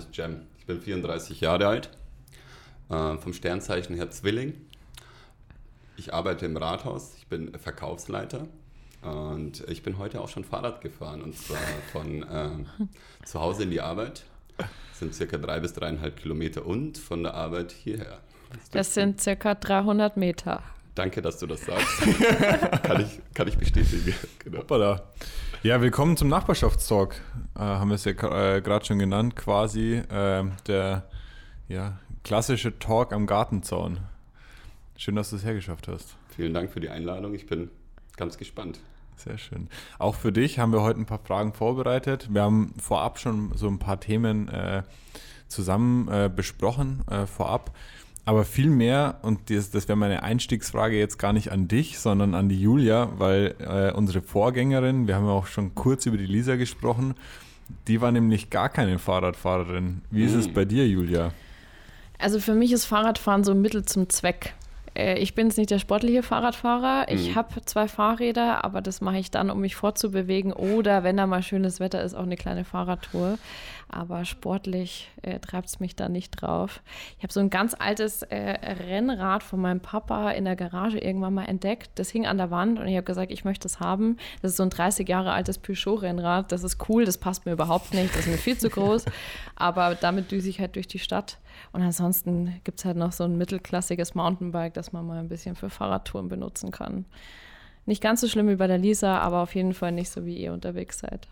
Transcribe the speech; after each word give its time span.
ist 0.00 0.16
Jem. 0.16 0.46
Ich 0.58 0.66
bin 0.66 0.80
34 0.80 1.40
Jahre 1.40 1.66
alt, 1.66 1.90
äh, 2.88 3.16
vom 3.16 3.32
Sternzeichen 3.32 3.94
her 3.96 4.10
Zwilling. 4.10 4.54
Ich 5.96 6.14
arbeite 6.14 6.46
im 6.46 6.56
Rathaus, 6.56 7.14
ich 7.18 7.26
bin 7.26 7.52
Verkaufsleiter 7.58 8.46
und 9.02 9.62
ich 9.68 9.82
bin 9.82 9.98
heute 9.98 10.20
auch 10.20 10.28
schon 10.28 10.44
Fahrrad 10.44 10.80
gefahren 10.80 11.22
und 11.22 11.36
zwar 11.36 11.58
von 11.92 12.22
äh, 12.22 12.50
zu 13.24 13.40
Hause 13.40 13.64
in 13.64 13.70
die 13.70 13.80
Arbeit. 13.80 14.24
Das 14.56 14.98
sind 14.98 15.14
circa 15.14 15.36
drei 15.36 15.60
bis 15.60 15.74
dreieinhalb 15.74 16.16
Kilometer 16.16 16.64
und 16.66 16.98
von 16.98 17.22
der 17.22 17.34
Arbeit 17.34 17.72
hierher. 17.72 18.20
Das, 18.50 18.70
das 18.70 18.94
sind 18.94 19.20
circa 19.20 19.54
300 19.54 20.16
Meter. 20.16 20.62
Danke, 20.94 21.22
dass 21.22 21.38
du 21.38 21.46
das 21.46 21.60
sagst. 21.60 22.00
kann, 22.82 23.00
ich, 23.00 23.34
kann 23.34 23.46
ich 23.46 23.56
bestätigen. 23.56 24.14
Genau. 24.40 24.58
Hoppala. 24.58 25.02
Ja, 25.62 25.82
willkommen 25.82 26.16
zum 26.16 26.28
Nachbarschaftstalk. 26.28 27.20
Äh, 27.54 27.58
haben 27.58 27.90
wir 27.90 27.96
es 27.96 28.06
ja 28.06 28.12
äh, 28.12 28.62
gerade 28.62 28.86
schon 28.86 28.98
genannt, 28.98 29.36
quasi 29.36 29.96
äh, 29.96 30.44
der 30.66 31.04
ja, 31.68 31.98
klassische 32.24 32.78
Talk 32.78 33.12
am 33.12 33.26
Gartenzaun. 33.26 34.00
Schön, 34.96 35.16
dass 35.16 35.28
du 35.28 35.36
es 35.36 35.44
hergeschafft 35.44 35.86
hast. 35.86 36.16
Vielen 36.34 36.54
Dank 36.54 36.70
für 36.70 36.80
die 36.80 36.88
Einladung. 36.88 37.34
Ich 37.34 37.44
bin 37.44 37.70
ganz 38.16 38.38
gespannt. 38.38 38.80
Sehr 39.16 39.36
schön. 39.36 39.68
Auch 39.98 40.14
für 40.14 40.32
dich 40.32 40.58
haben 40.58 40.72
wir 40.72 40.80
heute 40.80 40.98
ein 40.98 41.04
paar 41.04 41.18
Fragen 41.18 41.52
vorbereitet. 41.52 42.32
Wir 42.32 42.40
haben 42.40 42.72
vorab 42.80 43.18
schon 43.18 43.52
so 43.54 43.68
ein 43.68 43.78
paar 43.78 44.00
Themen 44.00 44.48
äh, 44.48 44.82
zusammen 45.46 46.08
äh, 46.08 46.30
besprochen, 46.34 47.06
äh, 47.10 47.26
vorab. 47.26 47.76
Aber 48.24 48.44
viel 48.44 48.68
mehr, 48.68 49.18
und 49.22 49.50
das, 49.50 49.70
das 49.70 49.88
wäre 49.88 49.96
meine 49.96 50.22
Einstiegsfrage 50.22 50.98
jetzt 50.98 51.18
gar 51.18 51.32
nicht 51.32 51.50
an 51.50 51.68
dich, 51.68 51.98
sondern 51.98 52.34
an 52.34 52.48
die 52.48 52.60
Julia, 52.60 53.10
weil 53.16 53.54
äh, 53.58 53.92
unsere 53.92 54.20
Vorgängerin, 54.20 55.08
wir 55.08 55.16
haben 55.16 55.26
ja 55.26 55.32
auch 55.32 55.46
schon 55.46 55.74
kurz 55.74 56.06
über 56.06 56.16
die 56.16 56.26
Lisa 56.26 56.56
gesprochen, 56.56 57.14
die 57.88 58.00
war 58.00 58.12
nämlich 58.12 58.50
gar 58.50 58.68
keine 58.68 58.98
Fahrradfahrerin. 58.98 60.02
Wie 60.10 60.24
ist 60.24 60.34
es 60.34 60.46
hm. 60.46 60.54
bei 60.54 60.64
dir, 60.64 60.86
Julia? 60.86 61.32
Also 62.18 62.40
für 62.40 62.54
mich 62.54 62.72
ist 62.72 62.84
Fahrradfahren 62.84 63.44
so 63.44 63.52
ein 63.52 63.62
Mittel 63.62 63.84
zum 63.84 64.08
Zweck. 64.10 64.54
Äh, 65.00 65.18
ich 65.18 65.34
bin 65.34 65.46
jetzt 65.48 65.56
nicht 65.56 65.70
der 65.70 65.78
sportliche 65.78 66.22
Fahrradfahrer. 66.22 67.06
Ich 67.08 67.30
mhm. 67.30 67.34
habe 67.36 67.64
zwei 67.64 67.88
Fahrräder, 67.88 68.64
aber 68.64 68.82
das 68.82 69.00
mache 69.00 69.18
ich 69.18 69.30
dann, 69.30 69.50
um 69.50 69.60
mich 69.60 69.76
fortzubewegen 69.76 70.52
oder 70.52 71.02
wenn 71.02 71.16
da 71.16 71.26
mal 71.26 71.42
schönes 71.42 71.80
Wetter 71.80 72.02
ist, 72.02 72.14
auch 72.14 72.22
eine 72.22 72.36
kleine 72.36 72.64
Fahrradtour. 72.64 73.38
Aber 73.92 74.24
sportlich 74.24 75.10
äh, 75.22 75.40
treibt 75.40 75.68
es 75.68 75.80
mich 75.80 75.96
da 75.96 76.08
nicht 76.08 76.30
drauf. 76.30 76.80
Ich 77.18 77.24
habe 77.24 77.32
so 77.32 77.40
ein 77.40 77.50
ganz 77.50 77.74
altes 77.76 78.22
äh, 78.22 78.36
Rennrad 78.36 79.42
von 79.42 79.60
meinem 79.60 79.80
Papa 79.80 80.30
in 80.30 80.44
der 80.44 80.54
Garage 80.54 80.98
irgendwann 80.98 81.34
mal 81.34 81.46
entdeckt. 81.46 81.90
Das 81.96 82.08
hing 82.10 82.24
an 82.24 82.38
der 82.38 82.52
Wand 82.52 82.78
und 82.78 82.86
ich 82.86 82.94
habe 82.94 83.04
gesagt, 83.04 83.32
ich 83.32 83.44
möchte 83.44 83.66
es 83.66 83.80
haben. 83.80 84.16
Das 84.42 84.52
ist 84.52 84.58
so 84.58 84.62
ein 84.62 84.70
30 84.70 85.08
Jahre 85.08 85.32
altes 85.32 85.58
Peugeot-Rennrad. 85.58 86.52
Das 86.52 86.62
ist 86.62 86.88
cool, 86.88 87.04
das 87.04 87.18
passt 87.18 87.46
mir 87.46 87.52
überhaupt 87.52 87.92
nicht, 87.92 88.14
das 88.14 88.26
ist 88.26 88.28
mir 88.28 88.38
viel 88.38 88.56
zu 88.56 88.70
groß. 88.70 89.06
Aber 89.56 89.96
damit 89.96 90.30
düse 90.30 90.48
ich 90.48 90.60
halt 90.60 90.76
durch 90.76 90.86
die 90.86 91.00
Stadt. 91.00 91.38
Und 91.72 91.82
ansonsten 91.82 92.60
gibt 92.64 92.78
es 92.78 92.84
halt 92.84 92.96
noch 92.96 93.12
so 93.12 93.24
ein 93.24 93.36
mittelklassiges 93.36 94.14
Mountainbike, 94.14 94.74
das 94.74 94.89
man 94.92 95.06
mal 95.06 95.18
ein 95.18 95.28
bisschen 95.28 95.56
für 95.56 95.70
Fahrradtouren 95.70 96.28
benutzen 96.28 96.70
kann. 96.70 97.04
Nicht 97.86 98.02
ganz 98.02 98.20
so 98.20 98.28
schlimm 98.28 98.48
wie 98.48 98.56
bei 98.56 98.66
der 98.66 98.78
Lisa, 98.78 99.18
aber 99.18 99.42
auf 99.42 99.54
jeden 99.54 99.74
Fall 99.74 99.90
nicht 99.90 100.10
so, 100.10 100.24
wie 100.26 100.36
ihr 100.36 100.52
unterwegs 100.52 101.00
seid. 101.00 101.26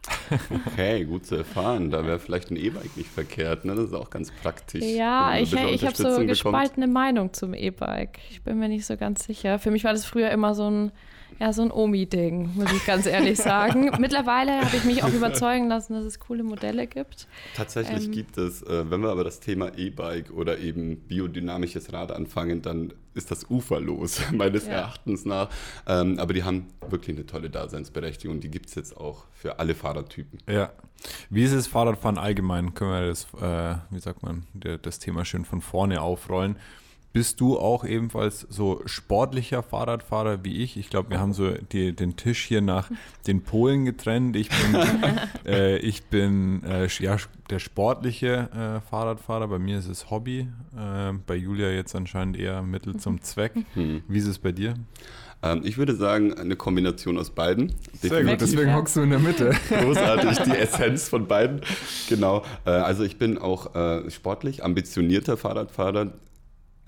Okay, 0.67 1.05
gut 1.05 1.27
zu 1.27 1.37
erfahren. 1.37 1.91
Da 1.91 2.05
wäre 2.05 2.19
vielleicht 2.19 2.51
ein 2.51 2.57
E-Bike 2.57 2.97
nicht 2.97 3.11
verkehrt. 3.11 3.65
Ne? 3.65 3.75
Das 3.75 3.85
ist 3.85 3.95
auch 3.95 4.11
ganz 4.11 4.33
praktisch. 4.43 4.85
Ja, 4.85 5.39
ich, 5.39 5.53
ich 5.53 5.85
habe 5.87 5.95
so 5.95 6.25
gespaltene 6.27 6.87
Meinung 6.87 7.33
zum 7.33 7.55
E-Bike. 7.55 8.19
Ich 8.31 8.43
bin 8.43 8.59
mir 8.59 8.69
nicht 8.69 8.87
so 8.87 8.97
ganz 8.97 9.25
sicher. 9.25 9.59
Für 9.59 9.71
mich 9.71 9.85
war 9.85 9.93
das 9.93 10.05
früher 10.05 10.31
immer 10.31 10.55
so 10.55 10.71
ein 10.71 10.93
ja, 11.39 11.53
so 11.53 11.63
ein 11.63 11.71
Omi-Ding, 11.71 12.55
muss 12.55 12.73
ich 12.73 12.85
ganz 12.85 13.07
ehrlich 13.07 13.39
sagen. 13.43 13.91
Mittlerweile 13.99 14.61
habe 14.61 14.77
ich 14.77 14.85
mich 14.85 15.05
auch 15.05 15.13
überzeugen 15.13 15.69
lassen, 15.69 15.95
dass 15.95 16.05
es 16.05 16.19
coole 16.19 16.43
Modelle 16.43 16.87
gibt. 16.87 17.29
Tatsächlich 17.55 18.07
ähm, 18.07 18.13
gibt 18.13 18.39
es, 18.39 18.63
äh, 18.63 18.91
wenn 18.91 19.01
wir 19.03 19.11
aber 19.11 19.25
das 19.25 19.41
Thema 19.41 19.77
E-Bike 19.77 20.31
oder 20.33 20.59
eben 20.59 20.97
biodynamisches 20.97 21.93
Rad 21.93 22.11
anfangen, 22.11 22.63
dann 22.63 22.93
ist 23.15 23.31
das 23.31 23.49
uferlos, 23.51 24.21
meines 24.33 24.67
ja. 24.67 24.73
Erachtens 24.75 25.25
nach. 25.25 25.49
Ähm, 25.87 26.19
aber 26.19 26.35
die 26.35 26.43
haben 26.43 26.67
wirklich 26.89 27.17
eine 27.17 27.27
tolle 27.27 27.51
Daseinsberechtigung. 27.51 28.41
Die 28.41 28.51
gibt 28.51 28.69
es 28.69 28.75
jetzt 28.75 28.97
auch 28.97 29.25
für 29.33 29.59
alle 29.59 29.75
Fahrradtypen. 29.75 30.41
Ja. 30.49 30.73
Wie 31.31 31.45
ist 31.45 31.53
es 31.53 31.69
Fahrradfahren 31.69 32.19
allgemein? 32.19 32.75
Können 32.75 32.91
wir 32.91 33.07
das, 33.07 33.27
äh, 33.41 33.77
wie 33.91 34.01
sagt 34.01 34.25
man, 34.25 34.47
das 34.83 34.99
Thema 34.99 35.25
schön 35.25 35.45
von 35.45 35.61
vorne 35.61 36.01
aufrollen? 36.03 36.57
Bist 37.19 37.41
du 37.41 37.59
auch 37.59 37.85
ebenfalls 37.85 38.47
so 38.49 38.81
sportlicher 38.87 39.65
Fahrradfahrer 39.65 40.45
wie 40.45 40.63
ich? 40.63 40.77
Ich 40.77 40.89
glaube, 40.89 41.11
wir 41.11 41.19
haben 41.19 41.33
so 41.33 41.51
die, 41.51 41.93
den 41.93 42.15
Tisch 42.15 42.45
hier 42.45 42.61
nach 42.61 42.93
den 43.27 43.43
Polen 43.43 43.85
getrennt. 43.85 44.37
Ich 44.37 44.49
bin, 44.51 44.81
äh, 45.45 45.79
ich 45.79 46.05
bin 46.05 46.63
äh, 46.63 46.87
ja, 47.01 47.17
der 47.51 47.59
sportliche 47.59 48.79
äh, 48.87 48.89
Fahrradfahrer. 48.89 49.49
Bei 49.49 49.59
mir 49.59 49.81
ist 49.81 49.89
es 49.89 50.13
Hobby. 50.13 50.47
Äh, 50.77 51.15
bei 51.27 51.35
Julia 51.35 51.71
jetzt 51.71 51.97
anscheinend 51.97 52.37
eher 52.37 52.63
Mittel 52.63 52.99
zum 52.99 53.21
Zweck. 53.21 53.53
Hm. 53.75 54.05
Wie 54.07 54.19
ist 54.19 54.29
es 54.29 54.39
bei 54.39 54.53
dir? 54.53 54.75
Ähm, 55.43 55.63
ich 55.65 55.77
würde 55.77 55.97
sagen, 55.97 56.35
eine 56.35 56.55
Kombination 56.55 57.19
aus 57.19 57.31
beiden. 57.31 57.73
Sehr 58.01 58.23
gut, 58.23 58.41
deswegen 58.41 58.77
hockst 58.77 58.95
du 58.95 59.01
in 59.01 59.11
der 59.11 59.19
Mitte. 59.19 59.57
Großartig, 59.69 60.39
die 60.45 60.57
Essenz 60.57 61.09
von 61.09 61.27
beiden. 61.27 61.63
Genau. 62.09 62.45
Äh, 62.65 62.71
also 62.71 63.03
ich 63.03 63.19
bin 63.19 63.39
auch 63.39 63.75
äh, 63.75 64.09
sportlich, 64.09 64.65
ambitionierter 64.65 65.37
Fahrradfahrer 65.37 66.13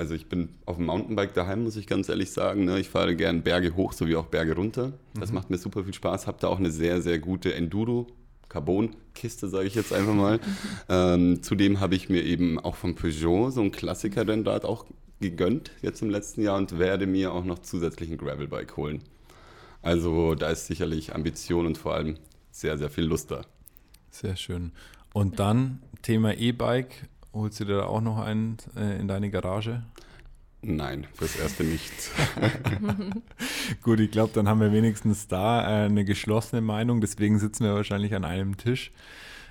also 0.00 0.14
ich 0.14 0.26
bin 0.30 0.48
auf 0.64 0.76
dem 0.76 0.86
Mountainbike 0.86 1.34
daheim, 1.34 1.62
muss 1.62 1.76
ich 1.76 1.86
ganz 1.86 2.08
ehrlich 2.08 2.32
sagen. 2.32 2.64
Ne? 2.64 2.80
Ich 2.80 2.88
fahre 2.88 3.14
gerne 3.14 3.40
Berge 3.40 3.76
hoch 3.76 3.92
sowie 3.92 4.16
auch 4.16 4.26
Berge 4.26 4.56
runter. 4.56 4.94
Das 5.12 5.28
mhm. 5.28 5.34
macht 5.34 5.50
mir 5.50 5.58
super 5.58 5.84
viel 5.84 5.92
Spaß. 5.92 6.26
Habe 6.26 6.38
da 6.40 6.48
auch 6.48 6.58
eine 6.58 6.70
sehr, 6.70 7.02
sehr 7.02 7.18
gute 7.18 7.52
Enduro. 7.54 8.06
Carbon-Kiste, 8.48 9.48
sage 9.48 9.66
ich 9.66 9.74
jetzt 9.74 9.92
einfach 9.92 10.14
mal. 10.14 10.40
ähm, 10.88 11.42
zudem 11.42 11.80
habe 11.80 11.96
ich 11.96 12.08
mir 12.08 12.24
eben 12.24 12.58
auch 12.58 12.76
vom 12.76 12.94
Peugeot 12.94 13.50
so 13.50 13.60
ein 13.60 13.72
Klassiker-Rennrad 13.72 14.64
auch 14.64 14.86
gegönnt 15.20 15.70
jetzt 15.82 16.00
im 16.00 16.08
letzten 16.08 16.40
Jahr 16.40 16.56
und 16.56 16.78
werde 16.78 17.06
mir 17.06 17.32
auch 17.32 17.44
noch 17.44 17.58
zusätzlich 17.58 18.10
ein 18.10 18.16
Gravelbike 18.16 18.78
holen. 18.78 19.02
Also 19.82 20.34
da 20.34 20.48
ist 20.48 20.66
sicherlich 20.66 21.14
Ambition 21.14 21.66
und 21.66 21.76
vor 21.76 21.94
allem 21.94 22.16
sehr, 22.50 22.78
sehr 22.78 22.88
viel 22.88 23.04
Lust 23.04 23.30
da. 23.30 23.42
Sehr 24.10 24.36
schön. 24.36 24.72
Und 25.12 25.38
dann 25.38 25.82
Thema 26.00 26.34
E-Bike 26.34 27.09
Holst 27.32 27.60
du 27.60 27.64
dir 27.64 27.78
da 27.78 27.86
auch 27.86 28.00
noch 28.00 28.18
einen 28.18 28.56
äh, 28.76 28.98
in 28.98 29.08
deine 29.08 29.30
Garage? 29.30 29.82
Nein, 30.62 31.06
fürs 31.14 31.36
Erste 31.36 31.64
nicht. 31.64 31.90
Gut, 33.82 33.98
ich 34.00 34.10
glaube, 34.10 34.32
dann 34.34 34.46
haben 34.46 34.60
wir 34.60 34.72
wenigstens 34.72 35.26
da 35.26 35.62
äh, 35.62 35.84
eine 35.86 36.04
geschlossene 36.04 36.60
Meinung. 36.60 37.00
Deswegen 37.00 37.38
sitzen 37.38 37.64
wir 37.64 37.74
wahrscheinlich 37.74 38.14
an 38.14 38.24
einem 38.24 38.58
Tisch. 38.58 38.92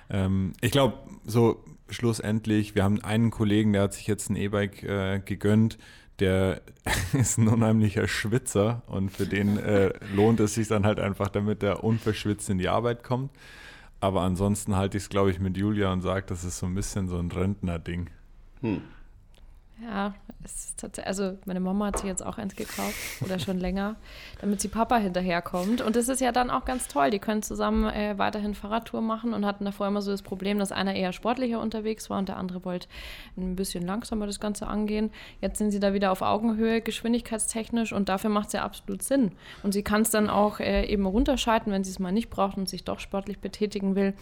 Ähm, 0.08 0.52
ich 0.60 0.70
glaube, 0.70 0.98
so 1.24 1.64
schlussendlich, 1.88 2.76
wir 2.76 2.84
haben 2.84 3.02
einen 3.02 3.30
Kollegen, 3.30 3.72
der 3.72 3.82
hat 3.82 3.94
sich 3.94 4.06
jetzt 4.06 4.30
ein 4.30 4.36
E-Bike 4.36 4.84
äh, 4.84 5.20
gegönnt. 5.24 5.78
Der 6.20 6.60
ist 7.12 7.38
ein 7.38 7.48
unheimlicher 7.48 8.06
Schwitzer 8.06 8.82
und 8.86 9.10
für 9.10 9.26
den 9.26 9.56
äh, 9.56 9.92
lohnt 10.14 10.38
es 10.38 10.54
sich 10.54 10.68
dann 10.68 10.86
halt 10.86 11.00
einfach, 11.00 11.28
damit 11.28 11.62
er 11.62 11.82
unverschwitzt 11.82 12.50
in 12.50 12.58
die 12.58 12.68
Arbeit 12.68 13.02
kommt. 13.02 13.30
Aber 14.00 14.22
ansonsten 14.22 14.76
halte 14.76 14.96
ich 14.96 15.04
es, 15.04 15.08
glaube 15.10 15.30
ich, 15.30 15.40
mit 15.40 15.56
Julia 15.56 15.92
und 15.92 16.00
sage, 16.00 16.24
das 16.26 16.42
ist 16.44 16.58
so 16.58 16.66
ein 16.66 16.74
bisschen 16.74 17.08
so 17.08 17.18
ein 17.18 17.30
Rentner-Ding. 17.30 18.10
Hm. 18.62 18.82
Ja, 19.82 20.14
also 21.04 21.38
meine 21.46 21.60
Mama 21.60 21.86
hat 21.86 21.98
sich 21.98 22.06
jetzt 22.06 22.24
auch 22.24 22.38
eins 22.38 22.54
gekauft 22.54 22.94
oder 23.22 23.38
schon 23.38 23.58
länger, 23.58 23.96
damit 24.40 24.60
sie 24.60 24.68
Papa 24.68 24.96
hinterherkommt. 24.98 25.80
Und 25.80 25.96
das 25.96 26.08
ist 26.08 26.20
ja 26.20 26.32
dann 26.32 26.50
auch 26.50 26.64
ganz 26.64 26.88
toll. 26.88 27.10
Die 27.10 27.18
können 27.18 27.42
zusammen 27.42 27.84
äh, 27.88 28.18
weiterhin 28.18 28.54
Fahrradtour 28.54 29.00
machen 29.00 29.32
und 29.32 29.46
hatten 29.46 29.64
davor 29.64 29.86
immer 29.86 30.02
so 30.02 30.10
das 30.10 30.22
Problem, 30.22 30.58
dass 30.58 30.72
einer 30.72 30.94
eher 30.94 31.12
sportlicher 31.12 31.60
unterwegs 31.60 32.10
war 32.10 32.18
und 32.18 32.28
der 32.28 32.36
andere 32.36 32.64
wollte 32.64 32.88
ein 33.36 33.56
bisschen 33.56 33.86
langsamer 33.86 34.26
das 34.26 34.40
Ganze 34.40 34.66
angehen. 34.66 35.10
Jetzt 35.40 35.58
sind 35.58 35.70
sie 35.70 35.80
da 35.80 35.94
wieder 35.94 36.12
auf 36.12 36.22
Augenhöhe, 36.22 36.80
geschwindigkeitstechnisch 36.80 37.92
und 37.92 38.08
dafür 38.08 38.30
macht 38.30 38.48
es 38.48 38.52
ja 38.54 38.62
absolut 38.62 39.02
Sinn. 39.02 39.32
Und 39.62 39.72
sie 39.72 39.82
kann 39.82 40.02
es 40.02 40.10
dann 40.10 40.28
auch 40.28 40.60
äh, 40.60 40.84
eben 40.86 41.06
runterschalten, 41.06 41.72
wenn 41.72 41.84
sie 41.84 41.90
es 41.90 41.98
mal 41.98 42.12
nicht 42.12 42.28
braucht 42.28 42.56
und 42.56 42.68
sich 42.68 42.84
doch 42.84 43.00
sportlich 43.00 43.40
betätigen 43.40 43.94
will. 43.94 44.14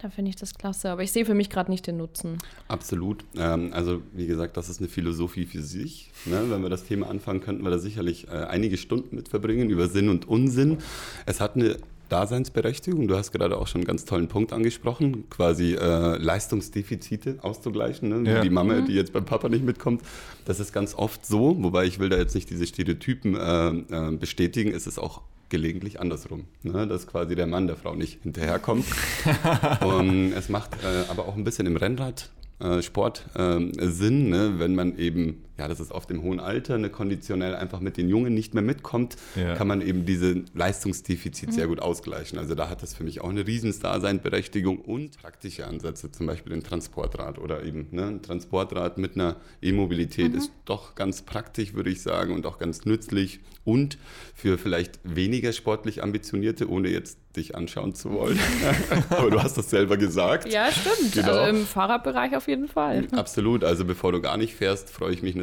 Da 0.00 0.10
finde 0.10 0.30
ich 0.30 0.36
das 0.36 0.54
klasse. 0.54 0.90
Aber 0.90 1.02
ich 1.02 1.12
sehe 1.12 1.24
für 1.24 1.34
mich 1.34 1.48
gerade 1.48 1.70
nicht 1.70 1.86
den 1.86 1.96
Nutzen. 1.96 2.38
Absolut. 2.68 3.24
Ähm, 3.36 3.70
also, 3.72 4.02
wie 4.12 4.26
gesagt, 4.26 4.56
das 4.56 4.68
ist 4.68 4.80
eine 4.80 4.88
Philosophie 4.88 5.46
für 5.46 5.62
sich. 5.62 6.10
Ne? 6.24 6.42
Wenn 6.48 6.62
wir 6.62 6.70
das 6.70 6.84
Thema 6.84 7.08
anfangen, 7.08 7.40
könnten 7.40 7.62
wir 7.62 7.70
da 7.70 7.78
sicherlich 7.78 8.28
äh, 8.28 8.32
einige 8.32 8.76
Stunden 8.76 9.14
mit 9.14 9.28
verbringen 9.28 9.70
über 9.70 9.88
Sinn 9.88 10.08
und 10.08 10.26
Unsinn. 10.26 10.78
Es 11.26 11.40
hat 11.40 11.56
eine 11.56 11.76
Daseinsberechtigung. 12.12 13.08
Du 13.08 13.16
hast 13.16 13.32
gerade 13.32 13.56
auch 13.56 13.66
schon 13.66 13.80
einen 13.80 13.86
ganz 13.86 14.04
tollen 14.04 14.28
Punkt 14.28 14.52
angesprochen, 14.52 15.30
quasi 15.30 15.74
äh, 15.74 16.16
Leistungsdefizite 16.18 17.38
auszugleichen. 17.40 18.08
Ne? 18.08 18.30
Ja. 18.30 18.40
Die 18.42 18.50
Mama, 18.50 18.74
mhm. 18.74 18.86
die 18.86 18.92
jetzt 18.92 19.14
beim 19.14 19.24
Papa 19.24 19.48
nicht 19.48 19.64
mitkommt, 19.64 20.02
das 20.44 20.60
ist 20.60 20.74
ganz 20.74 20.94
oft 20.94 21.24
so, 21.24 21.56
wobei 21.62 21.86
ich 21.86 21.98
will 21.98 22.10
da 22.10 22.18
jetzt 22.18 22.34
nicht 22.34 22.50
diese 22.50 22.66
Stereotypen 22.66 23.34
äh, 23.34 23.68
äh, 23.68 24.16
bestätigen, 24.16 24.72
es 24.72 24.86
ist 24.86 24.98
auch 24.98 25.22
gelegentlich 25.52 26.00
andersrum, 26.00 26.46
ne? 26.62 26.88
dass 26.88 27.06
quasi 27.06 27.36
der 27.36 27.46
Mann 27.46 27.66
der 27.66 27.76
Frau 27.76 27.94
nicht 27.94 28.22
hinterherkommt. 28.22 28.86
und 29.84 30.32
es 30.32 30.48
macht 30.48 30.82
äh, 30.82 31.10
aber 31.10 31.28
auch 31.28 31.36
ein 31.36 31.44
bisschen 31.44 31.66
im 31.66 31.76
Rennradsport 31.76 33.26
äh, 33.34 33.60
Sinn, 33.86 34.30
ne? 34.30 34.54
wenn 34.56 34.74
man 34.74 34.96
eben 34.98 35.44
ja, 35.58 35.68
das 35.68 35.80
ist 35.80 35.92
oft 35.92 36.10
im 36.10 36.22
hohen 36.22 36.40
Alter, 36.40 36.78
ne, 36.78 36.88
konditionell 36.90 37.54
einfach 37.54 37.80
mit 37.80 37.96
den 37.96 38.08
Jungen 38.08 38.32
nicht 38.34 38.54
mehr 38.54 38.62
mitkommt, 38.62 39.16
Ja. 39.36 39.54
kann 39.54 39.66
man 39.68 39.80
eben 39.82 40.06
diese 40.06 40.44
Leistungsdefizit 40.54 41.52
sehr 41.52 41.66
gut 41.66 41.80
ausgleichen. 41.80 42.38
Also 42.38 42.54
da 42.54 42.68
hat 42.68 42.82
das 42.82 42.94
für 42.94 43.04
mich 43.04 43.20
auch 43.20 43.28
eine 43.30 43.46
Riesensdaseinberechtigung 43.46 44.78
und 44.78 45.18
praktische 45.18 45.66
Ansätze, 45.66 46.10
zum 46.10 46.26
Beispiel 46.26 46.52
ein 46.54 46.62
Transportrad 46.62 47.38
oder 47.38 47.62
eben 47.64 47.88
ne, 47.90 48.06
ein 48.06 48.22
Transportrad 48.22 48.98
mit 48.98 49.14
einer 49.14 49.36
E-Mobilität 49.60 50.34
ist 50.34 50.50
doch 50.64 50.94
ganz 50.94 51.22
praktisch, 51.22 51.74
würde 51.74 51.90
ich 51.90 52.02
sagen, 52.02 52.32
und 52.34 52.46
auch 52.46 52.58
ganz 52.58 52.84
nützlich 52.84 53.40
und 53.64 53.98
für 54.34 54.58
vielleicht 54.58 54.98
weniger 55.04 55.52
sportlich 55.52 56.02
ambitionierte, 56.02 56.68
ohne 56.68 56.88
jetzt 56.88 57.18
dich 57.36 57.54
anschauen 57.54 57.94
zu 57.94 58.10
wollen. 58.10 58.38
Aber 59.10 59.30
du 59.30 59.42
hast 59.42 59.56
das 59.56 59.70
selber 59.70 59.96
gesagt. 59.96 60.52
Ja, 60.52 60.68
stimmt. 60.70 61.12
Genau. 61.14 61.28
Also 61.32 61.50
im 61.58 61.64
Fahrradbereich 61.64 62.36
auf 62.36 62.46
jeden 62.48 62.68
Fall. 62.68 63.06
Absolut. 63.12 63.64
Also 63.64 63.84
bevor 63.84 64.12
du 64.12 64.20
gar 64.20 64.36
nicht 64.36 64.54
fährst, 64.54 64.90
freue 64.90 65.12
ich 65.14 65.22
mich 65.22 65.34
natürlich, 65.34 65.42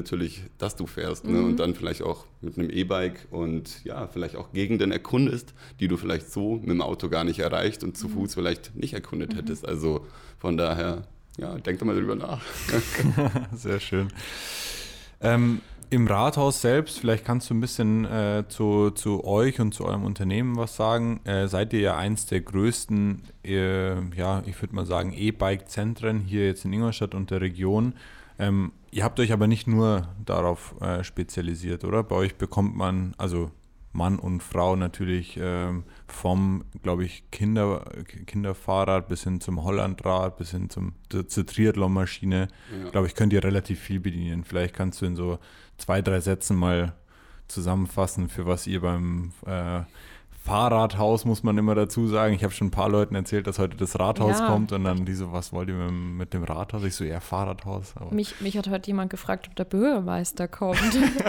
dass 0.57 0.75
du 0.75 0.87
fährst. 0.87 1.25
Ne? 1.25 1.41
Und 1.41 1.59
dann 1.59 1.75
vielleicht 1.75 2.01
auch 2.01 2.25
mit 2.41 2.57
einem 2.57 2.69
E-Bike 2.69 3.27
und 3.31 3.83
ja, 3.83 4.07
vielleicht 4.07 4.35
auch 4.35 4.51
Gegenden 4.53 4.91
erkundest, 4.91 5.53
die 5.79 5.87
du 5.87 5.97
vielleicht 5.97 6.31
so 6.31 6.55
mit 6.55 6.69
dem 6.69 6.81
Auto 6.81 7.09
gar 7.09 7.23
nicht 7.23 7.39
erreicht 7.39 7.83
und 7.83 7.97
zu 7.97 8.09
Fuß 8.09 8.33
vielleicht 8.33 8.75
nicht 8.75 8.93
erkundet 8.93 9.35
hättest. 9.35 9.67
Also 9.67 10.05
von 10.37 10.57
daher, 10.57 11.03
ja, 11.37 11.55
denk 11.55 11.79
doch 11.79 11.85
mal 11.85 11.95
drüber 11.95 12.15
nach. 12.15 12.41
Sehr 13.53 13.79
schön. 13.79 14.07
Ähm, 15.21 15.61
Im 15.89 16.07
Rathaus 16.07 16.61
selbst, 16.61 16.99
vielleicht 16.99 17.25
kannst 17.25 17.49
du 17.49 17.55
ein 17.55 17.61
bisschen 17.61 18.05
äh, 18.05 18.43
zu, 18.47 18.91
zu 18.91 19.23
euch 19.25 19.59
und 19.59 19.73
zu 19.73 19.85
eurem 19.85 20.03
Unternehmen 20.03 20.55
was 20.55 20.75
sagen. 20.75 21.19
Äh, 21.25 21.47
seid 21.47 21.73
ihr 21.73 21.81
ja 21.81 21.97
eins 21.97 22.25
der 22.25 22.41
größten, 22.41 23.23
äh, 23.43 24.01
ja, 24.15 24.43
ich 24.45 24.61
würde 24.61 24.75
mal 24.75 24.85
sagen, 24.85 25.13
E-Bike-Zentren 25.13 26.19
hier 26.21 26.45
jetzt 26.45 26.63
in 26.63 26.73
Ingolstadt 26.73 27.15
und 27.15 27.31
der 27.31 27.41
Region. 27.41 27.93
Ähm, 28.37 28.71
ihr 28.91 29.03
habt 29.03 29.19
euch 29.19 29.31
aber 29.31 29.47
nicht 29.47 29.67
nur 29.67 30.07
darauf 30.23 30.75
äh, 30.81 31.03
spezialisiert, 31.03 31.83
oder? 31.83 32.03
Bei 32.03 32.15
euch 32.15 32.35
bekommt 32.35 32.75
man, 32.75 33.13
also 33.17 33.51
Mann 33.91 34.19
und 34.19 34.43
Frau 34.43 34.75
natürlich 34.75 35.37
ähm, 35.41 35.83
vom, 36.07 36.65
glaube 36.83 37.05
ich, 37.05 37.29
Kinder, 37.31 37.85
Kinderfahrrad 38.27 39.07
bis 39.07 39.23
hin 39.23 39.41
zum 39.41 39.63
Hollandrad, 39.63 40.37
bis 40.37 40.51
hin 40.51 40.69
zum, 40.69 40.93
zur 41.09 41.45
Triathlon-Maschine. 41.45 42.47
Ja. 42.83 42.89
Glaube 42.91 43.07
ich, 43.07 43.15
könnt 43.15 43.33
ihr 43.33 43.43
relativ 43.43 43.79
viel 43.79 43.99
bedienen. 43.99 44.43
Vielleicht 44.43 44.75
kannst 44.75 45.01
du 45.01 45.05
in 45.05 45.15
so 45.15 45.39
zwei, 45.77 46.01
drei 46.01 46.19
Sätzen 46.19 46.55
mal 46.55 46.93
zusammenfassen, 47.47 48.29
für 48.29 48.45
was 48.45 48.67
ihr 48.67 48.81
beim 48.81 49.31
äh, 49.45 49.81
Fahrradhaus, 50.41 51.25
muss 51.25 51.43
man 51.43 51.57
immer 51.57 51.75
dazu 51.75 52.07
sagen. 52.07 52.33
Ich 52.33 52.43
habe 52.43 52.53
schon 52.53 52.67
ein 52.67 52.71
paar 52.71 52.89
Leuten 52.89 53.13
erzählt, 53.15 53.45
dass 53.45 53.59
heute 53.59 53.75
das 53.77 53.99
Rathaus 53.99 54.39
Ja. 54.39 54.47
kommt 54.47 54.71
und 54.71 54.83
dann 54.83 55.05
die 55.05 55.13
so, 55.13 55.31
was 55.31 55.51
wollt 55.53 55.69
ihr 55.69 55.75
mit, 55.75 56.33
dem- 56.33 56.43
Rathaus? 56.43 56.83
Ich 56.83 56.95
so, 56.95 57.03
ja, 57.03 57.19
Fahrradhaus. 57.19 57.93
Mich, 58.11 58.39
mich 58.41 58.57
hat 58.57 58.69
heute 58.69 58.87
jemand 58.87 59.09
gefragt, 59.11 59.47
ob 59.49 59.55
der 59.55 59.65
Bürgermeister 59.65 60.47
kommt. 60.47 60.79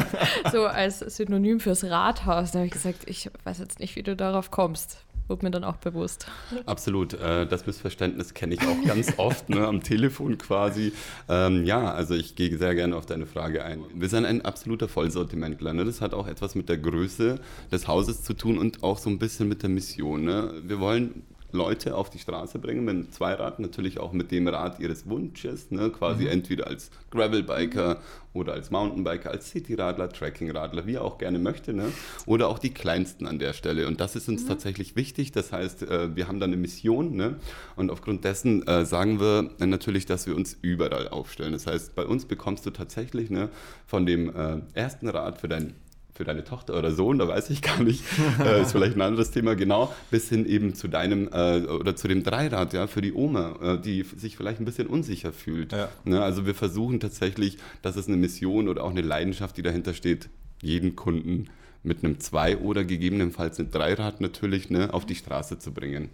so 0.52 0.64
als 0.66 1.00
Synonym 1.00 1.60
fürs 1.60 1.84
Rathaus. 1.84 2.52
Da 2.52 2.60
habe 2.60 2.66
ich 2.66 2.72
gesagt, 2.72 3.08
ich 3.10 3.28
weiß 3.44 3.58
jetzt 3.58 3.80
nicht, 3.80 3.96
wie 3.96 4.02
du 4.02 4.14
darauf 4.16 4.50
kommst. 4.50 5.04
Wurde 5.30 5.46
mir 5.46 5.52
dann 5.52 5.62
auch 5.62 5.76
bewusst. 5.76 6.26
Absolut, 6.66 7.14
äh, 7.14 7.46
das 7.46 7.64
Missverständnis 7.64 8.34
kenne 8.34 8.54
ich 8.54 8.62
auch 8.62 8.84
ganz 8.84 9.16
oft, 9.16 9.48
ne, 9.48 9.64
am 9.64 9.80
Telefon 9.80 10.38
quasi. 10.38 10.92
Ähm, 11.28 11.64
ja, 11.64 11.94
also 11.94 12.14
ich 12.14 12.34
gehe 12.34 12.58
sehr 12.58 12.74
gerne 12.74 12.96
auf 12.96 13.06
deine 13.06 13.26
Frage 13.26 13.64
ein. 13.64 13.84
Wir 13.94 14.08
sind 14.08 14.24
ein 14.24 14.44
absoluter 14.44 14.88
Vollsortimentler. 14.88 15.72
Ne? 15.72 15.84
Das 15.84 16.00
hat 16.00 16.14
auch 16.14 16.26
etwas 16.26 16.56
mit 16.56 16.68
der 16.68 16.78
Größe 16.78 17.38
des 17.70 17.86
Hauses 17.86 18.24
zu 18.24 18.34
tun 18.34 18.58
und 18.58 18.82
auch 18.82 18.98
so 18.98 19.08
ein 19.08 19.20
bisschen 19.20 19.48
mit 19.48 19.62
der 19.62 19.70
Mission. 19.70 20.24
Ne? 20.24 20.52
Wir 20.64 20.80
wollen 20.80 21.22
Leute 21.52 21.94
auf 21.94 22.10
die 22.10 22.18
Straße 22.18 22.58
bringen 22.58 22.84
mit 22.84 22.94
dem 22.94 23.12
Zweirad, 23.12 23.58
natürlich 23.58 23.98
auch 23.98 24.12
mit 24.12 24.30
dem 24.30 24.48
Rad 24.48 24.80
ihres 24.80 25.08
Wunsches, 25.08 25.70
ne? 25.70 25.90
quasi 25.90 26.26
entweder 26.26 26.66
als 26.66 26.90
Gravelbiker 27.10 28.00
oder 28.32 28.52
als 28.52 28.70
Mountainbiker, 28.70 29.30
als 29.30 29.50
Cityradler, 29.50 30.08
Trekkingradler, 30.08 30.86
wie 30.86 30.94
er 30.94 31.04
auch 31.04 31.18
gerne 31.18 31.38
möchte, 31.38 31.72
ne? 31.72 31.92
oder 32.26 32.48
auch 32.48 32.58
die 32.58 32.70
kleinsten 32.70 33.26
an 33.26 33.38
der 33.38 33.52
Stelle. 33.52 33.86
Und 33.86 34.00
das 34.00 34.16
ist 34.16 34.28
uns 34.28 34.46
tatsächlich 34.46 34.96
wichtig. 34.96 35.32
Das 35.32 35.52
heißt, 35.52 35.82
äh, 35.82 36.14
wir 36.14 36.28
haben 36.28 36.40
da 36.40 36.46
eine 36.46 36.56
Mission 36.56 37.16
ne? 37.16 37.36
und 37.76 37.90
aufgrund 37.90 38.24
dessen 38.24 38.66
äh, 38.66 38.84
sagen 38.84 39.20
wir 39.20 39.50
natürlich, 39.58 40.06
dass 40.06 40.26
wir 40.26 40.36
uns 40.36 40.56
überall 40.62 41.08
aufstellen. 41.08 41.52
Das 41.52 41.66
heißt, 41.66 41.94
bei 41.94 42.04
uns 42.04 42.24
bekommst 42.24 42.66
du 42.66 42.70
tatsächlich 42.70 43.30
ne, 43.30 43.48
von 43.86 44.06
dem 44.06 44.34
äh, 44.34 44.60
ersten 44.74 45.08
Rad 45.08 45.38
für 45.38 45.48
dein 45.48 45.74
für 46.20 46.24
deine 46.24 46.44
Tochter 46.44 46.78
oder 46.78 46.92
Sohn, 46.92 47.18
da 47.18 47.26
weiß 47.26 47.48
ich 47.48 47.62
gar 47.62 47.82
nicht, 47.82 48.04
äh, 48.44 48.60
ist 48.60 48.72
vielleicht 48.72 48.94
ein 48.94 49.00
anderes 49.00 49.30
Thema, 49.30 49.54
genau, 49.54 49.90
bis 50.10 50.28
hin 50.28 50.44
eben 50.44 50.74
zu 50.74 50.86
deinem 50.86 51.30
äh, 51.32 51.62
oder 51.62 51.96
zu 51.96 52.08
dem 52.08 52.22
Dreirad, 52.22 52.74
ja, 52.74 52.86
für 52.88 53.00
die 53.00 53.14
Oma, 53.14 53.56
äh, 53.62 53.80
die 53.80 54.02
sich 54.02 54.36
vielleicht 54.36 54.60
ein 54.60 54.66
bisschen 54.66 54.86
unsicher 54.86 55.32
fühlt. 55.32 55.72
Ja. 55.72 55.88
Ne? 56.04 56.22
Also 56.22 56.44
wir 56.44 56.54
versuchen 56.54 57.00
tatsächlich, 57.00 57.56
das 57.80 57.96
ist 57.96 58.08
eine 58.08 58.18
Mission 58.18 58.68
oder 58.68 58.84
auch 58.84 58.90
eine 58.90 59.00
Leidenschaft, 59.00 59.56
die 59.56 59.62
dahinter 59.62 59.94
steht, 59.94 60.28
jeden 60.60 60.94
Kunden 60.94 61.46
mit 61.82 62.04
einem 62.04 62.20
Zwei- 62.20 62.58
oder 62.58 62.84
gegebenenfalls 62.84 63.58
einem 63.58 63.70
Dreirad 63.70 64.20
natürlich 64.20 64.68
ne, 64.68 64.92
auf 64.92 65.06
die 65.06 65.14
Straße 65.14 65.58
zu 65.58 65.72
bringen. 65.72 66.10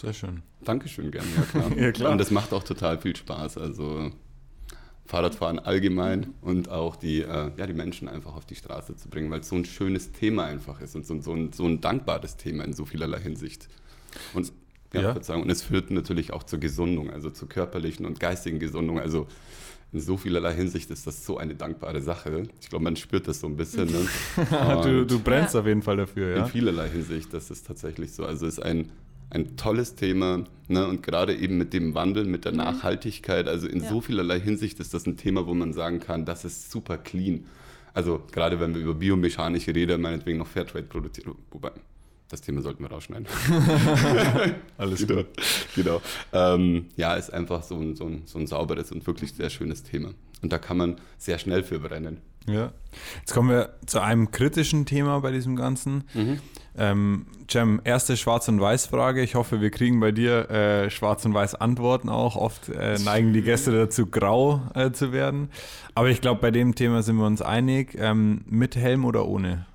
sehr 0.00 0.14
schön. 0.14 0.42
Dankeschön, 0.64 1.10
gerne, 1.10 1.28
ja 1.36 1.42
klar. 1.42 1.72
Ja, 1.76 1.92
klar. 1.92 2.12
Und 2.12 2.18
das 2.18 2.30
macht 2.30 2.54
auch 2.54 2.64
total 2.64 2.96
viel 2.96 3.14
Spaß. 3.14 3.58
Also 3.58 4.12
Fahrradfahren 5.08 5.58
allgemein 5.58 6.34
und 6.42 6.68
auch 6.68 6.94
die, 6.94 7.22
äh, 7.22 7.50
ja, 7.56 7.66
die 7.66 7.72
Menschen 7.72 8.08
einfach 8.08 8.36
auf 8.36 8.44
die 8.44 8.54
Straße 8.54 8.94
zu 8.96 9.08
bringen, 9.08 9.30
weil 9.30 9.40
es 9.40 9.48
so 9.48 9.56
ein 9.56 9.64
schönes 9.64 10.12
Thema 10.12 10.44
einfach 10.44 10.82
ist 10.82 10.94
und 10.94 11.06
so, 11.06 11.18
so, 11.22 11.32
ein, 11.32 11.50
so 11.54 11.64
ein 11.66 11.80
dankbares 11.80 12.36
Thema 12.36 12.62
in 12.64 12.74
so 12.74 12.84
vielerlei 12.84 13.18
Hinsicht. 13.20 13.68
Und, 14.34 14.52
ja, 14.92 15.00
Ja. 15.00 15.12
Verzeihung, 15.12 15.42
und 15.44 15.50
es 15.50 15.62
führt 15.62 15.90
natürlich 15.90 16.32
auch 16.34 16.42
zur 16.42 16.58
Gesundung, 16.60 17.08
also 17.10 17.30
zur 17.30 17.48
körperlichen 17.48 18.04
und 18.04 18.20
geistigen 18.20 18.58
Gesundung. 18.58 19.00
Also 19.00 19.26
in 19.94 20.00
so 20.00 20.18
vielerlei 20.18 20.52
Hinsicht 20.54 20.90
ist 20.90 21.06
das 21.06 21.24
so 21.24 21.38
eine 21.38 21.54
dankbare 21.54 22.02
Sache. 22.02 22.42
Ich 22.60 22.68
glaube, 22.68 22.84
man 22.84 22.94
spürt 22.96 23.26
das 23.28 23.40
so 23.40 23.46
ein 23.46 23.56
bisschen. 23.56 23.86
Ne? 23.90 24.06
du, 24.84 25.06
du 25.06 25.18
brennst 25.20 25.54
Ja. 25.54 25.60
auf 25.60 25.66
jeden 25.66 25.80
Fall 25.80 25.96
dafür, 25.96 26.32
in 26.32 26.36
ja? 26.40 26.44
vielerlei 26.46 26.90
Hinsicht, 26.90 27.32
das 27.32 27.50
ist 27.50 27.66
tatsächlich 27.66 28.12
so. 28.12 28.26
Also 28.26 28.46
es 28.46 28.58
ist 28.58 28.62
ein, 28.62 28.90
ein 29.30 29.56
tolles 29.56 29.94
Thema 29.94 30.44
ne? 30.68 30.86
und 30.86 31.02
gerade 31.02 31.34
eben 31.34 31.58
mit 31.58 31.72
dem 31.72 31.94
Wandel, 31.94 32.24
mit 32.24 32.44
der 32.44 32.52
Nachhaltigkeit, 32.52 33.48
also 33.48 33.66
in 33.66 33.82
Ja. 33.82 33.88
so 33.88 34.00
vielerlei 34.00 34.40
Hinsicht 34.40 34.80
ist 34.80 34.94
das 34.94 35.06
ein 35.06 35.16
Thema, 35.16 35.46
wo 35.46 35.54
man 35.54 35.72
sagen 35.72 36.00
kann, 36.00 36.24
das 36.24 36.44
ist 36.44 36.70
super 36.70 36.98
clean. 36.98 37.46
Also 37.94 38.22
gerade 38.32 38.60
wenn 38.60 38.74
wir 38.74 38.82
über 38.82 38.94
biomechanische 38.94 39.74
Räder 39.74 39.98
meinetwegen 39.98 40.38
noch 40.38 40.46
Fairtrade 40.46 40.84
produzieren, 40.84 41.34
wobei 41.50 41.72
das 42.28 42.42
Thema 42.42 42.60
sollten 42.60 42.82
wir 42.82 42.90
rausschneiden. 42.90 43.26
Alles 44.76 45.06
genau. 45.06 45.22
gut. 45.22 45.26
genau. 45.74 46.02
Ähm, 46.32 46.86
ja, 46.96 47.14
ist 47.14 47.32
einfach 47.32 47.62
so 47.62 47.76
ein, 47.76 47.96
so, 47.96 48.04
ein, 48.04 48.22
so 48.26 48.38
ein 48.38 48.46
sauberes 48.46 48.92
und 48.92 49.06
wirklich 49.06 49.32
sehr 49.32 49.48
schönes 49.50 49.82
Thema. 49.82 50.10
Und 50.42 50.52
da 50.52 50.58
kann 50.58 50.76
man 50.76 50.96
sehr 51.16 51.38
schnell 51.38 51.62
für 51.62 51.80
brennen. 51.80 52.18
Ja. 52.48 52.72
Jetzt 53.20 53.32
kommen 53.32 53.50
wir 53.50 53.74
zu 53.86 54.00
einem 54.00 54.30
kritischen 54.30 54.86
Thema 54.86 55.20
bei 55.20 55.30
diesem 55.30 55.56
Ganzen. 55.56 56.04
Ähm, 56.76 57.26
Cem, 57.50 57.80
erste 57.84 58.16
Schwarz- 58.16 58.48
und 58.48 58.60
Weiß-Frage. 58.60 59.22
Ich 59.22 59.34
hoffe, 59.34 59.60
wir 59.60 59.70
kriegen 59.70 60.00
bei 60.00 60.12
dir 60.12 60.50
äh, 60.50 60.90
Schwarz- 60.90 61.24
und 61.24 61.34
Weiß-Antworten 61.34 62.08
auch. 62.08 62.36
Oft 62.36 62.68
äh, 62.68 62.98
neigen 62.98 63.32
die 63.32 63.42
Gäste 63.42 63.72
dazu, 63.72 64.06
grau 64.06 64.62
äh, 64.74 64.92
zu 64.92 65.12
werden. 65.12 65.50
Aber 65.94 66.08
ich 66.08 66.20
glaube, 66.20 66.40
bei 66.40 66.50
dem 66.50 66.74
Thema 66.74 67.02
sind 67.02 67.16
wir 67.16 67.26
uns 67.26 67.42
einig. 67.42 67.96
Ähm, 67.98 68.42
mit 68.46 68.76
Helm 68.76 69.04
oder 69.04 69.26
ohne? 69.26 69.66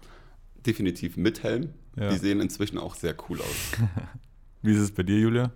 Definitiv 0.65 1.17
mit 1.17 1.43
Helm. 1.43 1.69
Ja. 1.97 2.09
Die 2.09 2.17
sehen 2.17 2.39
inzwischen 2.39 2.77
auch 2.77 2.95
sehr 2.95 3.15
cool 3.29 3.39
aus. 3.39 3.71
Wie 4.61 4.71
ist 4.71 4.79
es 4.79 4.91
bei 4.91 5.03
dir, 5.03 5.19
Julia? 5.19 5.51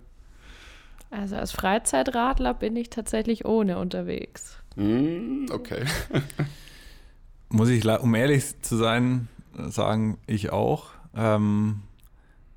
Also 1.10 1.36
als 1.36 1.52
Freizeitradler 1.52 2.52
bin 2.52 2.76
ich 2.76 2.90
tatsächlich 2.90 3.46
ohne 3.46 3.78
unterwegs. 3.78 4.58
Mm, 4.76 5.46
okay. 5.50 5.84
Muss 7.50 7.68
ich, 7.68 7.84
um 7.86 8.14
ehrlich 8.14 8.60
zu 8.62 8.76
sein, 8.76 9.28
sagen, 9.54 10.18
ich 10.26 10.50
auch. 10.50 10.86
Ähm, 11.14 11.80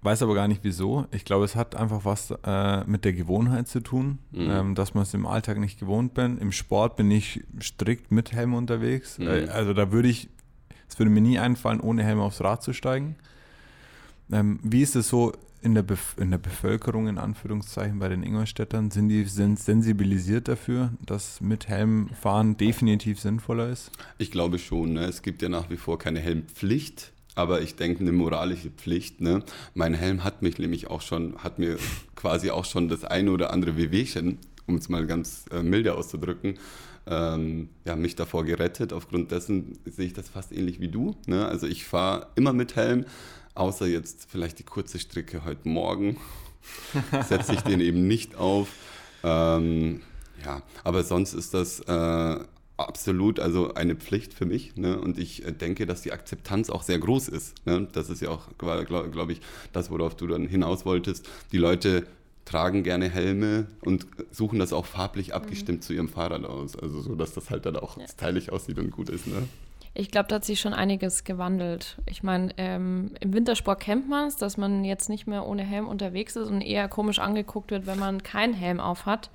weiß 0.01 0.24
aber 0.24 0.33
gar 0.36 0.48
nicht 0.48 0.63
wieso. 0.63 1.05
Ich 1.12 1.25
glaube, 1.25 1.45
es 1.45 1.55
hat 1.55 1.75
einfach 1.75 2.05
was 2.05 2.31
äh, 2.43 2.83
mit 2.86 3.05
der 3.05 3.13
Gewohnheit 3.13 3.67
zu 3.67 3.81
tun, 3.81 4.17
Mhm. 4.31 4.50
ähm, 4.50 4.75
dass 4.75 4.93
man 4.93 5.03
es 5.03 5.13
im 5.13 5.25
Alltag 5.25 5.60
nicht 5.60 5.79
gewohnt 5.79 6.13
bin. 6.13 6.38
Im 6.39 6.51
Sport 6.51 6.95
bin 6.95 7.10
ich 7.12 7.43
strikt 7.62 8.12
mit 8.12 8.31
Helm 8.33 8.53
unterwegs. 8.53 9.17
Mhm. 9.19 9.27
Äh, 9.27 9.48
also 9.50 9.74
da 9.74 9.91
würde 9.91 10.10
ich, 10.10 10.29
es 10.89 10.98
würde 11.00 11.10
mir 11.12 11.21
nie 11.21 11.39
einfallen, 11.39 11.79
ohne 11.79 12.03
Helm 12.03 12.19
aufs 12.19 12.41
Rad 12.41 12.62
zu 12.63 12.74
steigen. 12.74 13.15
Ähm, 14.31 14.60
wie 14.63 14.81
ist 14.81 14.95
es 14.95 15.07
so 15.07 15.33
in 15.62 15.75
der, 15.75 15.86
in 16.18 16.32
der 16.32 16.38
Bevölkerung, 16.38 17.08
in 17.08 17.18
Anführungszeichen, 17.18 18.00
bei 18.00 18.10
den 18.10 18.24
Ingolstädtern? 18.24 18.91
Sind 18.91 19.10
die 19.10 19.24
sind 19.25 19.60
sensibilisiert 19.60 20.48
dafür, 20.48 20.91
dass 21.06 21.41
mit 21.41 21.68
Helm 21.68 22.10
fahren 22.20 22.58
definitiv 22.58 23.20
sinnvoller 23.20 23.70
ist? 23.70 23.91
Ich 24.18 24.32
glaube 24.32 24.60
schon. 24.60 24.94
Ne? 24.94 25.06
Es 25.06 25.22
gibt 25.22 25.41
ja 25.41 25.50
nach 25.50 25.70
wie 25.70 25.77
vor 25.77 26.00
keine 26.00 26.20
Helmpflicht, 26.20 27.12
aber 27.36 27.62
ich 27.62 27.75
denke 27.75 28.01
eine 28.01 28.12
moralische 28.12 28.72
Pflicht. 28.72 29.22
Ne? 29.22 29.44
Mein 29.74 29.94
Helm 29.94 30.24
hat 30.24 30.41
mich 30.41 30.58
nämlich 30.58 30.88
auch 30.88 31.01
schon, 31.01 31.38
hat 31.38 31.60
mir 31.60 31.77
quasi 32.15 32.50
auch 32.50 32.65
schon 32.65 32.89
das 32.89 33.03
eine 33.03 33.32
oder 33.32 33.53
andere 33.53 33.77
Wehwehchen, 33.77 34.39
um 34.68 34.75
es 34.75 34.89
mal 34.89 35.06
ganz 35.06 35.46
äh, 35.51 35.62
milde 35.62 35.96
auszudrücken, 35.96 36.56
ähm, 37.08 37.70
ja, 37.86 37.96
mich 37.96 38.15
davor 38.15 38.46
gerettet. 38.46 38.94
Aufgrund 38.94 39.32
dessen 39.32 39.77
sehe 39.86 40.08
ich 40.08 40.13
das 40.13 40.30
fast 40.30 40.51
ähnlich 40.51 40.80
wie 40.80 40.88
du. 40.88 41.15
Ne? 41.27 41.46
Also 41.48 41.68
ich 41.68 41.86
fahre 41.86 42.27
immer 42.36 42.53
mit 42.53 42.75
Helm, 42.75 43.06
außer 43.55 43.88
jetzt 43.88 44.27
vielleicht 44.29 44.60
die 44.60 44.63
kurze 44.63 45.00
Strecke 45.00 45.46
heute 45.46 45.67
Morgen. 45.67 46.17
setze 47.27 47.53
ich 47.53 47.62
den 47.62 47.81
eben 47.81 48.08
nicht 48.08 48.36
auf. 48.36 48.67
Ähm, 49.24 50.01
ja, 50.46 50.62
aber 50.84 51.03
sonst 51.03 51.34
ist 51.34 51.53
das 51.53 51.79
äh, 51.81 52.39
absolut, 52.77 53.39
also 53.39 53.74
eine 53.74 53.96
Pflicht 53.96 54.34
für 54.34 54.46
mich. 54.46 54.75
Ne? 54.75 55.00
Und 55.00 55.17
ich 55.17 55.46
äh, 55.46 55.51
denke, 55.51 55.86
dass 55.86 56.01
die 56.01 56.12
Akzeptanz 56.12 56.70
auch 56.70 56.84
sehr 56.84 57.00
groß 57.00 57.27
ist. 57.29 57.65
Ne? 57.65 57.88
Das 57.91 58.10
ist 58.10 58.22
ja 58.22 58.29
auch, 58.29 58.48
glaube 58.58 58.86
glaub 58.86 59.29
ich, 59.29 59.41
das, 59.74 59.91
worauf 59.91 60.15
du 60.15 60.27
dann 60.27 60.48
hinaus 60.48 60.86
wolltest. 60.86 61.27
Die 61.51 61.58
Leute 61.58 62.08
tragen 62.46 62.84
gerne 62.84 63.08
Helme 63.08 63.67
und 63.81 64.08
suchen 64.31 64.58
das 64.60 64.74
auch 64.74 64.86
farblich 64.86 65.34
abgestimmt 65.34 65.79
mhm. 65.79 65.84
zu 65.84 65.93
ihrem 65.93 66.10
Fahrrad 66.10 66.43
aus. 66.43 66.75
Also 66.75 67.01
so, 67.01 67.15
dass 67.15 67.34
das 67.34 67.50
halt 67.50 67.65
dann 67.65 67.77
auch 67.77 67.98
ja. 67.98 68.08
stylisch 68.08 68.50
aussieht 68.50 68.79
und 68.79 68.91
gut 68.91 69.10
ist. 69.10 69.27
Ne? 69.27 69.48
Ich 69.93 70.10
glaube, 70.10 70.29
da 70.29 70.36
hat 70.36 70.45
sich 70.45 70.62
schon 70.62 70.74
einiges 70.74 71.25
gewandelt. 71.25 71.98
Ich 72.05 72.24
meine, 72.24 72.53
ähm, 72.57 73.12
im 73.19 73.33
Wintersport 73.33 73.81
kennt 73.81 74.07
man 74.07 74.27
es, 74.27 74.38
dass 74.38 74.55
man 74.55 74.86
jetzt 74.86 75.10
nicht 75.10 75.27
mehr 75.27 75.45
ohne 75.45 75.63
Helm 75.63 75.88
unterwegs 75.88 76.38
ist 76.38 76.48
und 76.48 76.62
eher 76.62 76.88
komisch 76.88 77.19
angeguckt 77.19 77.71
wird, 77.71 77.88
wenn 77.88 78.00
man 78.00 78.24
keinen 78.24 78.53
Helm 78.53 78.79
auf 78.79 79.05
hat. 79.05 79.31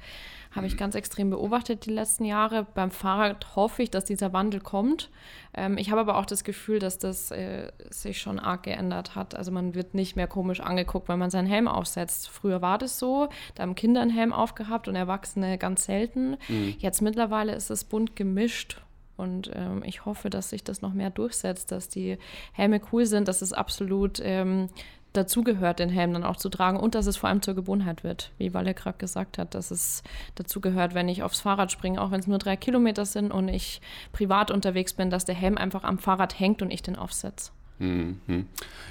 Habe 0.53 0.67
ich 0.67 0.73
mhm. 0.73 0.79
ganz 0.79 0.95
extrem 0.95 1.29
beobachtet 1.29 1.85
die 1.85 1.91
letzten 1.91 2.25
Jahre. 2.25 2.67
Beim 2.73 2.91
Fahrrad 2.91 3.55
hoffe 3.55 3.83
ich, 3.83 3.91
dass 3.91 4.07
dieser 4.07 4.33
Wandel 4.33 4.61
kommt. 4.61 5.11
Ähm, 5.53 5.77
ich 5.77 5.91
habe 5.91 6.01
aber 6.01 6.17
auch 6.17 6.25
das 6.25 6.43
Gefühl, 6.43 6.79
dass 6.79 6.97
das 6.97 7.31
äh, 7.33 7.71
sich 7.91 8.19
schon 8.19 8.39
arg 8.39 8.63
geändert 8.63 9.15
hat. 9.15 9.35
Also 9.35 9.53
man 9.53 9.75
wird 9.75 9.93
nicht 9.93 10.17
mehr 10.17 10.27
komisch 10.27 10.61
angeguckt, 10.61 11.11
wenn 11.11 11.19
man 11.19 11.29
seinen 11.29 11.49
Helm 11.49 11.69
aufsetzt. 11.69 12.31
Früher 12.31 12.63
war 12.63 12.79
das 12.79 12.99
so, 12.99 13.29
da 13.55 13.63
haben 13.63 13.75
Kinder 13.75 14.01
einen 14.01 14.11
Helm 14.11 14.33
aufgehabt 14.33 14.89
und 14.89 14.97
Erwachsene 14.97 15.59
ganz 15.59 15.85
selten. 15.85 16.39
Mhm. 16.49 16.77
Jetzt 16.79 17.03
mittlerweile 17.03 17.55
ist 17.55 17.69
es 17.69 17.85
bunt 17.85 18.17
gemischt 18.17 18.81
und 19.17 19.51
ähm, 19.55 19.83
ich 19.85 20.05
hoffe, 20.05 20.31
dass 20.31 20.51
sich 20.51 20.65
das 20.65 20.83
noch 20.83 20.93
mehr 20.93 21.11
durchsetzt, 21.11 21.73
dass 21.73 21.89
die 21.89 22.19
Helme 22.53 22.81
cool 22.93 23.07
sind, 23.07 23.29
dass 23.29 23.43
es 23.43 23.53
absolut 23.53 24.21
ähm, 24.23 24.69
dazugehört, 25.17 25.79
den 25.79 25.89
Helm 25.89 26.13
dann 26.13 26.25
auch 26.25 26.37
zu 26.37 26.49
tragen 26.49 26.79
und 26.79 26.95
dass 26.95 27.07
es 27.07 27.17
vor 27.17 27.29
allem 27.29 27.43
zur 27.43 27.55
Gewohnheit 27.55 28.05
wird, 28.05 28.33
wie 28.39 28.55
Walle 28.55 28.75
gerade 28.75 28.99
gesagt 28.99 29.39
hat, 29.39 29.55
dass 29.55 29.71
es 29.71 30.03
dazugehört, 30.35 30.95
wenn 30.95 31.09
ich 31.09 31.23
aufs 31.23 31.41
Fahrrad 31.41 31.73
springe, 31.73 32.01
auch 32.01 32.11
wenn 32.11 32.21
es 32.21 32.27
nur 32.27 32.39
drei 32.39 32.57
Kilometer 32.57 33.07
sind 33.07 33.33
und 33.33 33.49
ich 33.49 33.81
privat 34.13 34.51
unterwegs 34.51 34.93
bin, 34.93 35.11
dass 35.11 35.25
der 35.25 35.35
Helm 35.35 35.57
einfach 35.57 35.85
am 35.85 35.99
Fahrrad 35.99 36.39
hängt 36.39 36.63
und 36.63 36.71
ich 36.71 36.83
den 36.83 36.97
aufsetze. 36.97 37.53
Mhm. 37.79 38.47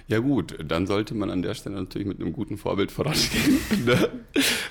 Ja 0.07 0.19
gut, 0.19 0.55
dann 0.63 0.85
sollte 0.85 1.15
man 1.15 1.31
an 1.31 1.41
der 1.41 1.55
Stelle 1.55 1.75
natürlich 1.75 2.07
mit 2.07 2.21
einem 2.21 2.31
guten 2.31 2.57
Vorbild 2.57 2.91
vorangehen. 2.91 3.59
ne? 3.85 4.09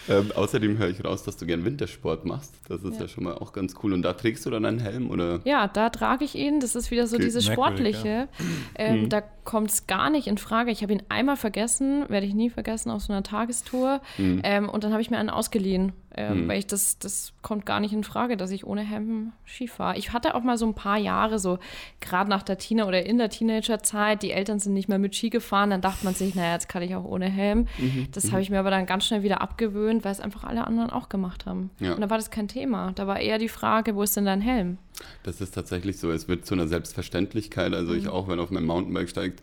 ähm, 0.08 0.30
außerdem 0.32 0.78
höre 0.78 0.90
ich 0.90 1.04
raus, 1.04 1.24
dass 1.24 1.36
du 1.36 1.46
gern 1.46 1.64
Wintersport 1.64 2.24
machst. 2.24 2.54
Das 2.68 2.84
ist 2.84 2.94
ja. 2.94 3.02
ja. 3.02 3.08
schon 3.08 3.24
mal 3.24 3.34
auch 3.34 3.52
ganz 3.52 3.74
cool. 3.82 3.92
Und 3.92 4.02
da 4.02 4.12
trägst 4.12 4.46
du 4.46 4.50
dann 4.50 4.64
einen 4.64 4.78
Helm, 4.78 5.10
oder? 5.10 5.40
Ja, 5.44 5.66
da 5.66 5.90
trage 5.90 6.24
ich 6.24 6.36
ihn. 6.36 6.60
Das 6.60 6.76
ist 6.76 6.92
wieder 6.92 7.08
so 7.08 7.16
okay. 7.16 7.24
dieses 7.24 7.44
Sportliche. 7.46 8.08
Ja. 8.08 8.28
Ähm, 8.76 9.02
mhm. 9.02 9.08
Da 9.08 9.22
kommt 9.22 9.70
es 9.70 9.86
gar 9.88 10.10
nicht 10.10 10.28
in 10.28 10.38
Frage. 10.38 10.70
Ich 10.70 10.82
habe 10.82 10.92
ihn 10.92 11.02
einmal 11.08 11.36
vergessen, 11.36 12.04
werde 12.08 12.26
ich 12.26 12.34
nie 12.34 12.50
vergessen, 12.50 12.90
auf 12.90 13.02
so 13.02 13.12
einer 13.12 13.24
Tagestour. 13.24 14.00
Mhm. 14.18 14.40
Ähm, 14.44 14.68
und 14.68 14.84
dann 14.84 14.92
habe 14.92 15.02
ich 15.02 15.10
mir 15.10 15.18
einen 15.18 15.30
ausgeliehen 15.30 15.92
ähm, 16.16 16.44
mhm. 16.44 16.48
Weil 16.48 16.58
ich 16.58 16.66
das, 16.66 16.98
das 16.98 17.32
kommt 17.42 17.66
gar 17.66 17.80
nicht 17.80 17.92
in 17.92 18.04
Frage, 18.04 18.36
dass 18.36 18.50
ich 18.50 18.64
ohne 18.64 18.82
Hemden 18.82 19.32
Ski 19.44 19.66
fahre. 19.66 19.98
Ich 19.98 20.12
hatte 20.12 20.34
auch 20.34 20.42
mal 20.42 20.56
so 20.56 20.66
ein 20.66 20.74
paar 20.74 20.96
Jahre, 20.96 21.38
so 21.38 21.58
gerade 22.00 22.30
nach 22.30 22.42
der 22.42 22.56
Teen- 22.58 22.82
oder 22.82 23.04
in 23.04 23.18
der 23.18 23.30
Teenagerzeit, 23.30 24.22
die 24.22 24.30
Eltern 24.30 24.60
sind 24.60 24.74
nicht 24.74 24.88
mehr 24.88 24.98
mit 24.98 25.16
Ski 25.16 25.30
gefahren, 25.30 25.70
dann 25.70 25.80
dachte 25.80 26.04
man 26.04 26.14
sich, 26.14 26.34
naja, 26.34 26.52
jetzt 26.52 26.68
kann 26.68 26.82
ich 26.82 26.94
auch 26.94 27.04
ohne 27.04 27.28
Helm. 27.28 27.66
Mhm. 27.78 28.08
Das 28.12 28.24
mhm. 28.24 28.32
habe 28.32 28.42
ich 28.42 28.50
mir 28.50 28.60
aber 28.60 28.70
dann 28.70 28.86
ganz 28.86 29.06
schnell 29.06 29.22
wieder 29.24 29.40
abgewöhnt, 29.40 30.04
weil 30.04 30.12
es 30.12 30.20
einfach 30.20 30.44
alle 30.44 30.66
anderen 30.66 30.90
auch 30.90 31.08
gemacht 31.08 31.46
haben. 31.46 31.70
Ja. 31.80 31.94
Und 31.94 32.00
da 32.00 32.10
war 32.10 32.18
das 32.18 32.30
kein 32.30 32.46
Thema. 32.46 32.92
Da 32.94 33.06
war 33.06 33.18
eher 33.18 33.38
die 33.38 33.48
Frage, 33.48 33.96
wo 33.96 34.02
ist 34.02 34.16
denn 34.16 34.26
dein 34.26 34.40
Helm? 34.40 34.78
Das 35.24 35.40
ist 35.40 35.52
tatsächlich 35.52 35.98
so. 35.98 36.12
Es 36.12 36.28
wird 36.28 36.46
zu 36.46 36.54
einer 36.54 36.68
Selbstverständlichkeit. 36.68 37.74
Also 37.74 37.94
ich 37.94 38.04
mhm. 38.04 38.10
auch, 38.10 38.28
wenn 38.28 38.38
auf 38.38 38.50
meinem 38.50 38.66
Mountainbike 38.66 39.08
steigt, 39.08 39.40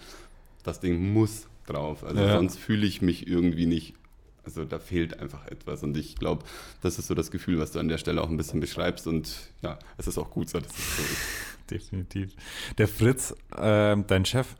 das 0.64 0.80
Ding 0.80 1.12
muss 1.12 1.48
drauf. 1.66 2.06
Also 2.06 2.22
ja. 2.22 2.38
sonst 2.38 2.58
fühle 2.58 2.86
ich 2.86 3.02
mich 3.02 3.28
irgendwie 3.28 3.66
nicht 3.66 3.96
also 4.44 4.66
da 4.66 4.80
fehlt 4.80 5.20
einfach 5.20 5.46
etwas. 5.48 5.84
Und 5.84 5.96
ich 5.98 6.16
glaube, 6.16 6.44
das 6.82 6.98
ist 6.98 7.08
so 7.08 7.16
das 7.16 7.32
Gefühl, 7.32 7.60
was 7.60 7.72
du 7.72 7.80
an 7.80 7.88
der 7.88 7.98
Stelle 7.98 8.22
auch 8.22 8.30
ein 8.30 8.38
bisschen 8.38 8.60
beschreibst. 8.60 9.08
Und 9.08 9.52
ja, 9.62 9.78
es 9.98 10.08
ist 10.08 10.18
auch 10.18 10.30
gut 10.30 10.50
so, 10.50 10.60
dass 10.60 10.72
es 10.72 10.98
so 10.98 11.04
ist. 11.04 11.22
Definitiv. 11.70 12.34
Der 12.78 12.88
Fritz, 12.88 13.32
äh, 13.56 13.96
dein 13.96 14.26
Chef, 14.26 14.56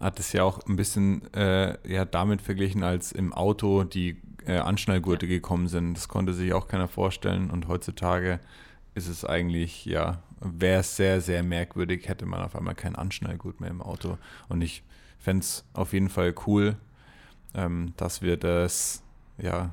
hat 0.00 0.20
es 0.20 0.32
ja 0.32 0.44
auch 0.44 0.66
ein 0.66 0.76
bisschen 0.76 1.32
äh, 1.34 1.76
ja, 1.90 2.04
damit 2.04 2.42
verglichen, 2.42 2.82
als 2.82 3.12
im 3.12 3.32
Auto 3.32 3.84
die 3.84 4.20
äh, 4.46 4.58
Anschnallgurte 4.58 5.26
ja. 5.26 5.34
gekommen 5.34 5.68
sind. 5.68 5.94
Das 5.94 6.08
konnte 6.08 6.34
sich 6.34 6.52
auch 6.52 6.68
keiner 6.68 6.88
vorstellen. 6.88 7.50
Und 7.50 7.68
heutzutage 7.68 8.40
ist 8.94 9.08
es 9.08 9.24
eigentlich, 9.24 9.84
ja, 9.86 10.22
wäre 10.40 10.80
es 10.80 10.96
sehr, 10.96 11.20
sehr 11.20 11.42
merkwürdig, 11.42 12.08
hätte 12.08 12.26
man 12.26 12.42
auf 12.42 12.56
einmal 12.56 12.74
keinen 12.74 12.96
Anschnallgurt 12.96 13.60
mehr 13.60 13.70
im 13.70 13.82
Auto. 13.82 14.18
Und 14.48 14.60
ich 14.60 14.82
fände 15.18 15.42
es 15.42 15.64
auf 15.72 15.92
jeden 15.92 16.08
Fall 16.08 16.34
cool, 16.46 16.76
ähm, 17.54 17.92
dass 17.96 18.22
wir 18.22 18.36
das 18.36 19.02
ja, 19.38 19.70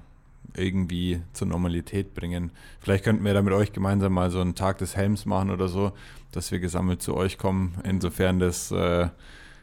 irgendwie 0.55 1.21
zur 1.33 1.47
Normalität 1.47 2.13
bringen. 2.13 2.51
Vielleicht 2.79 3.03
könnten 3.03 3.23
wir 3.25 3.33
da 3.33 3.41
mit 3.41 3.53
euch 3.53 3.73
gemeinsam 3.73 4.13
mal 4.13 4.29
so 4.29 4.39
einen 4.39 4.55
Tag 4.55 4.77
des 4.77 4.95
Helms 4.95 5.25
machen 5.25 5.49
oder 5.49 5.67
so, 5.67 5.93
dass 6.31 6.51
wir 6.51 6.59
gesammelt 6.59 7.01
zu 7.01 7.15
euch 7.15 7.37
kommen, 7.37 7.75
insofern 7.83 8.39
das 8.39 8.71
äh, 8.71 9.07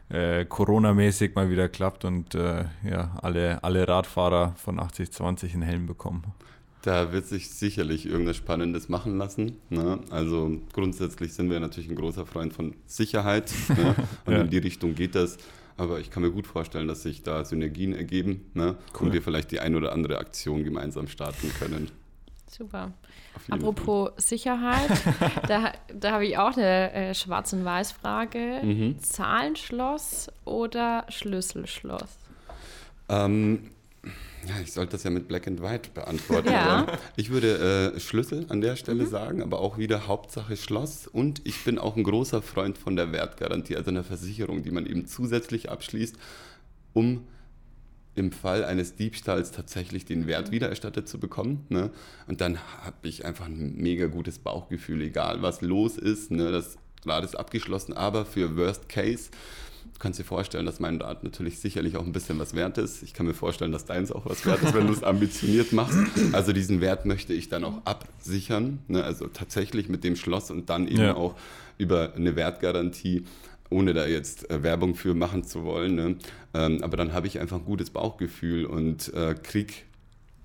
äh, 0.09 0.45
Corona-mäßig 0.45 1.35
mal 1.35 1.49
wieder 1.49 1.69
klappt 1.69 2.05
und 2.05 2.35
äh, 2.35 2.65
ja, 2.83 3.17
alle, 3.21 3.63
alle 3.63 3.87
Radfahrer 3.87 4.53
von 4.57 4.79
80-20 4.79 5.53
einen 5.53 5.61
Helm 5.61 5.85
bekommen. 5.85 6.23
Da 6.81 7.13
wird 7.13 7.27
sich 7.27 7.51
sicherlich 7.51 8.07
irgendwas 8.07 8.37
Spannendes 8.37 8.89
machen 8.89 9.17
lassen. 9.17 9.57
Ne? 9.69 9.99
Also 10.09 10.57
grundsätzlich 10.73 11.33
sind 11.33 11.49
wir 11.51 11.59
natürlich 11.59 11.89
ein 11.89 11.95
großer 11.95 12.25
Freund 12.25 12.53
von 12.53 12.73
Sicherheit. 12.87 13.53
Ne? 13.69 13.95
Und 14.25 14.33
ja. 14.33 14.41
in 14.41 14.49
die 14.49 14.57
Richtung 14.57 14.95
geht 14.95 15.13
das. 15.13 15.37
Aber 15.77 15.99
ich 15.99 16.11
kann 16.11 16.23
mir 16.23 16.31
gut 16.31 16.47
vorstellen, 16.47 16.87
dass 16.87 17.03
sich 17.03 17.23
da 17.23 17.45
Synergien 17.45 17.93
ergeben 17.93 18.51
ne? 18.53 18.77
cool. 18.93 19.07
und 19.07 19.13
wir 19.13 19.21
vielleicht 19.21 19.51
die 19.51 19.59
ein 19.59 19.75
oder 19.75 19.93
andere 19.93 20.17
Aktion 20.17 20.63
gemeinsam 20.63 21.07
starten 21.07 21.51
können. 21.57 21.89
Super. 22.47 22.91
Apropos 23.49 24.09
Fall. 24.09 24.13
Sicherheit, 24.17 24.91
da, 25.47 25.71
da 25.93 26.11
habe 26.11 26.25
ich 26.25 26.37
auch 26.37 26.57
eine 26.57 26.91
äh, 26.91 27.13
Schwarz- 27.13 27.53
und 27.53 27.63
Weiß-Frage. 27.63 28.59
Mhm. 28.61 28.99
Zahlenschloss 28.99 30.29
oder 30.43 31.05
Schlüsselschloss? 31.07 32.17
Ähm, 33.07 33.71
ja, 34.47 34.59
ich 34.61 34.73
sollte 34.73 34.93
das 34.93 35.03
ja 35.03 35.09
mit 35.09 35.27
Black 35.27 35.47
and 35.47 35.61
White 35.61 35.91
beantworten. 35.93 36.49
Ja. 36.49 36.97
Ich 37.15 37.29
würde 37.29 37.93
äh, 37.95 37.99
Schlüssel 37.99 38.45
an 38.49 38.61
der 38.61 38.75
Stelle 38.75 39.03
mhm. 39.03 39.09
sagen, 39.09 39.43
aber 39.43 39.59
auch 39.59 39.77
wieder 39.77 40.07
Hauptsache 40.07 40.57
Schloss. 40.57 41.07
Und 41.07 41.41
ich 41.43 41.63
bin 41.63 41.77
auch 41.77 41.95
ein 41.95 42.03
großer 42.03 42.41
Freund 42.41 42.77
von 42.77 42.95
der 42.95 43.11
Wertgarantie, 43.11 43.75
also 43.75 43.91
einer 43.91 44.03
Versicherung, 44.03 44.63
die 44.63 44.71
man 44.71 44.85
eben 44.85 45.05
zusätzlich 45.05 45.69
abschließt, 45.69 46.15
um 46.93 47.27
im 48.15 48.31
Fall 48.31 48.65
eines 48.65 48.95
Diebstahls 48.95 49.51
tatsächlich 49.51 50.05
den 50.05 50.27
Wert 50.27 50.47
mhm. 50.47 50.53
wiedererstattet 50.53 51.07
zu 51.07 51.19
bekommen. 51.19 51.65
Ne? 51.69 51.91
Und 52.27 52.41
dann 52.41 52.59
habe 52.83 53.07
ich 53.07 53.25
einfach 53.25 53.45
ein 53.45 53.75
mega 53.77 54.07
gutes 54.07 54.39
Bauchgefühl, 54.39 55.01
egal 55.01 55.41
was 55.41 55.61
los 55.61 55.97
ist. 55.97 56.31
Ne? 56.31 56.51
Das 56.51 56.77
Rad 57.05 57.23
ist 57.23 57.35
abgeschlossen, 57.35 57.93
aber 57.93 58.25
für 58.25 58.57
Worst 58.57 58.89
Case 58.89 59.29
kannst 59.99 60.19
dir 60.19 60.23
vorstellen, 60.23 60.65
dass 60.65 60.79
mein 60.79 60.99
Rad 61.01 61.23
natürlich 61.23 61.59
sicherlich 61.59 61.95
auch 61.97 62.05
ein 62.05 62.11
bisschen 62.11 62.39
was 62.39 62.55
wert 62.55 62.77
ist. 62.77 63.03
Ich 63.03 63.13
kann 63.13 63.25
mir 63.25 63.33
vorstellen, 63.33 63.71
dass 63.71 63.85
deins 63.85 64.11
auch 64.11 64.25
was 64.25 64.45
wert 64.45 64.61
ist, 64.63 64.73
wenn 64.73 64.87
du 64.87 64.93
es 64.93 65.03
ambitioniert 65.03 65.73
machst. 65.73 65.97
Also 66.33 66.53
diesen 66.53 66.81
Wert 66.81 67.05
möchte 67.05 67.33
ich 67.33 67.49
dann 67.49 67.63
auch 67.63 67.85
absichern. 67.85 68.79
Ne? 68.87 69.03
Also 69.03 69.27
tatsächlich 69.27 69.89
mit 69.89 70.03
dem 70.03 70.15
Schloss 70.15 70.51
und 70.51 70.69
dann 70.69 70.87
eben 70.87 71.01
ja. 71.01 71.15
auch 71.15 71.35
über 71.77 72.13
eine 72.15 72.35
Wertgarantie 72.35 73.25
ohne 73.71 73.93
da 73.93 74.05
jetzt 74.05 74.51
äh, 74.51 74.63
Werbung 74.63 74.95
für 74.95 75.15
machen 75.15 75.43
zu 75.43 75.63
wollen. 75.63 75.95
Ne? 75.95 76.15
Ähm, 76.53 76.83
aber 76.83 76.97
dann 76.97 77.13
habe 77.13 77.27
ich 77.27 77.39
einfach 77.39 77.57
ein 77.57 77.65
gutes 77.65 77.89
Bauchgefühl 77.89 78.65
und 78.65 79.13
äh, 79.13 79.33
krieg 79.41 79.85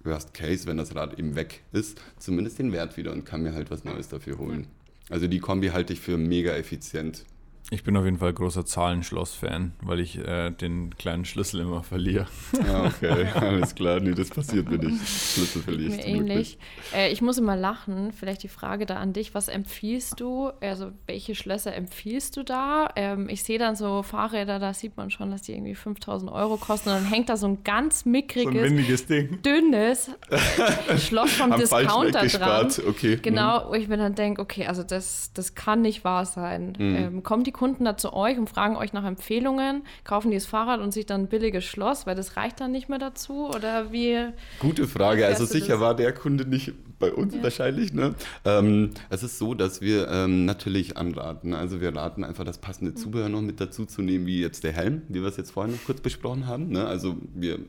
Worst 0.05 0.33
Case, 0.33 0.67
wenn 0.67 0.77
das 0.77 0.95
Rad 0.95 1.19
eben 1.19 1.35
weg 1.35 1.63
ist, 1.73 2.01
zumindest 2.19 2.59
den 2.61 2.73
Wert 2.73 2.97
wieder 2.97 3.13
und 3.13 3.25
kann 3.25 3.43
mir 3.43 3.53
halt 3.53 3.71
was 3.71 3.85
Neues 3.85 4.09
dafür 4.09 4.39
holen. 4.39 4.69
Also 5.11 5.27
die 5.27 5.41
Kombi 5.41 5.69
halte 5.69 5.93
ich 5.93 6.01
für 6.01 6.17
mega 6.17 6.53
effizient. 6.53 7.25
Ich 7.71 7.83
bin 7.83 7.97
auf 7.97 8.05
jeden 8.05 8.19
Fall 8.19 8.33
großer 8.33 8.65
Zahlenschloss-Fan, 8.65 9.73
weil 9.83 9.99
ich 9.99 10.17
äh, 10.19 10.51
den 10.53 10.97
kleinen 10.97 11.25
Schlüssel 11.25 11.63
immer 11.63 11.83
verliere. 11.83 12.29
Ja, 12.65 12.85
okay, 12.85 13.27
alles 13.35 13.75
klar. 13.75 13.99
Nee, 13.99 14.13
das 14.13 14.31
passiert 14.31 14.71
mir 14.71 14.79
nicht. 14.79 15.01
Schlüssel 15.05 15.63
verliere 15.63 15.91
ich. 15.91 15.97
Mir 15.97 16.07
ähnlich. 16.07 16.59
Äh, 16.95 17.11
ich 17.11 17.23
muss 17.23 17.39
immer 17.39 17.57
lachen. 17.57 18.13
Vielleicht 18.13 18.45
die 18.45 18.49
Frage 18.49 18.87
da 18.87 18.99
an 18.99 19.13
dich: 19.13 19.35
Was 19.35 19.49
empfiehlst 19.49 20.21
du? 20.21 20.53
Also, 20.61 20.93
welche 21.09 21.35
Schlösser 21.35 21.75
empfiehlst 21.75 22.37
du 22.37 22.45
da? 22.45 22.89
Ähm, 22.95 23.29
ich 23.29 23.43
sehe 23.43 23.59
dann 23.59 23.75
so 23.75 24.05
Fahrräder, 24.05 24.61
da 24.61 24.73
sieht 24.73 24.97
man 24.97 25.11
schon, 25.11 25.33
dass 25.33 25.43
die 25.43 25.53
irgendwie 25.53 25.75
5000 25.75 26.31
Euro 26.31 26.59
kosten. 26.59 26.91
Und 26.91 26.95
dann 26.95 27.07
hängt 27.07 27.29
da 27.29 27.37
so 27.37 27.49
ein 27.49 27.65
ganz 27.65 28.05
mickriges, 28.05 29.09
so 29.09 29.15
ein 29.15 29.43
dünnes 29.43 30.11
Schloss 30.99 31.33
vom 31.33 31.51
Discounter 31.57 32.27
dran. 32.29 32.73
Okay. 32.87 33.19
Genau, 33.21 33.65
mhm. 33.65 33.71
wo 33.71 33.75
ich 33.75 33.89
mir 33.89 33.97
dann 33.97 34.15
denke: 34.15 34.41
Okay, 34.41 34.67
also 34.67 34.85
das, 34.85 35.33
das 35.35 35.57
kann 35.57 35.83
nicht 35.83 36.05
wahr 36.05 36.27
sein. 36.27 36.75
Mhm. 36.79 36.97
Ähm, 36.97 37.23
kommt 37.25 37.49
die 37.49 37.56
Kunden 37.57 37.85
da 37.85 37.97
zu 37.97 38.13
euch 38.13 38.39
und 38.39 38.49
fragen 38.51 38.77
euch 38.77 38.93
nach 38.93 39.05
Empfehlungen, 39.05 39.83
kaufen 40.05 40.31
die 40.31 40.37
das 40.37 40.47
Fahrrad 40.47 40.81
und 40.81 40.93
sich 40.93 41.07
dann 41.07 41.23
ein 41.23 41.29
billiges 41.29 41.65
Schloss, 41.65 42.07
weil 42.07 42.15
das 42.15 42.37
reicht 42.37 42.61
dann 42.61 42.71
nicht 42.71 42.89
mehr 42.89 42.99
dazu? 42.99 43.49
Oder 43.49 43.93
wie? 43.93 44.29
Gute 44.61 44.87
Frage. 44.87 45.27
Also 45.27 45.47
sicher 45.47 45.75
das? 45.75 45.81
war 45.81 45.95
der 45.97 46.13
Kunde 46.13 46.47
nicht 46.47 46.73
bei 46.99 47.13
uns 47.13 47.35
ja. 47.35 47.43
wahrscheinlich. 47.43 47.93
Ne? 47.93 48.15
Ähm, 48.45 48.91
es 49.11 49.23
ist 49.23 49.39
so, 49.39 49.55
dass 49.55 49.81
wir 49.81 50.09
ähm, 50.09 50.45
natürlich 50.45 50.97
anraten. 50.97 51.55
Also 51.55 51.81
wir 51.81 51.95
raten 51.97 52.25
einfach 52.25 52.45
das 52.45 52.59
passende 52.59 52.93
mhm. 52.93 52.97
Zubehör 52.97 53.29
noch 53.29 53.43
mit 53.43 53.61
dazu 53.61 53.87
zu 53.87 54.03
nehmen, 54.03 54.27
wie 54.27 54.41
jetzt 54.41 54.63
der 54.63 54.73
Helm, 54.73 55.03
wie 55.09 55.23
wir 55.23 55.29
es 55.29 55.37
jetzt 55.37 55.53
vorhin 55.53 55.73
noch 55.73 55.85
kurz 55.85 56.01
besprochen 56.01 56.47
haben. 56.47 56.69
Ne? 56.69 56.87
Also 56.87 57.17
wir 57.35 57.61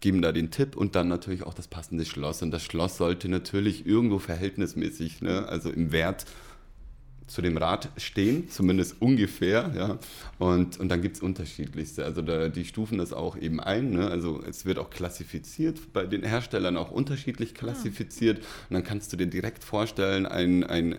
geben 0.00 0.22
da 0.22 0.32
den 0.32 0.50
Tipp 0.50 0.76
und 0.76 0.94
dann 0.94 1.08
natürlich 1.08 1.42
auch 1.42 1.54
das 1.54 1.68
passende 1.68 2.04
Schloss. 2.04 2.42
Und 2.42 2.50
das 2.50 2.62
Schloss 2.62 2.98
sollte 2.98 3.28
natürlich 3.28 3.86
irgendwo 3.86 4.18
verhältnismäßig, 4.18 5.22
ne? 5.22 5.48
also 5.48 5.70
im 5.70 5.92
Wert 5.92 6.26
zu 7.28 7.42
dem 7.42 7.56
Rad 7.56 7.90
stehen, 7.96 8.50
zumindest 8.50 9.00
ungefähr. 9.00 9.70
Ja. 9.76 9.98
Und, 10.38 10.80
und 10.80 10.88
dann 10.88 11.02
gibt 11.02 11.16
es 11.16 11.22
unterschiedlichste. 11.22 12.04
Also 12.04 12.22
da, 12.22 12.48
die 12.48 12.64
stufen 12.64 12.98
das 12.98 13.12
auch 13.12 13.36
eben 13.36 13.60
ein. 13.60 13.90
Ne? 13.90 14.08
Also 14.08 14.42
es 14.48 14.64
wird 14.64 14.78
auch 14.78 14.90
klassifiziert, 14.90 15.92
bei 15.92 16.06
den 16.06 16.24
Herstellern 16.24 16.76
auch 16.76 16.90
unterschiedlich 16.90 17.54
klassifiziert. 17.54 18.38
Und 18.38 18.74
dann 18.74 18.84
kannst 18.84 19.12
du 19.12 19.16
dir 19.16 19.26
direkt 19.26 19.62
vorstellen, 19.62 20.26
ein, 20.26 20.64
ein, 20.64 20.98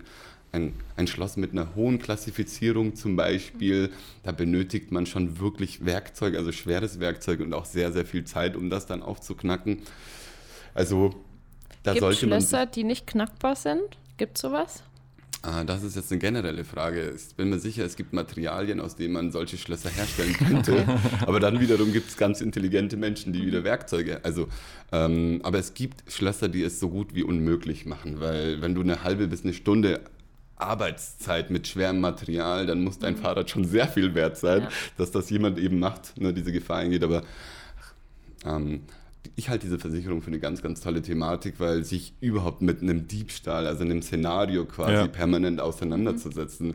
ein, 0.52 0.72
ein 0.96 1.06
Schloss 1.06 1.36
mit 1.36 1.52
einer 1.52 1.74
hohen 1.74 1.98
Klassifizierung 1.98 2.94
zum 2.94 3.16
Beispiel, 3.16 3.90
da 4.22 4.32
benötigt 4.32 4.92
man 4.92 5.06
schon 5.06 5.40
wirklich 5.40 5.84
Werkzeug, 5.84 6.36
also 6.36 6.52
schweres 6.52 7.00
Werkzeug 7.00 7.40
und 7.40 7.52
auch 7.54 7.64
sehr, 7.64 7.92
sehr 7.92 8.04
viel 8.04 8.24
Zeit, 8.24 8.56
um 8.56 8.70
das 8.70 8.86
dann 8.86 9.02
aufzuknacken. 9.02 9.82
Also 10.74 11.14
da 11.82 11.92
Gibt 11.92 12.00
sollte 12.00 12.26
Schlösser, 12.26 12.58
man 12.58 12.70
die 12.72 12.84
nicht 12.84 13.06
knackbar 13.06 13.56
sind? 13.56 13.98
Gibt 14.16 14.36
es 14.36 14.42
sowas? 14.42 14.82
Ah, 15.42 15.64
das 15.64 15.82
ist 15.82 15.96
jetzt 15.96 16.12
eine 16.12 16.18
generelle 16.18 16.64
Frage. 16.64 17.14
Ich 17.16 17.34
bin 17.34 17.48
mir 17.48 17.58
sicher, 17.58 17.84
es 17.84 17.96
gibt 17.96 18.12
Materialien, 18.12 18.78
aus 18.78 18.96
denen 18.96 19.14
man 19.14 19.32
solche 19.32 19.56
Schlösser 19.56 19.88
herstellen 19.88 20.34
könnte. 20.34 20.86
aber 21.26 21.40
dann 21.40 21.60
wiederum 21.60 21.92
gibt 21.92 22.10
es 22.10 22.18
ganz 22.18 22.42
intelligente 22.42 22.98
Menschen, 22.98 23.32
die 23.32 23.46
wieder 23.46 23.64
Werkzeuge. 23.64 24.22
Also, 24.22 24.48
ähm, 24.92 25.40
aber 25.42 25.58
es 25.58 25.72
gibt 25.72 26.04
Schlösser, 26.12 26.48
die 26.48 26.62
es 26.62 26.78
so 26.78 26.90
gut 26.90 27.14
wie 27.14 27.22
unmöglich 27.22 27.86
machen, 27.86 28.20
weil 28.20 28.60
wenn 28.60 28.74
du 28.74 28.82
eine 28.82 29.02
halbe 29.02 29.28
bis 29.28 29.42
eine 29.42 29.54
Stunde 29.54 30.00
Arbeitszeit 30.56 31.50
mit 31.50 31.66
schwerem 31.66 32.00
Material, 32.00 32.66
dann 32.66 32.84
muss 32.84 32.98
dein 32.98 33.14
mhm. 33.14 33.18
Fahrrad 33.18 33.48
schon 33.48 33.64
sehr 33.64 33.88
viel 33.88 34.14
wert 34.14 34.36
sein, 34.36 34.62
ja. 34.62 34.68
dass 34.98 35.10
das 35.10 35.30
jemand 35.30 35.58
eben 35.58 35.78
macht, 35.78 36.20
ne, 36.20 36.34
diese 36.34 36.52
Gefahr 36.52 36.78
eingeht. 36.78 37.02
Aber 37.02 37.22
ähm, 38.44 38.82
ich 39.36 39.48
halte 39.48 39.66
diese 39.66 39.78
Versicherung 39.78 40.22
für 40.22 40.28
eine 40.28 40.38
ganz, 40.38 40.62
ganz 40.62 40.80
tolle 40.80 41.02
Thematik, 41.02 41.54
weil 41.58 41.84
sich 41.84 42.14
überhaupt 42.20 42.62
mit 42.62 42.82
einem 42.82 43.06
Diebstahl, 43.06 43.66
also 43.66 43.84
einem 43.84 44.02
Szenario 44.02 44.64
quasi 44.64 44.92
ja. 44.92 45.06
permanent 45.06 45.60
auseinanderzusetzen, 45.60 46.68
mhm. 46.68 46.74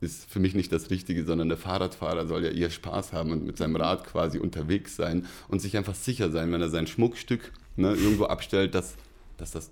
ist 0.00 0.30
für 0.30 0.40
mich 0.40 0.54
nicht 0.54 0.72
das 0.72 0.90
Richtige, 0.90 1.24
sondern 1.24 1.48
der 1.48 1.58
Fahrradfahrer 1.58 2.26
soll 2.26 2.44
ja 2.44 2.50
eher 2.50 2.70
Spaß 2.70 3.12
haben 3.12 3.30
und 3.32 3.46
mit 3.46 3.56
seinem 3.56 3.72
mhm. 3.72 3.76
Rad 3.76 4.04
quasi 4.04 4.38
unterwegs 4.38 4.96
sein 4.96 5.26
und 5.48 5.60
sich 5.60 5.76
einfach 5.76 5.94
sicher 5.94 6.30
sein, 6.30 6.52
wenn 6.52 6.60
er 6.60 6.70
sein 6.70 6.86
Schmuckstück 6.86 7.52
ne, 7.76 7.94
irgendwo 7.94 8.24
abstellt, 8.24 8.74
dass, 8.74 8.94
dass, 9.36 9.50
das, 9.50 9.70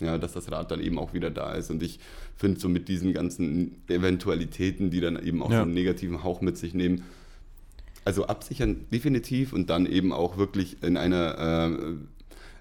ja, 0.00 0.18
dass 0.18 0.32
das 0.32 0.50
Rad 0.50 0.70
dann 0.70 0.80
eben 0.80 0.98
auch 0.98 1.14
wieder 1.14 1.30
da 1.30 1.54
ist. 1.54 1.70
Und 1.70 1.82
ich 1.82 2.00
finde 2.36 2.60
so 2.60 2.68
mit 2.68 2.88
diesen 2.88 3.12
ganzen 3.12 3.82
Eventualitäten, 3.88 4.90
die 4.90 5.00
dann 5.00 5.22
eben 5.22 5.42
auch 5.42 5.50
ja. 5.50 5.58
so 5.58 5.62
einen 5.62 5.74
negativen 5.74 6.22
Hauch 6.22 6.40
mit 6.40 6.58
sich 6.58 6.74
nehmen, 6.74 7.04
also 8.04 8.26
absichern 8.26 8.86
definitiv 8.92 9.52
und 9.52 9.70
dann 9.70 9.86
eben 9.86 10.12
auch 10.12 10.36
wirklich 10.36 10.82
in 10.82 10.96
einer 10.96 12.06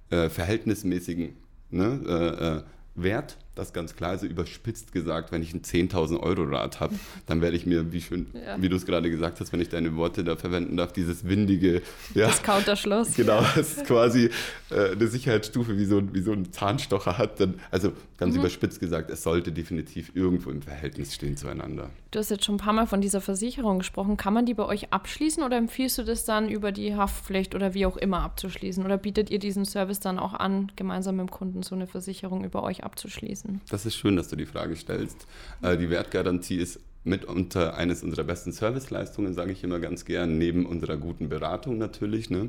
äh, 0.09 0.15
äh, 0.15 0.29
verhältnismäßigen 0.29 1.35
ne, 1.69 2.01
äh, 2.07 2.57
äh 2.57 2.63
Wert 2.95 3.39
das 3.55 3.71
ganz 3.71 3.95
klar, 3.95 4.11
also 4.11 4.25
überspitzt 4.25 4.91
gesagt, 4.91 5.31
wenn 5.31 5.43
ich 5.43 5.53
ein 5.53 5.61
10.000 5.61 6.19
Euro 6.19 6.43
Rad 6.43 6.79
habe, 6.79 6.95
dann 7.27 7.41
werde 7.41 7.55
ich 7.55 7.65
mir, 7.65 7.91
wie 7.91 8.01
schön, 8.01 8.27
ja. 8.33 8.59
wie 8.59 8.67
du 8.67 8.75
es 8.75 8.85
gerade 8.85 9.09
gesagt 9.11 9.39
hast, 9.39 9.53
wenn 9.53 9.61
ich 9.61 9.69
deine 9.69 9.95
Worte 9.95 10.23
da 10.23 10.35
verwenden 10.35 10.77
darf, 10.77 10.91
dieses 10.91 11.27
windige, 11.27 11.81
ja, 12.15 12.27
das 12.27 12.41
Counterschloss. 12.41 13.13
Genau, 13.15 13.41
das 13.55 13.77
ist 13.77 13.85
quasi 13.85 14.29
äh, 14.71 14.91
eine 14.91 15.07
Sicherheitsstufe, 15.07 15.77
wie 15.77 15.85
so, 15.85 16.01
wie 16.13 16.21
so 16.21 16.31
ein 16.31 16.51
Zahnstocher 16.51 17.17
hat. 17.17 17.39
Dann, 17.39 17.59
also 17.69 17.91
ganz 18.17 18.33
mhm. 18.33 18.41
überspitzt 18.41 18.79
gesagt, 18.79 19.09
es 19.09 19.21
sollte 19.23 19.51
definitiv 19.51 20.15
irgendwo 20.15 20.49
im 20.49 20.61
Verhältnis 20.61 21.13
stehen 21.13 21.37
zueinander. 21.37 21.89
Du 22.11 22.19
hast 22.19 22.29
jetzt 22.29 22.45
schon 22.45 22.55
ein 22.55 22.59
paar 22.59 22.73
Mal 22.73 22.87
von 22.87 23.01
dieser 23.01 23.21
Versicherung 23.21 23.79
gesprochen. 23.79 24.17
Kann 24.17 24.33
man 24.33 24.45
die 24.45 24.53
bei 24.53 24.65
euch 24.65 24.93
abschließen 24.93 25.43
oder 25.43 25.57
empfiehlst 25.57 25.97
du 25.97 26.03
das 26.03 26.25
dann 26.25 26.49
über 26.49 26.71
die 26.71 26.95
Haftpflicht 26.95 27.55
oder 27.55 27.73
wie 27.73 27.85
auch 27.85 27.97
immer 27.97 28.21
abzuschließen? 28.21 28.85
Oder 28.85 28.97
bietet 28.97 29.29
ihr 29.29 29.39
diesen 29.39 29.65
Service 29.65 29.99
dann 29.99 30.19
auch 30.19 30.33
an, 30.33 30.71
gemeinsam 30.75 31.17
mit 31.17 31.27
dem 31.27 31.31
Kunden 31.31 31.63
so 31.63 31.75
eine 31.75 31.87
Versicherung 31.87 32.43
über 32.43 32.63
euch 32.63 32.83
abzuschließen? 32.83 33.42
Schließen? 33.43 33.61
Das 33.69 33.85
ist 33.85 33.95
schön, 33.95 34.15
dass 34.15 34.27
du 34.27 34.35
die 34.35 34.45
Frage 34.45 34.75
stellst. 34.75 35.27
Äh, 35.61 35.77
die 35.77 35.89
Wertgarantie 35.89 36.57
ist 36.57 36.79
mitunter 37.05 37.75
eines 37.75 38.01
unserer 38.01 38.23
besten 38.23 38.53
Serviceleistungen, 38.53 39.33
sage 39.33 39.51
ich 39.51 39.63
immer 39.63 39.79
ganz 39.79 40.05
gern, 40.05 40.37
neben 40.37 40.65
unserer 40.65 40.95
guten 40.95 41.27
Beratung 41.27 41.77
natürlich. 41.77 42.29
Ne? 42.29 42.47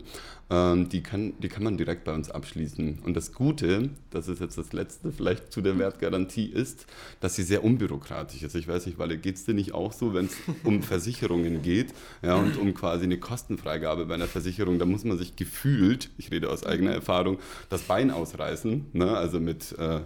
Ähm, 0.49 0.89
die, 0.89 1.03
kann, 1.03 1.33
die 1.41 1.49
kann 1.49 1.65
man 1.65 1.77
direkt 1.77 2.05
bei 2.05 2.15
uns 2.15 2.31
abschließen. 2.31 3.01
Und 3.05 3.15
das 3.15 3.33
Gute, 3.33 3.91
das 4.11 4.29
ist 4.29 4.41
jetzt 4.41 4.57
das 4.57 4.73
Letzte 4.73 5.11
vielleicht 5.11 5.53
zu 5.53 5.61
der 5.61 5.79
Wertgarantie, 5.79 6.47
ist, 6.47 6.87
dass 7.21 7.35
sie 7.35 7.43
sehr 7.43 7.65
unbürokratisch 7.65 8.43
ist. 8.43 8.55
Ich 8.55 8.69
weiß 8.69 8.87
nicht, 8.87 8.99
weil 8.99 9.17
geht 9.17 9.37
es 9.37 9.45
dir 9.45 9.55
nicht 9.55 9.75
auch 9.75 9.93
so, 9.93 10.15
wenn 10.15 10.27
es 10.27 10.37
um 10.65 10.83
Versicherungen 10.83 11.63
geht 11.63 11.93
ja, 12.23 12.37
und 12.37 12.57
um 12.57 12.75
quasi 12.75 13.05
eine 13.05 13.19
Kostenfreigabe 13.19 14.07
bei 14.07 14.15
einer 14.15 14.29
Versicherung, 14.29 14.79
da 14.79 14.87
muss 14.87 15.05
man 15.05 15.19
sich 15.19 15.35
gefühlt, 15.35 16.11
ich 16.17 16.31
rede 16.31 16.49
aus 16.49 16.65
eigener 16.65 16.93
Erfahrung, 16.93 17.39
das 17.71 17.83
Bein 17.83 18.11
ausreißen, 18.13 18.87
ne? 18.93 19.17
also 19.17 19.41
mit... 19.41 19.77
Äh, 19.79 20.01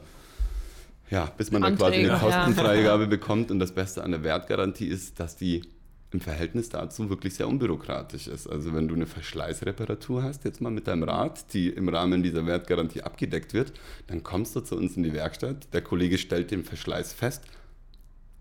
ja, 1.10 1.26
bis 1.36 1.50
man 1.50 1.62
Anträge, 1.62 2.08
da 2.08 2.18
quasi 2.18 2.30
eine 2.30 2.42
Kostenfreigabe 2.42 3.02
ja. 3.04 3.08
bekommt. 3.08 3.50
Und 3.50 3.58
das 3.58 3.72
Beste 3.72 4.02
an 4.02 4.10
der 4.10 4.22
Wertgarantie 4.22 4.86
ist, 4.86 5.18
dass 5.20 5.36
die 5.36 5.62
im 6.10 6.20
Verhältnis 6.20 6.70
dazu 6.70 7.10
wirklich 7.10 7.34
sehr 7.34 7.48
unbürokratisch 7.48 8.28
ist. 8.28 8.46
Also 8.46 8.72
wenn 8.72 8.88
du 8.88 8.94
eine 8.94 9.06
Verschleißreparatur 9.06 10.22
hast, 10.22 10.44
jetzt 10.44 10.60
mal 10.60 10.70
mit 10.70 10.86
deinem 10.86 11.02
Rad, 11.02 11.52
die 11.52 11.68
im 11.68 11.88
Rahmen 11.88 12.22
dieser 12.22 12.46
Wertgarantie 12.46 13.02
abgedeckt 13.02 13.52
wird, 13.52 13.72
dann 14.06 14.22
kommst 14.22 14.56
du 14.56 14.60
zu 14.60 14.76
uns 14.76 14.96
in 14.96 15.02
die 15.02 15.12
Werkstatt, 15.12 15.72
der 15.74 15.82
Kollege 15.82 16.16
stellt 16.16 16.50
den 16.50 16.64
Verschleiß 16.64 17.12
fest, 17.12 17.44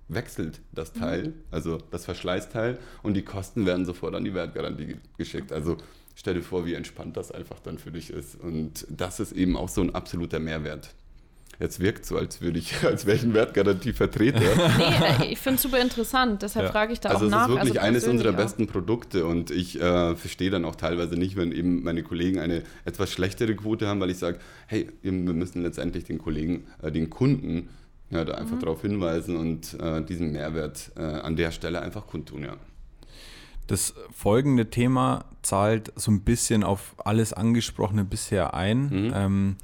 wechselt 0.07 0.61
das 0.71 0.95
mhm. 0.95 0.99
Teil, 0.99 1.33
also 1.51 1.77
das 1.91 2.05
Verschleißteil 2.05 2.79
und 3.03 3.15
die 3.15 3.23
Kosten 3.23 3.65
werden 3.65 3.85
sofort 3.85 4.15
an 4.15 4.23
die 4.23 4.33
Wertgarantie 4.33 4.97
geschickt. 5.17 5.51
Also 5.51 5.75
stell 6.15 6.35
dir 6.35 6.43
vor, 6.43 6.65
wie 6.65 6.73
entspannt 6.73 7.17
das 7.17 7.33
einfach 7.33 7.59
dann 7.59 7.77
für 7.77 7.91
dich 7.91 8.11
ist. 8.11 8.39
Und 8.39 8.87
das 8.89 9.19
ist 9.19 9.33
eben 9.33 9.57
auch 9.57 9.69
so 9.69 9.81
ein 9.81 9.93
absoluter 9.93 10.39
Mehrwert. 10.39 10.93
Jetzt 11.59 11.79
wirkt 11.79 12.05
so, 12.05 12.17
als 12.17 12.41
würde 12.41 12.59
ich, 12.59 12.83
als 12.83 13.05
wäre 13.05 13.17
ich 13.17 13.23
ein 13.23 13.33
Wertgarantievertreter. 13.33 14.39
nee, 14.77 15.25
äh, 15.25 15.31
ich 15.31 15.39
finde 15.39 15.55
es 15.55 15.63
super 15.63 15.79
interessant, 15.79 16.41
deshalb 16.43 16.67
ja. 16.67 16.71
frage 16.71 16.93
ich 16.93 16.99
da 16.99 17.09
also 17.09 17.25
auch 17.25 17.29
nach. 17.29 17.41
Also 17.41 17.53
es 17.53 17.59
ist 17.59 17.65
wirklich 17.65 17.81
also 17.81 17.87
eines 17.87 18.07
unserer 18.07 18.31
auch. 18.31 18.37
besten 18.37 18.67
Produkte 18.67 19.25
und 19.25 19.49
ich 19.49 19.81
äh, 19.81 20.15
verstehe 20.15 20.51
dann 20.51 20.65
auch 20.65 20.75
teilweise 20.75 21.15
nicht, 21.15 21.35
wenn 21.35 21.51
eben 21.51 21.83
meine 21.83 22.03
Kollegen 22.03 22.39
eine 22.39 22.63
etwas 22.85 23.11
schlechtere 23.11 23.55
Quote 23.55 23.87
haben, 23.87 23.99
weil 23.99 24.11
ich 24.11 24.19
sage, 24.19 24.39
hey, 24.67 24.89
wir 25.01 25.11
müssen 25.11 25.63
letztendlich 25.63 26.03
den 26.03 26.19
Kollegen, 26.19 26.67
äh, 26.81 26.91
den 26.91 27.09
Kunden 27.09 27.69
ja, 28.09 28.23
da 28.23 28.35
einfach 28.35 28.55
mhm. 28.55 28.61
darauf 28.61 28.81
hinweisen 28.81 29.35
und 29.35 29.73
äh, 29.79 30.01
diesen 30.03 30.31
Mehrwert 30.31 30.91
äh, 30.95 31.01
an 31.01 31.35
der 31.35 31.51
Stelle 31.51 31.81
einfach 31.81 32.07
kundtun, 32.07 32.43
ja. 32.43 32.55
Das 33.67 33.93
folgende 34.15 34.69
Thema 34.69 35.25
zahlt 35.41 35.91
so 35.97 36.09
ein 36.09 36.21
bisschen 36.21 36.63
auf 36.63 36.95
alles 37.03 37.33
Angesprochene 37.33 38.05
bisher 38.05 38.53
ein. 38.53 38.83
Mhm. 38.83 39.11
Ähm, 39.13 39.55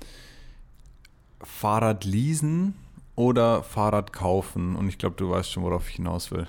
Fahrrad 1.44 2.06
leasen 2.06 2.74
oder 3.16 3.64
Fahrrad 3.64 4.14
kaufen? 4.14 4.76
Und 4.76 4.88
ich 4.90 4.98
glaube, 4.98 5.16
du 5.18 5.30
weißt 5.30 5.52
schon, 5.52 5.64
worauf 5.64 5.90
ich 5.90 5.96
hinaus 5.96 6.32
will. 6.32 6.48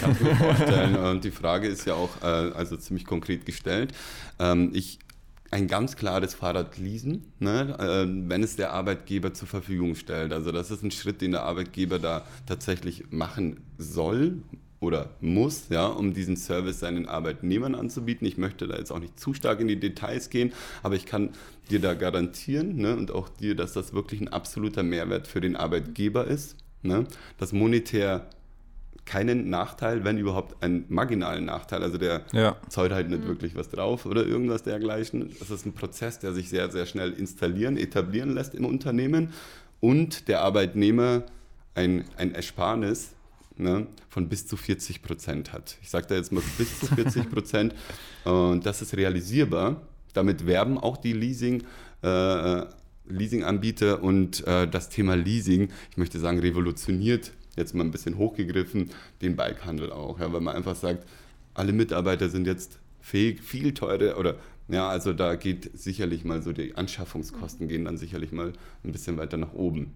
Kann 0.00 0.12
ich 0.12 0.20
mir 0.20 0.36
vorstellen. 0.36 0.96
Und 0.96 1.24
die 1.24 1.30
Frage 1.30 1.68
ist 1.68 1.86
ja 1.86 1.94
auch 1.94 2.10
äh, 2.22 2.26
also 2.26 2.76
ziemlich 2.76 3.04
konkret 3.04 3.46
gestellt. 3.46 3.92
Ähm, 4.38 4.70
ich 4.74 4.98
ein 5.50 5.68
ganz 5.68 5.94
klares 5.94 6.34
Fahrrad 6.34 6.78
leasen, 6.78 7.32
ne, 7.38 7.76
äh, 7.78 8.28
wenn 8.28 8.42
es 8.42 8.56
der 8.56 8.72
Arbeitgeber 8.72 9.34
zur 9.34 9.46
Verfügung 9.46 9.94
stellt. 9.94 10.32
Also 10.32 10.50
das 10.50 10.72
ist 10.72 10.82
ein 10.82 10.90
Schritt, 10.90 11.20
den 11.20 11.30
der 11.30 11.44
Arbeitgeber 11.44 12.00
da 12.00 12.24
tatsächlich 12.46 13.04
machen 13.10 13.60
soll, 13.78 14.42
oder 14.84 15.10
muss, 15.20 15.68
ja, 15.70 15.86
um 15.86 16.12
diesen 16.12 16.36
Service 16.36 16.80
seinen 16.80 17.08
Arbeitnehmern 17.08 17.74
anzubieten. 17.74 18.26
Ich 18.26 18.38
möchte 18.38 18.68
da 18.68 18.76
jetzt 18.76 18.92
auch 18.92 19.00
nicht 19.00 19.18
zu 19.18 19.34
stark 19.34 19.60
in 19.60 19.68
die 19.68 19.80
Details 19.80 20.30
gehen, 20.30 20.52
aber 20.82 20.94
ich 20.94 21.06
kann 21.06 21.30
dir 21.70 21.80
da 21.80 21.94
garantieren 21.94 22.76
ne, 22.76 22.94
und 22.94 23.10
auch 23.10 23.28
dir, 23.28 23.56
dass 23.56 23.72
das 23.72 23.94
wirklich 23.94 24.20
ein 24.20 24.28
absoluter 24.28 24.82
Mehrwert 24.82 25.26
für 25.26 25.40
den 25.40 25.56
Arbeitgeber 25.56 26.26
ist. 26.26 26.56
Ne, 26.82 27.06
dass 27.38 27.54
monetär 27.54 28.28
keinen 29.06 29.50
Nachteil, 29.50 30.04
wenn 30.04 30.18
überhaupt 30.18 30.62
einen 30.62 30.84
marginalen 30.88 31.46
Nachteil. 31.46 31.82
Also 31.82 31.98
der 31.98 32.22
ja. 32.32 32.56
zahlt 32.68 32.92
halt 32.92 33.08
nicht 33.08 33.22
mhm. 33.22 33.28
wirklich 33.28 33.56
was 33.56 33.68
drauf 33.70 34.06
oder 34.06 34.26
irgendwas 34.26 34.62
dergleichen. 34.62 35.34
Das 35.38 35.50
ist 35.50 35.66
ein 35.66 35.72
Prozess, 35.72 36.18
der 36.18 36.32
sich 36.32 36.48
sehr, 36.48 36.70
sehr 36.70 36.86
schnell 36.86 37.12
installieren, 37.12 37.76
etablieren 37.76 38.34
lässt 38.34 38.54
im 38.54 38.64
Unternehmen 38.64 39.32
und 39.80 40.28
der 40.28 40.42
Arbeitnehmer 40.42 41.24
ein, 41.74 42.04
ein 42.16 42.34
Ersparnis 42.34 43.13
ne, 43.56 43.86
von 44.08 44.28
bis 44.28 44.46
zu 44.46 44.56
40 44.56 45.02
Prozent 45.02 45.52
hat. 45.52 45.76
Ich 45.82 45.90
sage 45.90 46.06
da 46.08 46.14
jetzt 46.14 46.32
mal 46.32 46.42
bis 46.58 46.80
zu 46.80 46.86
40 46.86 47.30
Prozent 47.30 47.74
und 48.24 48.64
das 48.66 48.82
ist 48.82 48.96
realisierbar. 48.96 49.82
Damit 50.12 50.46
werben 50.46 50.78
auch 50.78 50.96
die 50.96 51.12
Leasing. 51.12 51.64
Äh, 52.02 52.66
Leasinganbieter 53.06 54.02
und 54.02 54.46
äh, 54.46 54.66
das 54.66 54.88
Thema 54.88 55.14
Leasing, 55.14 55.68
ich 55.90 55.96
möchte 55.96 56.18
sagen, 56.18 56.38
revolutioniert, 56.38 57.32
jetzt 57.56 57.74
mal 57.74 57.84
ein 57.84 57.90
bisschen 57.90 58.16
hochgegriffen, 58.16 58.90
den 59.20 59.36
Bikehandel 59.36 59.92
auch, 59.92 60.18
ja, 60.20 60.32
weil 60.32 60.40
man 60.40 60.56
einfach 60.56 60.74
sagt, 60.74 61.06
alle 61.52 61.72
Mitarbeiter 61.72 62.28
sind 62.28 62.46
jetzt 62.46 62.78
fähig, 63.00 63.42
viel 63.42 63.74
teurer 63.74 64.18
oder 64.18 64.36
ja, 64.68 64.88
also 64.88 65.12
da 65.12 65.34
geht 65.36 65.70
sicherlich 65.78 66.24
mal 66.24 66.42
so 66.42 66.52
die 66.52 66.74
Anschaffungskosten 66.74 67.68
gehen 67.68 67.84
dann 67.84 67.98
sicherlich 67.98 68.32
mal 68.32 68.54
ein 68.82 68.92
bisschen 68.92 69.18
weiter 69.18 69.36
nach 69.36 69.52
oben 69.52 69.92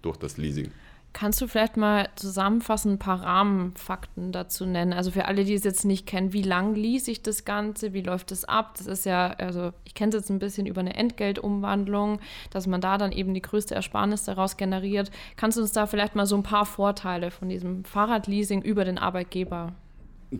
durch 0.00 0.16
das 0.16 0.38
Leasing. 0.38 0.70
Kannst 1.12 1.40
du 1.40 1.48
vielleicht 1.48 1.76
mal 1.76 2.08
zusammenfassend 2.14 2.94
ein 2.94 2.98
paar 2.98 3.22
Rahmenfakten 3.22 4.30
dazu 4.30 4.64
nennen? 4.64 4.92
Also 4.92 5.10
für 5.10 5.24
alle, 5.24 5.44
die 5.44 5.54
es 5.54 5.64
jetzt 5.64 5.84
nicht 5.84 6.06
kennen, 6.06 6.32
wie 6.32 6.42
lang 6.42 6.74
ließ 6.74 7.04
sich 7.04 7.20
das 7.20 7.44
Ganze? 7.44 7.92
Wie 7.92 8.02
läuft 8.02 8.30
das 8.30 8.44
ab? 8.44 8.74
Das 8.78 8.86
ist 8.86 9.06
ja, 9.06 9.32
also 9.38 9.72
ich 9.84 9.94
kenne 9.94 10.10
es 10.10 10.14
jetzt 10.22 10.30
ein 10.30 10.38
bisschen 10.38 10.66
über 10.66 10.80
eine 10.80 10.94
Entgeltumwandlung, 10.94 12.20
dass 12.50 12.68
man 12.68 12.80
da 12.80 12.96
dann 12.96 13.10
eben 13.10 13.34
die 13.34 13.42
größte 13.42 13.74
Ersparnis 13.74 14.24
daraus 14.24 14.56
generiert. 14.56 15.10
Kannst 15.36 15.58
du 15.58 15.62
uns 15.62 15.72
da 15.72 15.86
vielleicht 15.86 16.14
mal 16.14 16.26
so 16.26 16.36
ein 16.36 16.44
paar 16.44 16.64
Vorteile 16.64 17.32
von 17.32 17.48
diesem 17.48 17.84
Fahrradleasing 17.84 18.62
über 18.62 18.84
den 18.84 18.98
Arbeitgeber 18.98 19.72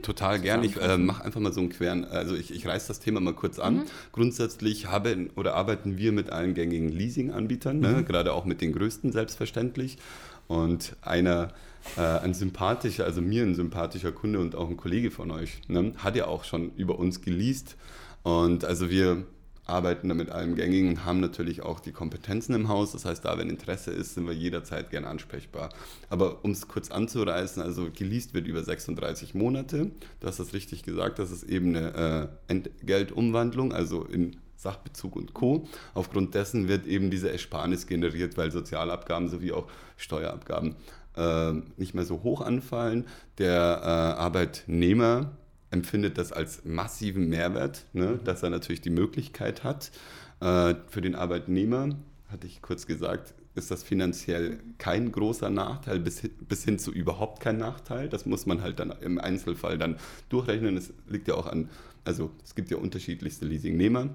Total 0.02 0.38
gern. 0.38 0.62
Ich 0.62 0.80
äh, 0.80 0.96
mache 0.98 1.24
einfach 1.24 1.40
mal 1.40 1.52
so 1.52 1.58
einen 1.58 1.70
queren, 1.70 2.04
also 2.04 2.36
ich, 2.36 2.54
ich 2.54 2.64
reiße 2.64 2.86
das 2.86 3.00
Thema 3.00 3.18
mal 3.18 3.34
kurz 3.34 3.58
an. 3.58 3.78
Mhm. 3.78 3.82
Grundsätzlich 4.12 4.86
haben 4.86 5.30
oder 5.34 5.54
arbeiten 5.56 5.98
wir 5.98 6.12
mit 6.12 6.30
allen 6.30 6.54
gängigen 6.54 6.90
Leasing-Anbietern, 6.90 7.80
ne? 7.80 7.88
mhm. 7.88 8.04
gerade 8.04 8.32
auch 8.32 8.44
mit 8.44 8.60
den 8.60 8.72
größten 8.72 9.10
selbstverständlich. 9.10 9.98
Und 10.50 10.96
einer, 11.02 11.52
äh, 11.96 12.00
ein 12.00 12.34
sympathischer, 12.34 13.04
also 13.04 13.22
mir 13.22 13.44
ein 13.44 13.54
sympathischer 13.54 14.10
Kunde 14.10 14.40
und 14.40 14.56
auch 14.56 14.68
ein 14.68 14.76
Kollege 14.76 15.12
von 15.12 15.30
euch, 15.30 15.60
ne, 15.68 15.92
hat 15.98 16.16
ja 16.16 16.26
auch 16.26 16.42
schon 16.42 16.72
über 16.74 16.98
uns 16.98 17.22
geleast. 17.22 17.76
Und 18.24 18.64
also 18.64 18.90
wir 18.90 19.26
arbeiten 19.68 20.08
da 20.08 20.14
mit 20.16 20.30
allem 20.30 20.56
Gängigen 20.56 21.04
haben 21.04 21.20
natürlich 21.20 21.62
auch 21.62 21.78
die 21.78 21.92
Kompetenzen 21.92 22.52
im 22.54 22.68
Haus. 22.68 22.90
Das 22.90 23.04
heißt, 23.04 23.24
da, 23.24 23.38
wenn 23.38 23.48
Interesse 23.48 23.92
ist, 23.92 24.14
sind 24.14 24.26
wir 24.26 24.34
jederzeit 24.34 24.90
gern 24.90 25.04
ansprechbar. 25.04 25.68
Aber 26.08 26.44
um 26.44 26.50
es 26.50 26.66
kurz 26.66 26.90
anzureißen, 26.90 27.62
also 27.62 27.88
geleast 27.96 28.34
wird 28.34 28.48
über 28.48 28.64
36 28.64 29.36
Monate. 29.36 29.92
Du 30.18 30.26
hast 30.26 30.40
das 30.40 30.52
richtig 30.52 30.82
gesagt, 30.82 31.20
das 31.20 31.30
ist 31.30 31.44
eben 31.44 31.76
eine 31.76 32.30
äh, 32.48 32.52
Entgeltumwandlung, 32.52 33.72
also 33.72 34.02
in 34.02 34.36
Sachbezug 34.60 35.16
und 35.16 35.34
Co. 35.34 35.66
Aufgrund 35.94 36.34
dessen 36.34 36.68
wird 36.68 36.86
eben 36.86 37.10
diese 37.10 37.30
Ersparnis 37.30 37.86
generiert, 37.86 38.36
weil 38.36 38.50
Sozialabgaben 38.50 39.28
sowie 39.28 39.52
auch 39.52 39.66
Steuerabgaben 39.96 40.76
äh, 41.16 41.52
nicht 41.76 41.94
mehr 41.94 42.04
so 42.04 42.22
hoch 42.22 42.40
anfallen. 42.40 43.06
Der 43.38 43.80
äh, 43.82 44.20
Arbeitnehmer 44.20 45.32
empfindet 45.70 46.18
das 46.18 46.32
als 46.32 46.64
massiven 46.64 47.28
Mehrwert, 47.28 47.84
ne, 47.92 48.18
dass 48.24 48.42
er 48.42 48.50
natürlich 48.50 48.80
die 48.80 48.90
Möglichkeit 48.90 49.64
hat. 49.64 49.90
Äh, 50.40 50.74
für 50.88 51.00
den 51.00 51.14
Arbeitnehmer, 51.14 51.90
hatte 52.28 52.46
ich 52.46 52.62
kurz 52.62 52.86
gesagt, 52.86 53.34
ist 53.54 53.70
das 53.70 53.82
finanziell 53.82 54.60
kein 54.78 55.10
großer 55.10 55.50
Nachteil, 55.50 55.98
bis 55.98 56.20
hin, 56.20 56.30
bis 56.48 56.64
hin 56.64 56.78
zu 56.78 56.92
überhaupt 56.92 57.40
kein 57.40 57.58
Nachteil. 57.58 58.08
Das 58.08 58.24
muss 58.26 58.46
man 58.46 58.62
halt 58.62 58.78
dann 58.78 58.92
im 59.00 59.18
Einzelfall 59.18 59.78
dann 59.78 59.96
durchrechnen. 60.28 60.76
Es 60.76 60.92
liegt 61.08 61.28
ja 61.28 61.34
auch 61.34 61.46
an, 61.46 61.68
also 62.04 62.30
es 62.44 62.54
gibt 62.54 62.70
ja 62.70 62.76
unterschiedlichste 62.76 63.46
Leasingnehmer. 63.46 64.10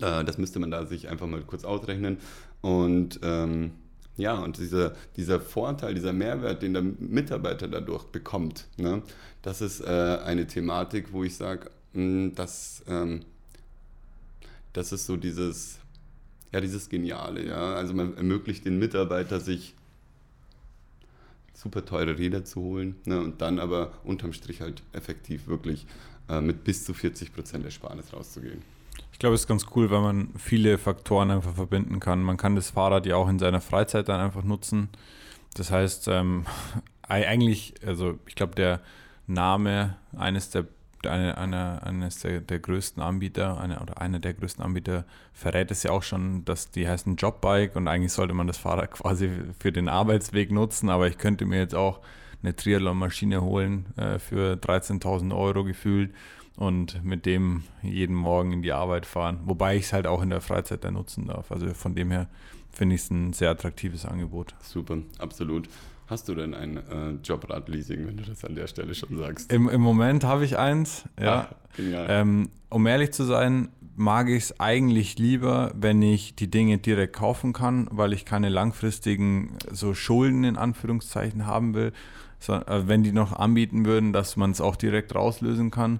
Äh, 0.00 0.24
das 0.24 0.38
müsste 0.38 0.58
man 0.58 0.70
da 0.70 0.86
sich 0.86 1.08
einfach 1.08 1.26
mal 1.26 1.42
kurz 1.42 1.64
ausrechnen. 1.64 2.18
Und 2.60 3.20
ähm, 3.22 3.72
ja, 4.16 4.34
und 4.38 4.58
dieser, 4.58 4.94
dieser 5.16 5.40
Vorteil, 5.40 5.94
dieser 5.94 6.12
Mehrwert, 6.12 6.62
den 6.62 6.72
der 6.72 6.82
Mitarbeiter 6.82 7.68
dadurch 7.68 8.04
bekommt, 8.04 8.66
ne, 8.78 9.02
das 9.42 9.60
ist 9.60 9.80
äh, 9.80 10.18
eine 10.24 10.46
Thematik, 10.46 11.12
wo 11.12 11.22
ich 11.22 11.36
sage, 11.36 11.70
hm, 11.92 12.34
das, 12.34 12.82
ähm, 12.88 13.20
das 14.72 14.92
ist 14.92 15.06
so 15.06 15.16
dieses, 15.16 15.78
ja, 16.52 16.60
dieses 16.60 16.88
Geniale, 16.88 17.46
ja. 17.46 17.74
Also 17.74 17.92
man 17.94 18.16
ermöglicht 18.16 18.64
den 18.64 18.78
Mitarbeiter, 18.78 19.38
sich 19.40 19.74
super 21.52 21.84
teure 21.84 22.18
Räder 22.18 22.44
zu 22.44 22.60
holen 22.60 22.96
ne, 23.04 23.20
und 23.20 23.40
dann 23.40 23.58
aber 23.58 23.92
unterm 24.04 24.32
Strich 24.32 24.60
halt 24.60 24.82
effektiv 24.92 25.46
wirklich 25.46 25.86
äh, 26.28 26.40
mit 26.40 26.64
bis 26.64 26.84
zu 26.84 26.94
40 26.94 27.34
Prozent 27.34 27.64
Ersparnis 27.64 28.12
rauszugehen. 28.12 28.62
Ich 29.16 29.18
glaube, 29.18 29.34
es 29.34 29.40
ist 29.40 29.46
ganz 29.46 29.64
cool, 29.74 29.90
weil 29.90 30.02
man 30.02 30.28
viele 30.36 30.76
Faktoren 30.76 31.30
einfach 31.30 31.54
verbinden 31.54 32.00
kann. 32.00 32.22
Man 32.22 32.36
kann 32.36 32.54
das 32.54 32.68
Fahrrad 32.68 33.06
ja 33.06 33.16
auch 33.16 33.30
in 33.30 33.38
seiner 33.38 33.62
Freizeit 33.62 34.10
dann 34.10 34.20
einfach 34.20 34.42
nutzen. 34.42 34.90
Das 35.54 35.70
heißt, 35.70 36.08
ähm, 36.08 36.44
eigentlich, 37.00 37.72
also 37.86 38.18
ich 38.26 38.34
glaube, 38.34 38.54
der 38.56 38.82
Name 39.26 39.96
eines 40.14 40.50
der 40.50 40.66
eine, 41.06 41.38
eine, 41.38 41.82
eines 41.82 42.18
der, 42.18 42.42
der 42.42 42.58
größten 42.58 43.02
Anbieter, 43.02 43.58
eine, 43.58 43.80
oder 43.80 44.02
einer 44.02 44.18
der 44.18 44.34
größten 44.34 44.62
Anbieter 44.62 45.06
verrät 45.32 45.70
es 45.70 45.82
ja 45.82 45.92
auch 45.92 46.02
schon, 46.02 46.44
dass 46.44 46.70
die 46.70 46.86
heißen 46.86 47.16
Jobbike 47.16 47.74
und 47.74 47.88
eigentlich 47.88 48.12
sollte 48.12 48.34
man 48.34 48.46
das 48.46 48.58
Fahrrad 48.58 48.90
quasi 48.90 49.30
für 49.58 49.72
den 49.72 49.88
Arbeitsweg 49.88 50.50
nutzen, 50.50 50.90
aber 50.90 51.08
ich 51.08 51.16
könnte 51.16 51.46
mir 51.46 51.60
jetzt 51.60 51.74
auch 51.74 52.00
eine 52.42 52.54
Triathlon-Maschine 52.54 53.40
holen 53.40 53.86
äh, 53.96 54.18
für 54.18 54.56
13.000 54.56 55.34
Euro 55.34 55.64
gefühlt 55.64 56.12
und 56.56 57.04
mit 57.04 57.26
dem 57.26 57.64
jeden 57.82 58.14
Morgen 58.14 58.52
in 58.52 58.62
die 58.62 58.72
Arbeit 58.72 59.06
fahren. 59.06 59.40
Wobei 59.44 59.76
ich 59.76 59.84
es 59.84 59.92
halt 59.92 60.06
auch 60.06 60.22
in 60.22 60.30
der 60.30 60.40
Freizeit 60.40 60.84
dann 60.84 60.94
nutzen 60.94 61.26
darf. 61.26 61.52
Also 61.52 61.72
von 61.74 61.94
dem 61.94 62.10
her 62.10 62.28
finde 62.72 62.94
ich 62.94 63.02
es 63.02 63.10
ein 63.10 63.32
sehr 63.32 63.50
attraktives 63.50 64.06
Angebot. 64.06 64.54
Super, 64.62 64.98
absolut. 65.18 65.68
Hast 66.06 66.28
du 66.28 66.34
denn 66.34 66.54
ein 66.54 66.76
äh, 66.76 67.10
Jobrad-Leasing, 67.22 68.06
wenn 68.06 68.16
du 68.16 68.22
das 68.22 68.44
an 68.44 68.54
der 68.54 68.68
Stelle 68.68 68.94
schon 68.94 69.18
sagst? 69.18 69.52
Im, 69.52 69.68
im 69.68 69.80
Moment 69.80 70.22
habe 70.22 70.44
ich 70.44 70.56
eins, 70.56 71.04
ja. 71.20 71.48
Ach, 71.50 71.78
ähm, 71.78 72.48
um 72.70 72.86
ehrlich 72.86 73.12
zu 73.12 73.24
sein, 73.24 73.70
mag 73.96 74.28
ich 74.28 74.44
es 74.44 74.60
eigentlich 74.60 75.18
lieber, 75.18 75.72
wenn 75.74 76.00
ich 76.02 76.36
die 76.36 76.48
Dinge 76.48 76.78
direkt 76.78 77.14
kaufen 77.14 77.52
kann, 77.52 77.88
weil 77.90 78.12
ich 78.12 78.24
keine 78.24 78.50
langfristigen 78.50 79.56
so 79.72 79.94
Schulden 79.94 80.44
in 80.44 80.56
Anführungszeichen 80.56 81.46
haben 81.46 81.74
will. 81.74 81.92
So, 82.38 82.52
äh, 82.52 82.86
wenn 82.86 83.02
die 83.02 83.12
noch 83.12 83.32
anbieten 83.32 83.84
würden, 83.84 84.12
dass 84.12 84.36
man 84.36 84.52
es 84.52 84.60
auch 84.60 84.76
direkt 84.76 85.14
rauslösen 85.14 85.70
kann, 85.70 85.98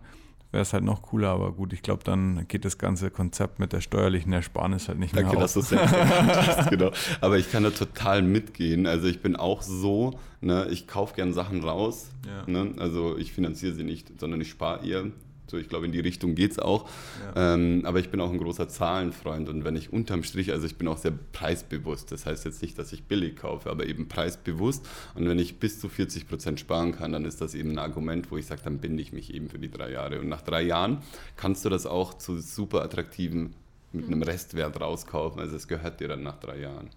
wäre 0.52 0.62
es 0.62 0.72
halt 0.72 0.84
noch 0.84 1.02
cooler, 1.02 1.30
aber 1.30 1.52
gut, 1.52 1.72
ich 1.72 1.82
glaube, 1.82 2.04
dann 2.04 2.46
geht 2.48 2.64
das 2.64 2.78
ganze 2.78 3.10
Konzept 3.10 3.58
mit 3.58 3.72
der 3.72 3.80
steuerlichen 3.80 4.32
Ersparnis 4.32 4.88
halt 4.88 4.98
nicht 4.98 5.16
Danke, 5.16 5.36
mehr 5.36 5.44
auf. 5.44 5.52
Danke, 5.52 5.76
dass 5.76 6.58
du 6.58 6.64
es 6.64 6.66
genau. 6.70 6.90
Aber 7.20 7.38
ich 7.38 7.50
kann 7.50 7.62
da 7.62 7.70
total 7.70 8.22
mitgehen. 8.22 8.86
Also 8.86 9.06
ich 9.06 9.20
bin 9.20 9.36
auch 9.36 9.62
so, 9.62 10.18
ne, 10.40 10.68
ich 10.70 10.86
kaufe 10.86 11.14
gern 11.14 11.32
Sachen 11.32 11.62
raus. 11.62 12.10
Ja. 12.26 12.50
Ne, 12.50 12.74
also 12.78 13.16
ich 13.18 13.32
finanziere 13.32 13.74
sie 13.74 13.84
nicht, 13.84 14.20
sondern 14.20 14.40
ich 14.40 14.50
spare 14.50 14.84
ihr. 14.84 15.12
So, 15.48 15.58
ich 15.58 15.68
glaube, 15.68 15.86
in 15.86 15.92
die 15.92 16.00
Richtung 16.00 16.34
geht 16.34 16.52
es 16.52 16.58
auch. 16.58 16.88
Ja. 17.34 17.54
Ähm, 17.54 17.82
aber 17.84 18.00
ich 18.00 18.10
bin 18.10 18.20
auch 18.20 18.30
ein 18.30 18.38
großer 18.38 18.68
Zahlenfreund 18.68 19.48
und 19.48 19.64
wenn 19.64 19.76
ich 19.76 19.92
unterm 19.92 20.24
Strich, 20.24 20.52
also 20.52 20.66
ich 20.66 20.76
bin 20.76 20.88
auch 20.88 20.98
sehr 20.98 21.12
preisbewusst. 21.32 22.10
Das 22.10 22.26
heißt 22.26 22.44
jetzt 22.44 22.62
nicht, 22.62 22.78
dass 22.78 22.92
ich 22.92 23.04
billig 23.04 23.36
kaufe, 23.36 23.70
aber 23.70 23.86
eben 23.86 24.08
preisbewusst. 24.08 24.86
Und 25.14 25.28
wenn 25.28 25.38
ich 25.38 25.58
bis 25.58 25.80
zu 25.80 25.88
40 25.88 26.28
Prozent 26.28 26.60
sparen 26.60 26.92
kann, 26.92 27.12
dann 27.12 27.24
ist 27.24 27.40
das 27.40 27.54
eben 27.54 27.70
ein 27.70 27.78
Argument, 27.78 28.30
wo 28.30 28.36
ich 28.36 28.46
sage, 28.46 28.62
dann 28.64 28.78
binde 28.78 29.02
ich 29.02 29.12
mich 29.12 29.32
eben 29.32 29.48
für 29.48 29.58
die 29.58 29.70
drei 29.70 29.92
Jahre. 29.92 30.20
Und 30.20 30.28
nach 30.28 30.42
drei 30.42 30.62
Jahren 30.62 30.98
kannst 31.36 31.64
du 31.64 31.68
das 31.68 31.86
auch 31.86 32.14
zu 32.14 32.38
super 32.38 32.82
attraktiven, 32.82 33.54
mit 33.92 34.06
einem 34.06 34.22
Restwert 34.22 34.80
rauskaufen. 34.80 35.40
Also 35.40 35.56
es 35.56 35.68
gehört 35.68 36.00
dir 36.00 36.08
dann 36.08 36.22
nach 36.22 36.38
drei 36.38 36.60
Jahren. 36.60 36.90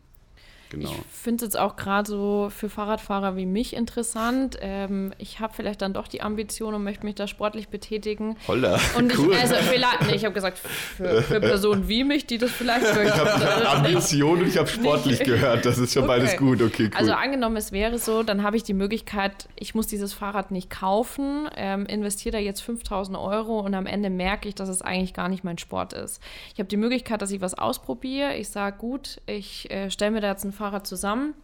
Genau. 0.70 0.92
Ich 0.92 1.18
finde 1.18 1.44
es 1.44 1.54
jetzt 1.54 1.60
auch 1.60 1.76
gerade 1.76 2.08
so 2.08 2.52
für 2.56 2.70
Fahrradfahrer 2.70 3.36
wie 3.36 3.48
mich 3.48 3.76
interessant. 3.76 4.58
Ähm, 4.62 5.14
ich 5.18 5.40
habe 5.40 5.54
vielleicht 5.56 5.82
dann 5.82 5.94
doch 5.94 6.08
die 6.08 6.22
Ambition 6.22 6.76
und 6.76 6.84
möchte 6.84 7.06
mich 7.06 7.16
da 7.16 7.28
sportlich 7.28 7.70
betätigen. 7.70 8.38
Holla, 8.48 8.80
und 8.98 9.18
cool. 9.18 9.34
ich, 9.34 9.40
also 9.40 9.56
vielleicht, 9.56 10.08
nee, 10.08 10.16
ich 10.16 10.26
habe 10.26 10.34
gesagt, 10.34 10.60
für, 10.60 11.24
für, 11.24 11.40
Personen 11.40 11.88
wie 11.88 12.04
mich, 12.04 12.28
die 12.28 12.38
das 12.38 12.52
vielleicht 12.52 12.84
möchten. 12.84 13.08
Ich 13.08 13.14
habe 13.18 13.70
Ambition 13.70 14.42
und 14.42 14.48
ich 14.48 14.58
habe 14.58 14.68
sportlich 14.68 15.24
gehört. 15.24 15.66
Das 15.66 15.80
ist 15.80 15.94
schon 15.94 16.04
okay. 16.04 16.20
beides 16.20 16.38
gut. 16.38 16.62
Okay, 16.62 16.86
cool. 16.92 16.98
Also 16.98 17.14
angenommen, 17.14 17.58
es 17.58 17.72
wäre 17.72 17.98
so, 17.98 18.22
dann 18.22 18.44
habe 18.44 18.56
ich 18.56 18.62
die 18.62 18.76
Möglichkeit, 18.76 19.50
ich 19.56 19.74
muss 19.74 19.88
dieses 19.88 20.14
Fahrrad 20.14 20.52
nicht 20.52 20.70
kaufen, 20.70 21.50
ähm, 21.56 21.88
investiere 21.88 22.34
da 22.34 22.40
jetzt 22.40 22.62
5000 22.62 23.18
Euro 23.18 23.60
und 23.60 23.74
am 23.74 23.88
Ende 23.88 24.12
merke 24.12 24.48
ich, 24.48 24.54
dass 24.54 24.70
es 24.70 24.84
eigentlich 24.84 25.16
gar 25.16 25.30
nicht 25.30 25.44
mein 25.44 25.58
Sport 25.58 25.94
ist. 25.94 26.22
Ich 26.54 26.60
habe 26.60 26.70
die 26.70 26.78
Möglichkeit, 26.78 27.24
dass 27.24 27.32
ich 27.32 27.42
was 27.42 27.56
ausprobiere. 27.56 28.36
Ich 28.36 28.50
sage, 28.50 28.78
gut, 28.78 29.20
ich 29.26 29.72
äh, 29.72 29.90
stelle 29.90 30.12
mir 30.12 30.22
da 30.22 30.30
jetzt 30.30 30.44
ein 30.44 30.59
Fahrrad 30.60 30.86
zusammen. 30.86 31.36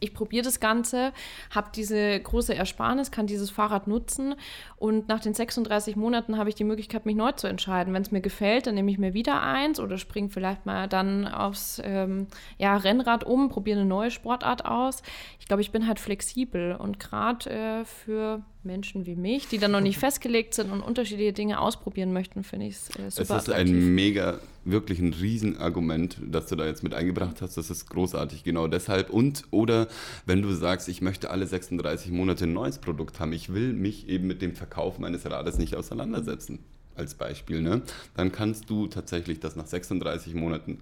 Ich 0.00 0.14
probiere 0.14 0.44
das 0.44 0.60
Ganze, 0.60 1.12
habe 1.50 1.70
diese 1.74 2.20
große 2.20 2.54
Ersparnis, 2.54 3.10
kann 3.10 3.26
dieses 3.26 3.50
Fahrrad 3.50 3.86
nutzen 3.86 4.34
und 4.78 5.08
nach 5.08 5.18
den 5.18 5.34
36 5.34 5.96
Monaten 5.96 6.38
habe 6.38 6.48
ich 6.50 6.54
die 6.54 6.62
Möglichkeit, 6.62 7.04
mich 7.04 7.16
neu 7.16 7.32
zu 7.32 7.48
entscheiden. 7.48 7.92
Wenn 7.92 8.02
es 8.02 8.12
mir 8.12 8.20
gefällt, 8.20 8.68
dann 8.68 8.76
nehme 8.76 8.90
ich 8.92 8.98
mir 8.98 9.12
wieder 9.12 9.42
eins 9.42 9.80
oder 9.80 9.98
springe 9.98 10.28
vielleicht 10.28 10.66
mal 10.66 10.86
dann 10.86 11.26
aufs 11.26 11.82
ähm, 11.84 12.28
ja, 12.58 12.76
Rennrad 12.76 13.24
um, 13.24 13.48
probiere 13.48 13.80
eine 13.80 13.88
neue 13.88 14.12
Sportart 14.12 14.64
aus. 14.64 15.02
Ich 15.40 15.46
glaube, 15.48 15.62
ich 15.62 15.72
bin 15.72 15.88
halt 15.88 15.98
flexibel 15.98 16.76
und 16.76 17.00
gerade 17.00 17.50
äh, 17.50 17.84
für 17.84 18.42
Menschen 18.62 19.06
wie 19.06 19.16
mich, 19.16 19.48
die 19.48 19.58
dann 19.58 19.72
noch 19.72 19.80
nicht 19.80 19.98
festgelegt 19.98 20.54
sind 20.54 20.70
und 20.70 20.82
unterschiedliche 20.82 21.32
Dinge 21.32 21.60
ausprobieren 21.60 22.12
möchten, 22.12 22.44
finde 22.44 22.66
ich 22.66 22.74
es 22.74 22.90
äh, 22.90 22.92
super 22.92 23.06
Es 23.06 23.18
ist 23.18 23.30
attraktiv. 23.32 23.74
ein 23.74 23.94
mega, 23.94 24.38
wirklich 24.64 25.00
ein 25.00 25.12
Riesenargument, 25.12 26.18
das 26.24 26.46
du 26.46 26.56
da 26.56 26.66
jetzt 26.66 26.84
mit 26.84 26.94
eingebracht 26.94 27.42
hast. 27.42 27.56
Das 27.56 27.70
ist 27.70 27.88
großartig, 27.90 28.44
genau 28.44 28.68
deshalb. 28.68 29.10
Und 29.10 29.44
oder 29.50 29.88
wenn 30.26 30.42
du 30.42 30.52
sagst, 30.52 30.88
ich 30.88 31.00
möchte 31.00 31.30
alle 31.30 31.46
36 31.46 32.12
Monate 32.12 32.44
ein 32.44 32.52
neues 32.52 32.78
Produkt 32.78 33.18
haben, 33.18 33.32
ich 33.32 33.52
will 33.52 33.72
mich 33.72 34.08
eben 34.08 34.28
mit 34.28 34.40
dem 34.42 34.54
Verkauf 34.54 34.67
meines 34.98 35.28
Rades 35.30 35.58
nicht 35.58 35.74
auseinandersetzen, 35.74 36.60
als 36.94 37.14
Beispiel, 37.14 37.62
ne? 37.62 37.82
dann 38.16 38.32
kannst 38.32 38.68
du 38.70 38.88
tatsächlich 38.88 39.40
das 39.40 39.56
nach 39.56 39.66
36 39.66 40.34
Monaten 40.34 40.80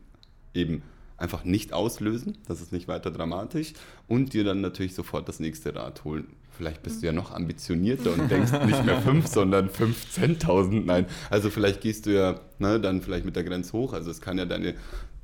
eben 0.55 0.83
einfach 1.19 1.45
nicht 1.45 1.73
auslösen, 1.73 2.39
das 2.47 2.61
ist 2.61 2.73
nicht 2.73 2.89
weiter 2.89 3.11
dramatisch 3.11 3.73
und 4.09 4.33
dir 4.33 4.45
dann 4.45 4.61
natürlich 4.61 4.95
sofort 4.95 5.29
das 5.29 5.41
nächste 5.41 5.75
Rad 5.75 6.05
holen. 6.05 6.27
Vielleicht 6.57 6.83
bist 6.83 7.03
du 7.03 7.07
ja 7.07 7.13
noch 7.13 7.33
ambitionierter 7.33 8.15
und 8.15 8.31
denkst 8.31 8.53
nicht 8.67 8.85
mehr 8.85 9.01
5, 9.01 9.27
sondern 9.27 9.69
15.000. 9.69 10.85
Nein, 10.87 11.07
also 11.29 11.51
vielleicht 11.51 11.83
gehst 11.83 12.07
du 12.07 12.15
ja 12.15 12.41
ne, 12.59 12.81
dann 12.81 13.03
vielleicht 13.03 13.27
mit 13.27 13.37
der 13.37 13.45
Grenze 13.45 13.75
hoch. 13.75 13.93
Also 13.93 14.11
es 14.11 14.23
kann 14.23 14.39
ja 14.39 14.47
deine 14.47 14.75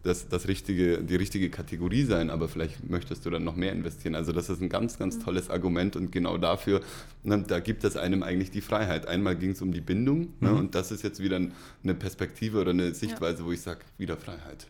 das, 0.03 0.29
das 0.29 0.49
richtige, 0.49 0.99
die 0.99 1.15
richtige 1.17 1.49
Kategorie 1.49 2.05
sein, 2.05 2.31
aber 2.31 2.49
vielleicht 2.49 2.89
möchtest 2.89 3.25
du 3.25 3.31
dann 3.31 3.45
noch 3.45 3.55
mehr 3.55 3.73
investieren. 3.73 4.15
Also 4.15 4.33
das 4.33 4.49
ist 4.51 4.61
ein 4.61 4.69
ganz, 4.69 4.99
ganz 4.99 5.17
mhm. 5.17 5.23
tolles 5.23 5.49
Argument 5.49 5.95
und 5.95 6.11
genau 6.11 6.39
dafür, 6.39 6.81
ne, 7.23 7.45
da 7.47 7.61
gibt 7.61 7.85
es 7.85 7.97
einem 7.97 8.23
eigentlich 8.23 8.51
die 8.51 8.61
Freiheit. 8.61 9.07
Einmal 9.07 9.37
ging 9.37 9.51
es 9.51 9.63
um 9.63 9.73
die 9.73 9.81
Bindung 9.81 10.35
ne, 10.41 10.51
mhm. 10.51 10.59
und 10.59 10.75
das 10.75 10.91
ist 10.91 11.03
jetzt 11.03 11.21
wieder 11.21 11.37
eine 11.37 11.95
Perspektive 11.95 12.61
oder 12.61 12.71
eine 12.71 12.95
Sichtweise, 12.95 13.41
ja. 13.41 13.47
wo 13.47 13.53
ich 13.53 13.61
sage, 13.61 13.81
wieder 13.99 14.17
Freiheit. 14.17 14.67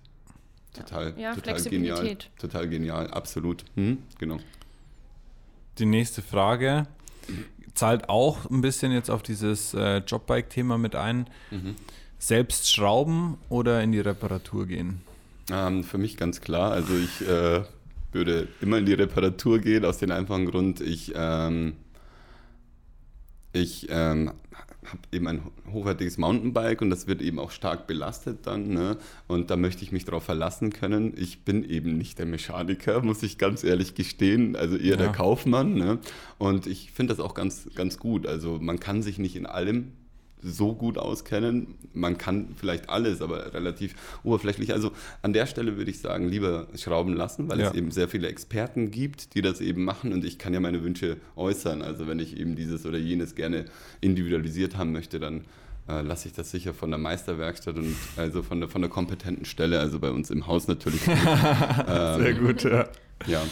Total, 0.74 1.14
ja, 1.18 1.34
total 1.34 1.62
genial. 1.62 2.16
Total 2.38 2.68
genial, 2.68 3.08
absolut. 3.08 3.64
Mhm, 3.74 3.98
genau. 4.18 4.38
Die 5.78 5.86
nächste 5.86 6.22
Frage 6.22 6.86
zahlt 7.74 8.08
auch 8.08 8.50
ein 8.50 8.60
bisschen 8.60 8.92
jetzt 8.92 9.10
auf 9.10 9.22
dieses 9.22 9.74
äh, 9.74 9.98
Jobbike-Thema 9.98 10.78
mit 10.78 10.94
ein. 10.94 11.26
Mhm. 11.50 11.76
Selbst 12.18 12.70
schrauben 12.70 13.38
oder 13.48 13.82
in 13.82 13.92
die 13.92 14.00
Reparatur 14.00 14.66
gehen? 14.66 15.00
Ähm, 15.50 15.84
für 15.84 15.98
mich 15.98 16.16
ganz 16.16 16.40
klar. 16.40 16.72
Also 16.72 16.94
ich 16.94 17.26
äh, 17.26 17.62
würde 18.12 18.48
immer 18.60 18.78
in 18.78 18.86
die 18.86 18.94
Reparatur 18.94 19.58
gehen, 19.58 19.84
aus 19.84 19.98
dem 19.98 20.10
einfachen 20.10 20.46
Grund, 20.46 20.80
ich, 20.80 21.12
ähm, 21.16 21.74
ich 23.52 23.86
ähm, 23.90 24.32
habe 24.84 25.00
eben 25.12 25.28
ein 25.28 25.42
hochwertiges 25.72 26.18
Mountainbike 26.18 26.82
und 26.82 26.90
das 26.90 27.06
wird 27.06 27.22
eben 27.22 27.38
auch 27.38 27.50
stark 27.50 27.86
belastet 27.86 28.46
dann. 28.46 28.68
Ne? 28.68 28.98
Und 29.28 29.50
da 29.50 29.56
möchte 29.56 29.82
ich 29.82 29.92
mich 29.92 30.04
darauf 30.04 30.24
verlassen 30.24 30.72
können. 30.72 31.14
Ich 31.16 31.44
bin 31.44 31.64
eben 31.64 31.96
nicht 31.96 32.18
der 32.18 32.26
Mechaniker, 32.26 33.00
muss 33.02 33.22
ich 33.22 33.38
ganz 33.38 33.64
ehrlich 33.64 33.94
gestehen, 33.94 34.56
also 34.56 34.76
eher 34.76 34.92
ja. 34.92 34.96
der 34.96 35.12
Kaufmann. 35.12 35.74
Ne? 35.74 35.98
Und 36.38 36.66
ich 36.66 36.92
finde 36.92 37.14
das 37.14 37.24
auch 37.24 37.34
ganz, 37.34 37.68
ganz 37.74 37.98
gut. 37.98 38.26
Also 38.26 38.58
man 38.60 38.80
kann 38.80 39.02
sich 39.02 39.18
nicht 39.18 39.36
in 39.36 39.46
allem 39.46 39.92
so 40.42 40.74
gut 40.74 40.98
auskennen. 40.98 41.74
Man 41.92 42.18
kann 42.18 42.48
vielleicht 42.56 42.88
alles, 42.88 43.22
aber 43.22 43.54
relativ 43.54 43.94
oberflächlich. 44.24 44.72
Also 44.72 44.92
an 45.22 45.32
der 45.32 45.46
Stelle 45.46 45.76
würde 45.76 45.90
ich 45.90 46.00
sagen, 46.00 46.28
lieber 46.28 46.66
schrauben 46.76 47.14
lassen, 47.14 47.48
weil 47.48 47.60
ja. 47.60 47.68
es 47.68 47.74
eben 47.74 47.90
sehr 47.90 48.08
viele 48.08 48.28
Experten 48.28 48.90
gibt, 48.90 49.34
die 49.34 49.42
das 49.42 49.60
eben 49.60 49.84
machen 49.84 50.12
und 50.12 50.24
ich 50.24 50.38
kann 50.38 50.54
ja 50.54 50.60
meine 50.60 50.82
Wünsche 50.82 51.16
äußern. 51.36 51.82
Also 51.82 52.06
wenn 52.06 52.18
ich 52.18 52.36
eben 52.36 52.56
dieses 52.56 52.86
oder 52.86 52.98
jenes 52.98 53.34
gerne 53.34 53.66
individualisiert 54.00 54.76
haben 54.76 54.92
möchte, 54.92 55.20
dann 55.20 55.44
äh, 55.88 56.02
lasse 56.02 56.28
ich 56.28 56.34
das 56.34 56.50
sicher 56.50 56.74
von 56.74 56.90
der 56.90 56.98
Meisterwerkstatt 56.98 57.76
und 57.76 57.96
also 58.16 58.42
von 58.42 58.60
der, 58.60 58.68
von 58.68 58.82
der 58.82 58.90
kompetenten 58.90 59.44
Stelle, 59.44 59.80
also 59.80 59.98
bei 59.98 60.10
uns 60.10 60.30
im 60.30 60.46
Haus 60.46 60.68
natürlich. 60.68 61.00
ähm, 61.08 62.22
sehr 62.22 62.34
gut, 62.34 62.62
ja. 62.64 62.88
Ja. 63.26 63.42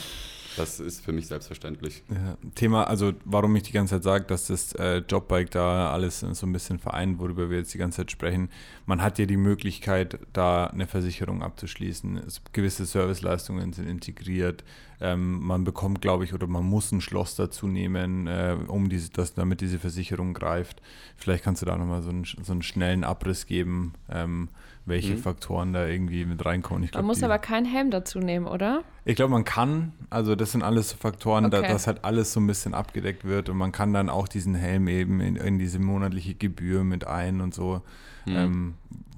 Das 0.56 0.80
ist 0.80 1.04
für 1.04 1.12
mich 1.12 1.26
selbstverständlich. 1.26 2.02
Ja, 2.08 2.36
Thema, 2.54 2.84
also 2.84 3.12
warum 3.24 3.54
ich 3.56 3.62
die 3.64 3.72
ganze 3.72 3.96
Zeit 3.96 4.02
sage, 4.02 4.24
dass 4.24 4.48
das 4.48 4.72
äh, 4.74 4.98
Jobbike 4.98 5.50
da 5.50 5.92
alles 5.92 6.20
so 6.20 6.46
ein 6.46 6.52
bisschen 6.52 6.78
vereint, 6.78 7.18
worüber 7.18 7.50
wir 7.50 7.58
jetzt 7.58 7.72
die 7.74 7.78
ganze 7.78 7.98
Zeit 7.98 8.10
sprechen. 8.10 8.50
Man 8.86 9.02
hat 9.02 9.18
ja 9.18 9.26
die 9.26 9.36
Möglichkeit, 9.36 10.18
da 10.32 10.66
eine 10.66 10.86
Versicherung 10.86 11.42
abzuschließen. 11.42 12.18
Es, 12.18 12.42
gewisse 12.52 12.84
Serviceleistungen 12.84 13.72
sind 13.72 13.88
integriert. 13.88 14.64
Ähm, 15.00 15.40
man 15.40 15.64
bekommt, 15.64 16.02
glaube 16.02 16.24
ich, 16.24 16.34
oder 16.34 16.46
man 16.46 16.64
muss 16.64 16.92
ein 16.92 17.00
Schloss 17.00 17.34
dazu 17.36 17.66
nehmen, 17.66 18.26
äh, 18.26 18.56
um 18.66 18.88
diese, 18.88 19.10
das, 19.10 19.34
damit 19.34 19.60
diese 19.60 19.78
Versicherung 19.78 20.34
greift. 20.34 20.82
Vielleicht 21.16 21.44
kannst 21.44 21.62
du 21.62 21.66
da 21.66 21.76
nochmal 21.76 22.02
so 22.02 22.10
einen, 22.10 22.24
so 22.24 22.52
einen 22.52 22.62
schnellen 22.62 23.04
Abriss 23.04 23.46
geben. 23.46 23.94
Ähm, 24.10 24.48
welche 24.90 25.14
mhm. 25.14 25.18
Faktoren 25.18 25.72
da 25.72 25.86
irgendwie 25.86 26.26
mit 26.26 26.44
reinkommen. 26.44 26.82
Ich 26.82 26.90
glaub, 26.90 27.02
man 27.02 27.06
muss 27.06 27.20
die, 27.20 27.24
aber 27.24 27.38
keinen 27.38 27.64
Helm 27.64 27.90
dazu 27.90 28.18
nehmen, 28.18 28.46
oder? 28.46 28.82
Ich 29.06 29.16
glaube, 29.16 29.32
man 29.32 29.44
kann. 29.44 29.92
Also 30.10 30.34
das 30.34 30.52
sind 30.52 30.62
alles 30.62 30.92
Faktoren, 30.92 31.46
okay. 31.46 31.62
da, 31.62 31.68
dass 31.68 31.86
halt 31.86 32.04
alles 32.04 32.34
so 32.34 32.40
ein 32.40 32.46
bisschen 32.46 32.74
abgedeckt 32.74 33.24
wird 33.24 33.48
und 33.48 33.56
man 33.56 33.72
kann 33.72 33.94
dann 33.94 34.10
auch 34.10 34.28
diesen 34.28 34.54
Helm 34.54 34.88
eben 34.88 35.20
in, 35.20 35.36
in 35.36 35.58
diese 35.58 35.78
monatliche 35.78 36.34
Gebühr 36.34 36.84
mit 36.84 37.06
ein 37.06 37.40
und 37.40 37.54
so. 37.54 37.80
Mhm. 38.26 38.36
Ähm, 38.36 38.74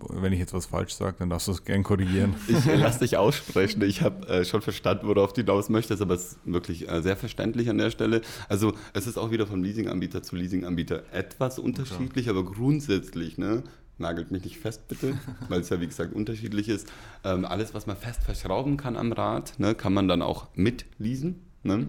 wenn 0.08 0.32
ich 0.32 0.38
jetzt 0.38 0.52
was 0.52 0.66
falsch 0.66 0.94
sage, 0.94 1.16
dann 1.18 1.30
darfst 1.30 1.48
du 1.48 1.52
es 1.52 1.64
gern 1.64 1.82
korrigieren. 1.82 2.34
Ich 2.48 2.66
äh, 2.66 2.76
lass 2.76 2.98
dich 3.00 3.16
aussprechen. 3.16 3.82
Ich 3.82 4.02
habe 4.02 4.26
äh, 4.28 4.44
schon 4.44 4.62
verstanden, 4.62 5.06
worauf 5.06 5.32
du 5.32 5.42
hinaus 5.42 5.68
möchtest, 5.68 6.02
aber 6.02 6.14
es 6.14 6.32
ist 6.32 6.38
wirklich 6.44 6.88
äh, 6.88 7.02
sehr 7.02 7.16
verständlich 7.16 7.68
an 7.70 7.78
der 7.78 7.90
Stelle. 7.90 8.22
Also 8.48 8.74
es 8.92 9.06
ist 9.06 9.18
auch 9.18 9.30
wieder 9.30 9.46
vom 9.46 9.62
Leasinganbieter 9.62 10.22
zu 10.22 10.36
Leasinganbieter 10.36 11.04
etwas 11.12 11.58
unterschiedlich, 11.58 12.26
ja. 12.26 12.32
aber 12.32 12.44
grundsätzlich 12.44 13.38
ne, 13.38 13.62
nagelt 13.98 14.30
mich 14.30 14.44
nicht 14.44 14.58
fest 14.58 14.88
bitte, 14.88 15.18
weil 15.48 15.60
es 15.60 15.68
ja 15.68 15.80
wie 15.80 15.86
gesagt 15.86 16.12
unterschiedlich 16.12 16.68
ist. 16.68 16.88
Ähm, 17.24 17.44
alles, 17.44 17.74
was 17.74 17.86
man 17.86 17.96
fest 17.96 18.24
verschrauben 18.24 18.76
kann 18.76 18.96
am 18.96 19.12
Rad, 19.12 19.58
ne, 19.58 19.74
kann 19.74 19.92
man 19.92 20.08
dann 20.08 20.22
auch 20.22 20.48
mit 20.54 20.86
leasen. 20.98 21.40
Ne? 21.62 21.86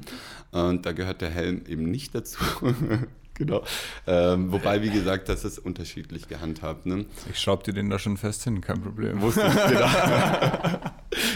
Und 0.51 0.85
da 0.85 0.91
gehört 0.91 1.21
der 1.21 1.31
Helm 1.31 1.63
eben 1.67 1.89
nicht 1.89 2.13
dazu. 2.13 2.43
genau. 3.33 3.63
Ähm, 4.07 4.51
wobei, 4.51 4.81
wie 4.81 4.89
gesagt, 4.89 5.29
das 5.29 5.45
ist 5.45 5.59
unterschiedlich 5.59 6.27
gehandhabt. 6.27 6.85
Ne? 6.85 7.05
Ich 7.31 7.39
schraube 7.39 7.63
dir 7.63 7.73
den 7.73 7.89
da 7.89 7.99
schon 7.99 8.17
fest 8.17 8.43
hin, 8.43 8.61
kein 8.61 8.81
Problem. 8.81 9.21
Wusste 9.21 9.47
ich, 9.47 9.71
genau. 9.71 9.89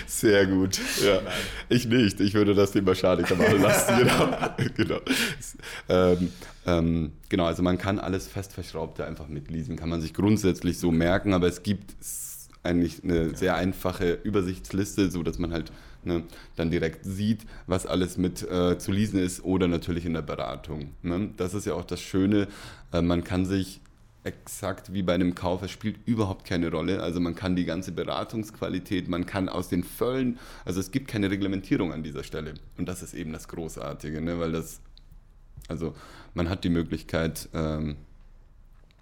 Sehr 0.06 0.48
gut. 0.48 0.80
Ja. 1.04 1.22
Ich 1.70 1.86
nicht. 1.86 2.20
Ich 2.20 2.34
würde 2.34 2.56
das 2.56 2.72
den 2.72 2.86
Mechaniker 2.86 3.36
machen 3.36 3.62
lassen. 3.62 3.98
genau. 3.98 4.38
genau. 4.76 5.00
Ähm, 5.90 6.32
ähm, 6.66 7.12
genau, 7.30 7.46
also 7.46 7.64
man 7.64 7.78
kann 7.78 8.00
alles 8.00 8.28
fest 8.28 8.54
verschraubte 8.54 9.06
einfach 9.06 9.28
mitlesen, 9.28 9.78
kann 9.78 9.90
man 9.90 10.02
sich 10.02 10.14
grundsätzlich 10.14 10.80
so 10.80 10.92
merken, 10.92 11.34
aber 11.34 11.48
es 11.48 11.64
gibt 11.64 11.96
eigentlich 12.64 13.04
eine 13.04 13.36
sehr 13.36 13.56
einfache 13.56 14.20
Übersichtsliste, 14.24 15.10
so 15.10 15.24
dass 15.24 15.40
man 15.40 15.54
halt 15.54 15.72
ne, 16.04 16.24
dann 16.56 16.72
direkt 16.72 17.06
sieht, 17.06 17.46
was 17.66 17.86
alles 17.86 18.18
mit 18.18 18.44
äh, 18.44 18.78
zu 18.78 18.92
lesen 18.92 19.20
ist 19.20 19.44
oder 19.44 19.68
natürlich 19.68 20.06
in 20.06 20.14
der 20.14 20.22
Beratung. 20.22 20.92
Ne? 21.02 21.30
Das 21.38 21.54
ist 21.54 21.66
ja 21.66 21.74
auch 21.74 21.86
das 21.86 22.02
Schöne, 22.02 22.48
äh, 22.92 23.02
man 23.02 23.24
kann 23.24 23.46
sich 23.46 23.82
exakt 24.24 24.94
wie 24.94 25.04
bei 25.04 25.14
einem 25.14 25.36
Kauf, 25.36 25.64
es 25.64 25.72
spielt 25.72 25.98
überhaupt 26.06 26.46
keine 26.46 26.70
Rolle. 26.70 27.02
Also 27.02 27.20
man 27.20 27.34
kann 27.34 27.56
die 27.56 27.66
ganze 27.66 27.94
Beratungsqualität, 27.94 29.08
man 29.08 29.26
kann 29.26 29.48
aus 29.48 29.70
den 29.70 29.84
Völlen, 29.84 30.38
also 30.66 30.80
es 30.80 30.92
gibt 30.92 31.08
keine 31.08 31.32
Reglementierung 31.32 31.94
an 31.94 32.04
dieser 32.04 32.24
Stelle. 32.24 32.56
Und 32.78 32.90
das 32.90 33.02
ist 33.02 33.14
eben 33.14 33.32
das 33.32 33.48
Großartige, 33.48 34.22
ne? 34.22 34.40
weil 34.40 34.52
das, 34.52 34.82
also 35.70 35.96
man 36.34 36.50
hat 36.50 36.64
die 36.64 36.70
Möglichkeit, 36.70 37.48
ähm, 37.54 37.96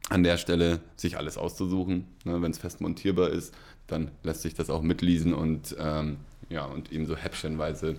an 0.10 0.24
der 0.24 0.38
Stelle 0.38 0.80
sich 0.96 1.18
alles 1.18 1.38
auszusuchen. 1.38 2.06
Ne? 2.24 2.42
Wenn 2.42 2.52
es 2.52 2.58
fest 2.58 2.82
montierbar 2.82 3.30
ist, 3.30 3.54
dann 3.88 4.12
lässt 4.24 4.42
sich 4.42 4.54
das 4.54 4.70
auch 4.70 4.82
mitlesen 4.82 5.34
und, 5.34 5.76
ähm, 5.80 6.18
ja, 6.50 6.66
und 6.66 6.92
eben 6.92 7.06
so 7.06 7.16
häppchenweise 7.16 7.98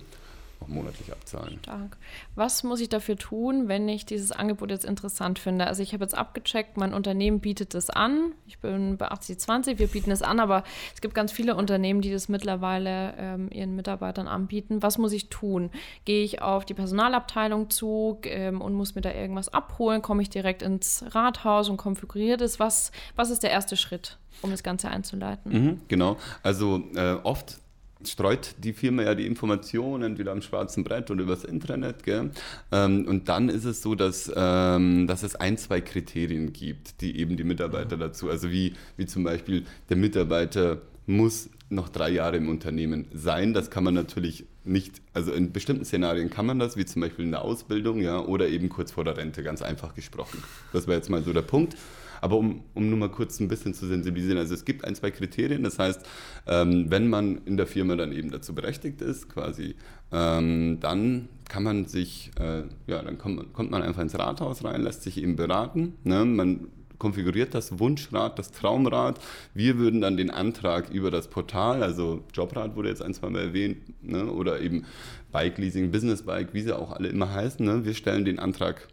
auch 0.61 0.67
monatlich 0.67 1.11
abzahlen. 1.11 1.59
Stark. 1.61 1.97
Was 2.35 2.63
muss 2.63 2.79
ich 2.79 2.89
dafür 2.89 3.15
tun, 3.15 3.67
wenn 3.67 3.87
ich 3.87 4.05
dieses 4.05 4.31
Angebot 4.31 4.71
jetzt 4.71 4.85
interessant 4.85 5.39
finde? 5.39 5.67
Also 5.67 5.83
ich 5.83 5.93
habe 5.93 6.03
jetzt 6.03 6.17
abgecheckt, 6.17 6.77
mein 6.77 6.93
Unternehmen 6.93 7.39
bietet 7.39 7.73
das 7.73 7.89
an. 7.89 8.33
Ich 8.47 8.59
bin 8.59 8.97
bei 8.97 9.09
8020, 9.09 9.79
wir 9.79 9.87
bieten 9.87 10.11
es 10.11 10.21
an, 10.21 10.39
aber 10.39 10.63
es 10.93 11.01
gibt 11.01 11.13
ganz 11.13 11.31
viele 11.31 11.55
Unternehmen, 11.55 12.01
die 12.01 12.11
das 12.11 12.29
mittlerweile 12.29 13.13
ähm, 13.17 13.49
ihren 13.51 13.75
Mitarbeitern 13.75 14.27
anbieten. 14.27 14.81
Was 14.81 14.97
muss 14.97 15.11
ich 15.11 15.29
tun? 15.29 15.69
Gehe 16.05 16.23
ich 16.23 16.41
auf 16.41 16.65
die 16.65 16.73
Personalabteilung 16.73 17.69
zu 17.69 18.19
ähm, 18.23 18.61
und 18.61 18.73
muss 18.73 18.95
mir 18.95 19.01
da 19.01 19.13
irgendwas 19.13 19.49
abholen? 19.49 20.01
Komme 20.01 20.21
ich 20.21 20.29
direkt 20.29 20.61
ins 20.61 21.03
Rathaus 21.11 21.69
und 21.69 21.77
konfiguriere 21.77 22.37
das? 22.37 22.59
Was, 22.59 22.91
was 23.15 23.29
ist 23.29 23.43
der 23.43 23.51
erste 23.51 23.77
Schritt, 23.77 24.17
um 24.41 24.51
das 24.51 24.63
Ganze 24.63 24.89
einzuleiten? 24.89 25.51
Mhm, 25.51 25.81
genau. 25.87 26.17
Also 26.43 26.83
äh, 26.95 27.13
oft 27.23 27.59
streut 28.05 28.55
die 28.59 28.73
Firma 28.73 29.03
ja 29.03 29.15
die 29.15 29.25
Informationen 29.25 30.03
entweder 30.03 30.31
am 30.31 30.41
schwarzen 30.41 30.83
Brett 30.83 31.11
oder 31.11 31.23
übers 31.23 31.43
Intranet. 31.43 32.03
Gell? 32.03 32.31
Ähm, 32.71 33.05
und 33.07 33.29
dann 33.29 33.49
ist 33.49 33.65
es 33.65 33.81
so, 33.81 33.95
dass, 33.95 34.31
ähm, 34.35 35.07
dass 35.07 35.23
es 35.23 35.35
ein, 35.35 35.57
zwei 35.57 35.81
Kriterien 35.81 36.53
gibt, 36.53 37.01
die 37.01 37.19
eben 37.19 37.37
die 37.37 37.43
Mitarbeiter 37.43 37.97
dazu, 37.97 38.29
also 38.29 38.51
wie, 38.51 38.73
wie 38.95 39.05
zum 39.05 39.23
Beispiel 39.23 39.65
der 39.89 39.97
Mitarbeiter 39.97 40.81
muss 41.05 41.49
noch 41.69 41.89
drei 41.89 42.09
Jahre 42.09 42.37
im 42.37 42.49
Unternehmen 42.49 43.07
sein. 43.13 43.53
Das 43.53 43.69
kann 43.69 43.83
man 43.83 43.93
natürlich 43.93 44.45
nicht, 44.63 45.01
also 45.13 45.31
in 45.31 45.51
bestimmten 45.51 45.85
Szenarien 45.85 46.29
kann 46.29 46.45
man 46.45 46.59
das, 46.59 46.77
wie 46.77 46.85
zum 46.85 47.01
Beispiel 47.01 47.25
in 47.25 47.31
der 47.31 47.41
Ausbildung, 47.41 48.01
ja, 48.01 48.19
oder 48.19 48.47
eben 48.47 48.69
kurz 48.69 48.91
vor 48.91 49.03
der 49.03 49.17
Rente, 49.17 49.43
ganz 49.43 49.61
einfach 49.61 49.93
gesprochen. 49.95 50.43
Das 50.73 50.87
wäre 50.87 50.97
jetzt 50.97 51.09
mal 51.09 51.23
so 51.23 51.33
der 51.33 51.41
Punkt. 51.41 51.75
Aber 52.21 52.37
um, 52.37 52.63
um 52.73 52.89
nur 52.89 52.97
mal 52.97 53.09
kurz 53.09 53.39
ein 53.39 53.47
bisschen 53.47 53.73
zu 53.73 53.87
sensibilisieren, 53.87 54.37
also 54.37 54.53
es 54.53 54.65
gibt 54.65 54.85
ein, 54.85 54.95
zwei 54.95 55.11
Kriterien. 55.11 55.63
Das 55.63 55.79
heißt, 55.79 56.01
ähm, 56.47 56.85
wenn 56.89 57.09
man 57.09 57.41
in 57.45 57.57
der 57.57 57.67
Firma 57.67 57.95
dann 57.95 58.11
eben 58.11 58.31
dazu 58.31 58.53
berechtigt 58.53 59.01
ist, 59.01 59.29
quasi, 59.29 59.75
ähm, 60.11 60.79
dann 60.79 61.29
kann 61.49 61.63
man 61.63 61.85
sich, 61.85 62.31
äh, 62.39 62.63
ja, 62.87 63.01
dann 63.01 63.17
kommt, 63.17 63.53
kommt 63.53 63.71
man 63.71 63.81
einfach 63.81 64.01
ins 64.01 64.17
Rathaus 64.17 64.63
rein, 64.63 64.81
lässt 64.81 65.03
sich 65.03 65.21
eben 65.21 65.35
beraten. 65.35 65.93
Ne? 66.03 66.25
Man 66.25 66.67
konfiguriert 66.97 67.53
das 67.53 67.79
Wunschrad, 67.79 68.39
das 68.39 68.51
Traumrad. 68.51 69.19
Wir 69.53 69.77
würden 69.77 70.01
dann 70.01 70.17
den 70.17 70.29
Antrag 70.29 70.89
über 70.89 71.11
das 71.11 71.27
Portal, 71.27 71.83
also 71.83 72.23
Jobrad 72.33 72.75
wurde 72.75 72.89
jetzt 72.89 73.01
ein, 73.01 73.13
zwei 73.13 73.29
Mal 73.29 73.41
erwähnt, 73.41 73.77
ne, 74.03 74.25
oder 74.31 74.59
eben 74.61 74.85
Bike 75.31 75.57
Leasing, 75.57 75.91
Business 75.91 76.23
Bike, 76.23 76.53
wie 76.53 76.61
sie 76.61 76.75
auch 76.75 76.91
alle 76.91 77.09
immer 77.09 77.31
heißen, 77.31 77.65
ne, 77.65 77.85
wir 77.85 77.93
stellen 77.93 78.25
den 78.25 78.39
Antrag 78.39 78.87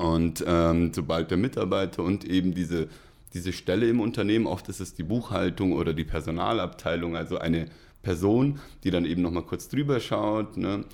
und 0.00 0.44
ähm, 0.46 0.92
sobald 0.94 1.30
der 1.30 1.38
Mitarbeiter 1.38 2.02
und 2.02 2.24
eben 2.24 2.54
diese 2.54 2.88
diese 3.34 3.52
Stelle 3.52 3.88
im 3.88 4.00
Unternehmen, 4.00 4.46
oft 4.46 4.68
ist 4.68 4.80
es 4.80 4.94
die 4.94 5.02
Buchhaltung 5.02 5.72
oder 5.72 5.92
die 5.94 6.04
Personalabteilung, 6.04 7.16
also 7.16 7.38
eine 7.38 7.66
Person, 8.02 8.58
die 8.82 8.90
dann 8.90 9.04
eben 9.04 9.22
nochmal 9.22 9.44
kurz 9.44 9.68
drüber 9.68 10.00
schaut. 10.00 10.56
Ne? 10.56 10.84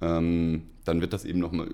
Ähm, 0.00 0.64
dann 0.84 1.00
wird 1.00 1.12
das 1.12 1.24
eben 1.24 1.38
nochmal 1.38 1.68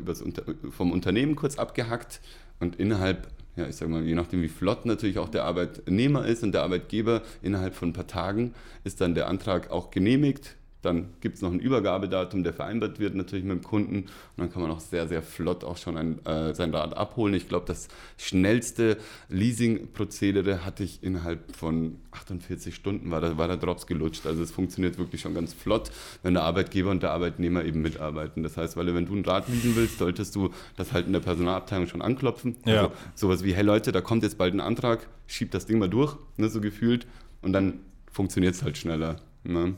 vom 0.70 0.92
Unternehmen 0.92 1.34
kurz 1.34 1.58
abgehackt 1.58 2.20
und 2.60 2.76
innerhalb, 2.76 3.28
ja, 3.56 3.66
ich 3.66 3.76
sag 3.76 3.88
mal, 3.88 4.02
je 4.04 4.14
nachdem 4.14 4.42
wie 4.42 4.48
flott 4.48 4.86
natürlich 4.86 5.18
auch 5.18 5.28
der 5.28 5.44
Arbeitnehmer 5.44 6.24
ist 6.24 6.42
und 6.42 6.52
der 6.52 6.62
Arbeitgeber, 6.62 7.22
innerhalb 7.42 7.74
von 7.74 7.90
ein 7.90 7.92
paar 7.92 8.06
Tagen 8.06 8.54
ist 8.84 9.00
dann 9.00 9.14
der 9.14 9.28
Antrag 9.28 9.70
auch 9.70 9.90
genehmigt 9.90 10.56
dann 10.82 11.10
gibt 11.20 11.36
es 11.36 11.42
noch 11.42 11.52
ein 11.52 11.60
Übergabedatum, 11.60 12.42
der 12.42 12.52
vereinbart 12.52 12.98
wird 12.98 13.14
natürlich 13.14 13.44
mit 13.44 13.52
dem 13.52 13.62
Kunden. 13.62 13.96
Und 13.96 14.08
dann 14.36 14.52
kann 14.52 14.62
man 14.62 14.70
auch 14.72 14.80
sehr, 14.80 15.06
sehr 15.06 15.22
flott 15.22 15.62
auch 15.62 15.76
schon 15.76 15.96
ein, 15.96 16.24
äh, 16.26 16.54
sein 16.54 16.74
Rad 16.74 16.96
abholen. 16.96 17.34
Ich 17.34 17.48
glaube, 17.48 17.66
das 17.66 17.88
schnellste 18.18 18.96
Leasing-Prozedere 19.28 20.64
hatte 20.64 20.82
ich 20.82 21.02
innerhalb 21.02 21.54
von 21.54 21.98
48 22.10 22.74
Stunden, 22.74 23.12
war 23.12 23.20
der, 23.20 23.38
war 23.38 23.46
der 23.46 23.56
Drops 23.56 23.86
gelutscht. 23.86 24.26
Also 24.26 24.42
es 24.42 24.50
funktioniert 24.50 24.98
wirklich 24.98 25.20
schon 25.20 25.34
ganz 25.34 25.54
flott, 25.54 25.92
wenn 26.24 26.34
der 26.34 26.42
Arbeitgeber 26.42 26.90
und 26.90 27.02
der 27.02 27.12
Arbeitnehmer 27.12 27.64
eben 27.64 27.80
mitarbeiten. 27.80 28.42
Das 28.42 28.56
heißt, 28.56 28.76
weil 28.76 28.92
wenn 28.92 29.06
du 29.06 29.14
ein 29.14 29.24
Rad 29.24 29.48
leasen 29.48 29.76
willst, 29.76 29.98
solltest 29.98 30.34
du 30.34 30.50
das 30.76 30.92
halt 30.92 31.06
in 31.06 31.12
der 31.12 31.20
Personalabteilung 31.20 31.86
schon 31.86 32.02
anklopfen. 32.02 32.56
Ja. 32.66 32.82
Also 32.82 32.92
sowas 33.14 33.44
wie, 33.44 33.54
hey 33.54 33.62
Leute, 33.62 33.92
da 33.92 34.00
kommt 34.00 34.24
jetzt 34.24 34.36
bald 34.36 34.52
ein 34.52 34.60
Antrag, 34.60 35.08
schiebt 35.28 35.54
das 35.54 35.66
Ding 35.66 35.78
mal 35.78 35.88
durch, 35.88 36.16
ne, 36.36 36.48
so 36.48 36.60
gefühlt. 36.60 37.06
Und 37.40 37.52
dann 37.52 37.80
funktioniert 38.10 38.54
es 38.54 38.62
halt 38.62 38.76
schneller. 38.76 39.16
Ne? 39.44 39.74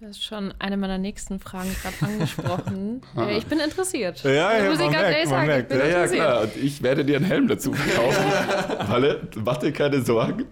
Du 0.00 0.06
hast 0.06 0.22
schon 0.22 0.54
eine 0.60 0.76
meiner 0.76 0.96
nächsten 0.96 1.40
Fragen 1.40 1.74
gerade 1.82 1.96
angesprochen. 2.12 3.02
äh, 3.16 3.36
ich 3.36 3.46
bin 3.46 3.58
interessiert. 3.58 4.22
Ja, 4.22 4.56
ja, 4.56 4.70
muss 4.70 4.78
ich 4.78 4.92
ganz 4.92 4.94
ehrlich 4.94 5.28
sagen. 5.28 5.50
Ich 5.50 5.66
bin 5.66 5.78
ja, 5.78 5.86
ja, 5.86 6.06
klar. 6.06 6.42
Und 6.42 6.56
ich 6.56 6.82
werde 6.84 7.04
dir 7.04 7.16
einen 7.16 7.24
Helm 7.24 7.48
dazu 7.48 7.72
verkaufen. 7.72 8.24
Walle, 8.92 9.28
mach 9.44 9.56
dir 9.56 9.72
keine 9.72 10.00
Sorgen. 10.02 10.44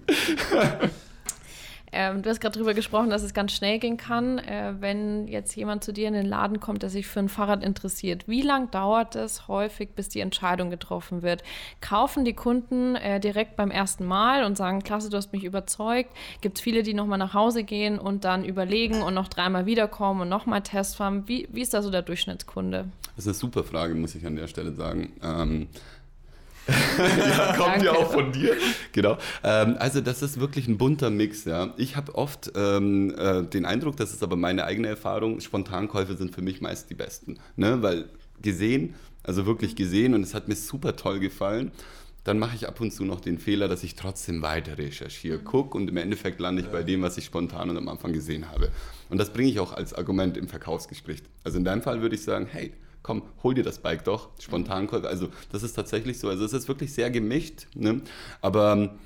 Ähm, 1.99 2.21
du 2.21 2.29
hast 2.29 2.41
gerade 2.41 2.53
darüber 2.53 2.75
gesprochen, 2.75 3.09
dass 3.09 3.23
es 3.23 3.33
ganz 3.33 3.53
schnell 3.53 3.79
gehen 3.79 3.97
kann, 3.97 4.39
äh, 4.39 4.75
wenn 4.81 5.29
jetzt 5.29 5.57
jemand 5.57 5.83
zu 5.83 5.95
dir 5.95 6.09
in 6.09 6.13
den 6.13 6.27
Laden 6.27 6.61
kommt, 6.61 6.83
der 6.83 6.91
sich 6.91 7.07
für 7.07 7.21
ein 7.21 7.31
Fahrrad 7.31 7.65
interessiert. 7.65 8.29
Wie 8.29 8.43
lange 8.43 8.67
dauert 8.67 9.17
es 9.17 9.49
häufig, 9.49 9.95
bis 9.97 10.11
die 10.11 10.21
Entscheidung 10.21 10.69
getroffen 10.69 11.23
wird? 11.23 11.43
Kaufen 11.81 12.27
die 12.27 12.35
Kunden 12.35 12.97
äh, 12.97 13.19
direkt 13.19 13.57
beim 13.57 13.71
ersten 13.71 14.05
Mal 14.05 14.45
und 14.45 14.59
sagen, 14.59 14.83
klasse, 14.83 15.09
du 15.09 15.17
hast 15.17 15.33
mich 15.33 15.45
überzeugt? 15.45 16.11
Gibt 16.43 16.59
es 16.59 16.63
viele, 16.63 16.83
die 16.83 16.93
nochmal 16.93 17.19
nach 17.19 17.33
Hause 17.33 17.65
gehen 17.65 17.99
und 17.99 18.25
dann 18.25 18.45
überlegen 18.45 19.01
und 19.01 19.15
noch 19.15 19.29
dreimal 19.29 19.65
wiederkommen 19.65 20.21
und 20.21 20.29
nochmal 20.29 20.61
Test 20.61 20.97
fahren? 20.97 21.25
Wie, 21.27 21.49
wie 21.51 21.63
ist 21.63 21.73
da 21.73 21.81
so 21.81 21.91
der 21.91 22.03
Durchschnittskunde? 22.03 22.85
Das 23.17 23.25
ist 23.25 23.29
eine 23.29 23.35
super 23.35 23.65
Frage, 23.65 23.95
muss 23.95 24.15
ich 24.15 24.27
an 24.27 24.37
der 24.37 24.49
Stelle 24.49 24.73
sagen. 24.75 25.15
Ähm, 25.23 25.69
ja, 26.99 27.57
kommt 27.57 27.83
ja 27.83 27.93
auch 27.93 28.13
von 28.13 28.33
dir. 28.33 28.57
Genau. 28.93 29.19
Ähm, 29.45 29.77
also 29.79 30.01
das 30.01 30.23
ist 30.23 30.41
wirklich 30.41 30.67
ein 30.69 30.79
bunter 30.79 31.11
Mix. 31.11 31.45
Ja. 31.45 31.75
Ich 31.77 31.97
habe 31.97 32.15
oft 32.15 32.53
ähm, 32.57 33.15
äh, 33.17 33.45
den 33.45 33.65
Eindruck, 33.65 33.97
das 33.97 34.13
ist 34.13 34.23
aber 34.23 34.37
meine 34.37 34.65
eigene 34.65 34.89
Erfahrung, 34.89 35.41
Spontankäufe 35.41 36.17
sind 36.17 36.35
für 36.35 36.43
mich 36.43 36.61
meist 36.61 36.91
die 36.91 36.95
besten. 36.95 37.39
Ne? 37.57 37.83
Weil 37.83 38.07
gesehen, 38.43 38.95
also 39.23 39.47
wirklich 39.47 39.77
gesehen 39.77 40.15
und 40.15 40.23
es 40.23 40.35
hat 40.35 40.49
mir 40.49 40.57
super 40.57 40.97
toll 40.97 41.21
gefallen. 41.21 41.73
Dann 42.25 42.41
mache 42.41 42.57
ich 42.57 42.67
ab 42.67 42.81
und 42.81 42.91
zu 42.91 43.05
noch 43.05 43.21
den 43.21 43.39
Fehler, 43.39 43.69
dass 43.69 43.85
ich 43.85 43.95
trotzdem 43.95 44.43
weiter 44.43 44.79
recherchiere, 44.79 45.39
gucke 45.39 45.79
und 45.79 45.89
im 45.89 45.97
Endeffekt 45.97 46.41
lande 46.41 46.63
ich 46.63 46.69
bei 46.69 46.83
dem, 46.83 47.03
was 47.03 47.17
ich 47.17 47.25
spontan 47.27 47.71
und 47.71 47.77
am 47.77 47.89
Anfang 47.89 48.13
gesehen 48.13 48.51
habe. 48.51 48.73
Und 49.11 49.19
das 49.19 49.33
bringe 49.33 49.49
ich 49.49 49.61
auch 49.61 49.73
als 49.73 49.95
Argument 49.95 50.37
im 50.37 50.49
Verkaufsgespräch. 50.49 51.23
Also 51.45 51.59
in 51.59 51.65
deinem 51.65 51.83
Fall 51.83 52.03
würde 52.03 52.17
ich 52.17 52.25
sagen, 52.25 52.49
hey, 52.51 52.73
komm, 53.07 53.23
hol 53.45 53.55
dir 53.55 53.63
das 53.63 53.79
Bike 53.79 54.03
doch, 54.03 54.31
Spontankäufe. 54.41 55.07
Also 55.07 55.29
das 55.53 55.63
ist 55.63 55.75
tatsächlich 55.75 56.19
so. 56.19 56.29
Also 56.29 56.45
es 56.45 56.53
ist 56.53 56.67
wirklich 56.67 56.93
sehr 56.93 57.09
gemischt. 57.09 57.69
Ne? 57.77 58.01
Aber 58.41 58.97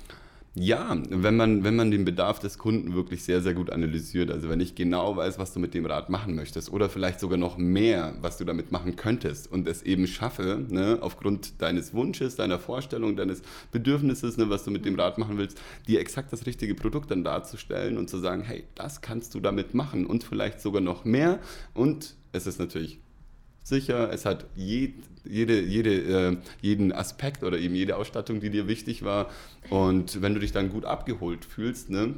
ja, 0.55 0.97
wenn 1.09 1.37
man, 1.37 1.63
wenn 1.63 1.75
man 1.75 1.91
den 1.91 2.03
Bedarf 2.03 2.39
des 2.39 2.57
Kunden 2.57 2.95
wirklich 2.95 3.23
sehr, 3.23 3.41
sehr 3.41 3.53
gut 3.53 3.69
analysiert, 3.69 4.31
also 4.31 4.49
wenn 4.49 4.59
ich 4.59 4.73
genau 4.73 5.15
weiß, 5.15 5.37
was 5.37 5.53
du 5.53 5.59
mit 5.59 5.75
dem 5.75 5.85
Rad 5.85 6.09
machen 6.09 6.33
möchtest 6.33 6.71
oder 6.71 6.89
vielleicht 6.89 7.19
sogar 7.19 7.37
noch 7.37 7.59
mehr, 7.59 8.15
was 8.21 8.37
du 8.37 8.43
damit 8.43 8.71
machen 8.71 8.95
könntest 8.95 9.51
und 9.51 9.67
es 9.67 9.83
eben 9.83 10.07
schaffe, 10.07 10.65
ne, 10.67 10.97
aufgrund 10.99 11.61
deines 11.61 11.93
Wunsches, 11.93 12.35
deiner 12.35 12.57
Vorstellung, 12.57 13.15
deines 13.15 13.43
Bedürfnisses, 13.71 14.35
ne, 14.37 14.49
was 14.49 14.63
du 14.63 14.71
mit 14.71 14.83
dem 14.83 14.99
Rad 14.99 15.19
machen 15.19 15.37
willst, 15.37 15.61
dir 15.87 15.99
exakt 15.99 16.33
das 16.33 16.47
richtige 16.47 16.73
Produkt 16.73 17.11
dann 17.11 17.23
darzustellen 17.23 17.99
und 17.99 18.09
zu 18.09 18.17
sagen, 18.17 18.41
hey, 18.41 18.63
das 18.73 19.01
kannst 19.01 19.35
du 19.35 19.39
damit 19.39 19.75
machen 19.75 20.07
und 20.07 20.23
vielleicht 20.23 20.59
sogar 20.59 20.81
noch 20.81 21.05
mehr 21.05 21.39
und 21.75 22.15
es 22.33 22.47
ist 22.47 22.59
natürlich 22.59 22.99
sicher, 23.63 24.11
es 24.11 24.25
hat 24.25 24.45
jed, 24.55 24.93
jede, 25.23 25.61
jede, 25.61 25.93
äh, 26.31 26.37
jeden 26.61 26.91
Aspekt 26.91 27.43
oder 27.43 27.57
eben 27.57 27.75
jede 27.75 27.97
Ausstattung, 27.97 28.39
die 28.39 28.49
dir 28.49 28.67
wichtig 28.67 29.03
war. 29.03 29.29
Und 29.69 30.21
wenn 30.21 30.33
du 30.33 30.39
dich 30.39 30.51
dann 30.51 30.69
gut 30.69 30.85
abgeholt 30.85 31.45
fühlst, 31.45 31.89
ne, 31.89 32.15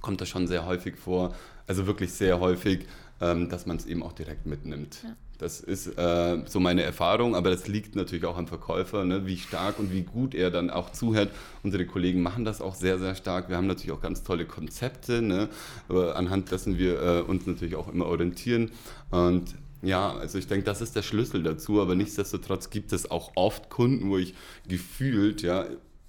kommt 0.00 0.20
das 0.20 0.28
schon 0.28 0.46
sehr 0.46 0.66
häufig 0.66 0.96
vor, 0.96 1.34
also 1.66 1.86
wirklich 1.86 2.12
sehr 2.12 2.38
häufig, 2.40 2.86
ähm, 3.20 3.48
dass 3.48 3.66
man 3.66 3.76
es 3.76 3.86
eben 3.86 4.02
auch 4.02 4.12
direkt 4.12 4.46
mitnimmt. 4.46 5.00
Ja. 5.02 5.16
Das 5.38 5.60
ist 5.60 5.98
äh, 5.98 6.42
so 6.46 6.60
meine 6.60 6.82
Erfahrung, 6.82 7.34
aber 7.34 7.50
das 7.50 7.68
liegt 7.68 7.94
natürlich 7.94 8.24
auch 8.24 8.38
am 8.38 8.46
Verkäufer, 8.46 9.04
ne, 9.04 9.26
wie 9.26 9.36
stark 9.36 9.78
und 9.78 9.92
wie 9.92 10.02
gut 10.02 10.34
er 10.34 10.50
dann 10.50 10.70
auch 10.70 10.92
zuhört. 10.92 11.30
Unsere 11.62 11.84
Kollegen 11.84 12.22
machen 12.22 12.46
das 12.46 12.62
auch 12.62 12.74
sehr, 12.74 12.98
sehr 12.98 13.14
stark. 13.14 13.50
Wir 13.50 13.56
haben 13.56 13.66
natürlich 13.66 13.92
auch 13.92 14.00
ganz 14.00 14.22
tolle 14.22 14.46
Konzepte, 14.46 15.20
ne, 15.20 15.48
anhand 15.88 16.52
dessen 16.52 16.78
wir 16.78 17.02
äh, 17.02 17.20
uns 17.20 17.46
natürlich 17.46 17.76
auch 17.76 17.92
immer 17.92 18.06
orientieren. 18.06 18.70
Und 19.10 19.56
ja, 19.82 20.12
also 20.12 20.38
ich 20.38 20.46
denke, 20.46 20.64
das 20.64 20.80
ist 20.80 20.96
der 20.96 21.02
Schlüssel 21.02 21.42
dazu, 21.42 21.80
aber 21.80 21.94
nichtsdestotrotz 21.94 22.70
gibt 22.70 22.92
es 22.92 23.10
auch 23.10 23.32
oft 23.34 23.70
Kunden, 23.70 24.10
wo 24.10 24.18
ich 24.18 24.34
gefühlt, 24.66 25.42
ja, 25.42 25.66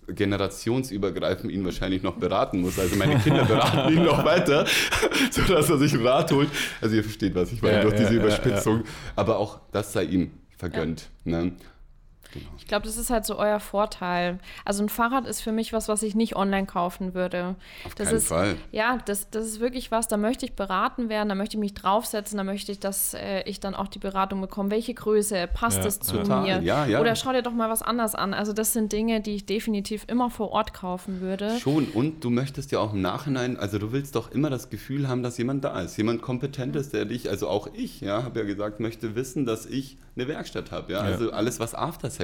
generationsübergreifend 0.08 1.52
ihn 1.52 1.66
wahrscheinlich 1.66 2.02
noch 2.02 2.16
beraten 2.16 2.62
muss. 2.62 2.80
Also 2.80 2.96
meine 2.96 3.20
Kinder 3.20 3.44
beraten 3.46 3.94
ihn 3.94 4.04
noch 4.04 4.24
weiter, 4.24 4.66
sodass 5.32 5.70
er 5.70 5.78
sich 5.78 6.02
Rad 6.02 6.32
holt. 6.32 6.50
Also 6.82 6.96
ihr 6.96 7.04
versteht, 7.04 7.36
was 7.36 7.52
ich 7.52 7.62
meine 7.62 7.78
ja, 7.78 7.82
durch 7.82 7.96
diese 7.96 8.14
ja, 8.14 8.22
Überspitzung. 8.22 8.78
Ja, 8.78 8.84
aber 9.16 9.38
auch 9.38 9.60
das 9.72 9.92
sei 9.94 10.04
ihm 10.06 10.32
vergönnt. 10.58 11.10
Ne? 11.26 11.52
Genau. 12.40 12.52
Ich 12.58 12.68
glaube, 12.68 12.86
das 12.86 12.98
ist 12.98 13.10
halt 13.10 13.26
so 13.26 13.38
euer 13.38 13.60
Vorteil. 13.60 14.40
Also 14.66 14.84
ein 14.84 14.90
Fahrrad 14.90 15.26
ist 15.28 15.42
für 15.42 15.52
mich 15.52 15.74
was, 15.74 15.88
was 15.88 16.04
ich 16.04 16.16
nicht 16.16 16.36
online 16.36 16.66
kaufen 16.66 17.14
würde. 17.14 17.56
Auf 17.86 17.96
das 17.96 18.08
keinen 18.08 18.18
ist, 18.18 18.28
Fall. 18.28 18.56
Ja, 18.72 18.98
das, 19.06 19.30
das 19.30 19.46
ist 19.46 19.60
wirklich 19.60 19.92
was, 19.92 20.08
da 20.08 20.18
möchte 20.18 20.46
ich 20.46 20.54
beraten 20.54 21.10
werden, 21.10 21.30
da 21.30 21.36
möchte 21.36 21.58
ich 21.58 21.62
mich 21.62 21.74
draufsetzen, 21.74 22.38
da 22.38 22.44
möchte 22.44 22.72
ich, 22.72 22.80
dass 22.80 23.14
äh, 23.14 23.42
ich 23.44 23.60
dann 23.60 23.76
auch 23.76 23.88
die 23.88 24.00
Beratung 24.00 24.42
bekomme. 24.42 24.72
Welche 24.72 24.94
Größe, 24.94 25.48
passt 25.54 25.84
es 25.86 26.00
zu 26.00 26.18
Total. 26.18 26.42
mir? 26.42 26.62
Ja, 26.62 26.86
ja. 26.86 27.00
Oder 27.00 27.16
schau 27.16 27.32
dir 27.32 27.42
doch 27.42 27.54
mal 27.54 27.70
was 27.70 27.82
anders 27.82 28.16
an. 28.16 28.34
Also 28.34 28.54
das 28.54 28.74
sind 28.74 28.92
Dinge, 28.92 29.22
die 29.22 29.36
ich 29.36 29.46
definitiv 29.46 30.06
immer 30.08 30.30
vor 30.30 30.52
Ort 30.52 30.74
kaufen 30.74 31.22
würde. 31.22 31.58
Schon, 31.60 31.86
und 31.86 32.24
du 32.24 32.30
möchtest 32.30 32.72
ja 32.72 32.80
auch 32.80 32.94
im 32.94 33.02
Nachhinein, 33.02 33.58
also 33.58 33.80
du 33.80 33.92
willst 33.92 34.16
doch 34.16 34.32
immer 34.32 34.50
das 34.50 34.70
Gefühl 34.70 35.08
haben, 35.08 35.24
dass 35.24 35.38
jemand 35.38 35.64
da 35.64 35.80
ist, 35.82 35.98
jemand 35.98 36.22
Kompetentes, 36.22 36.90
der 36.90 37.06
dich, 37.06 37.30
also 37.30 37.48
auch 37.48 37.70
ich, 37.74 38.02
ja, 38.02 38.24
habe 38.24 38.40
ja 38.40 38.46
gesagt, 38.46 38.80
möchte 38.80 39.16
wissen, 39.16 39.46
dass 39.46 39.66
ich 39.66 39.98
eine 40.16 40.28
Werkstatt 40.28 40.72
habe. 40.72 40.94
Ja? 40.94 41.00
Also 41.00 41.32
alles, 41.32 41.60
was 41.60 41.76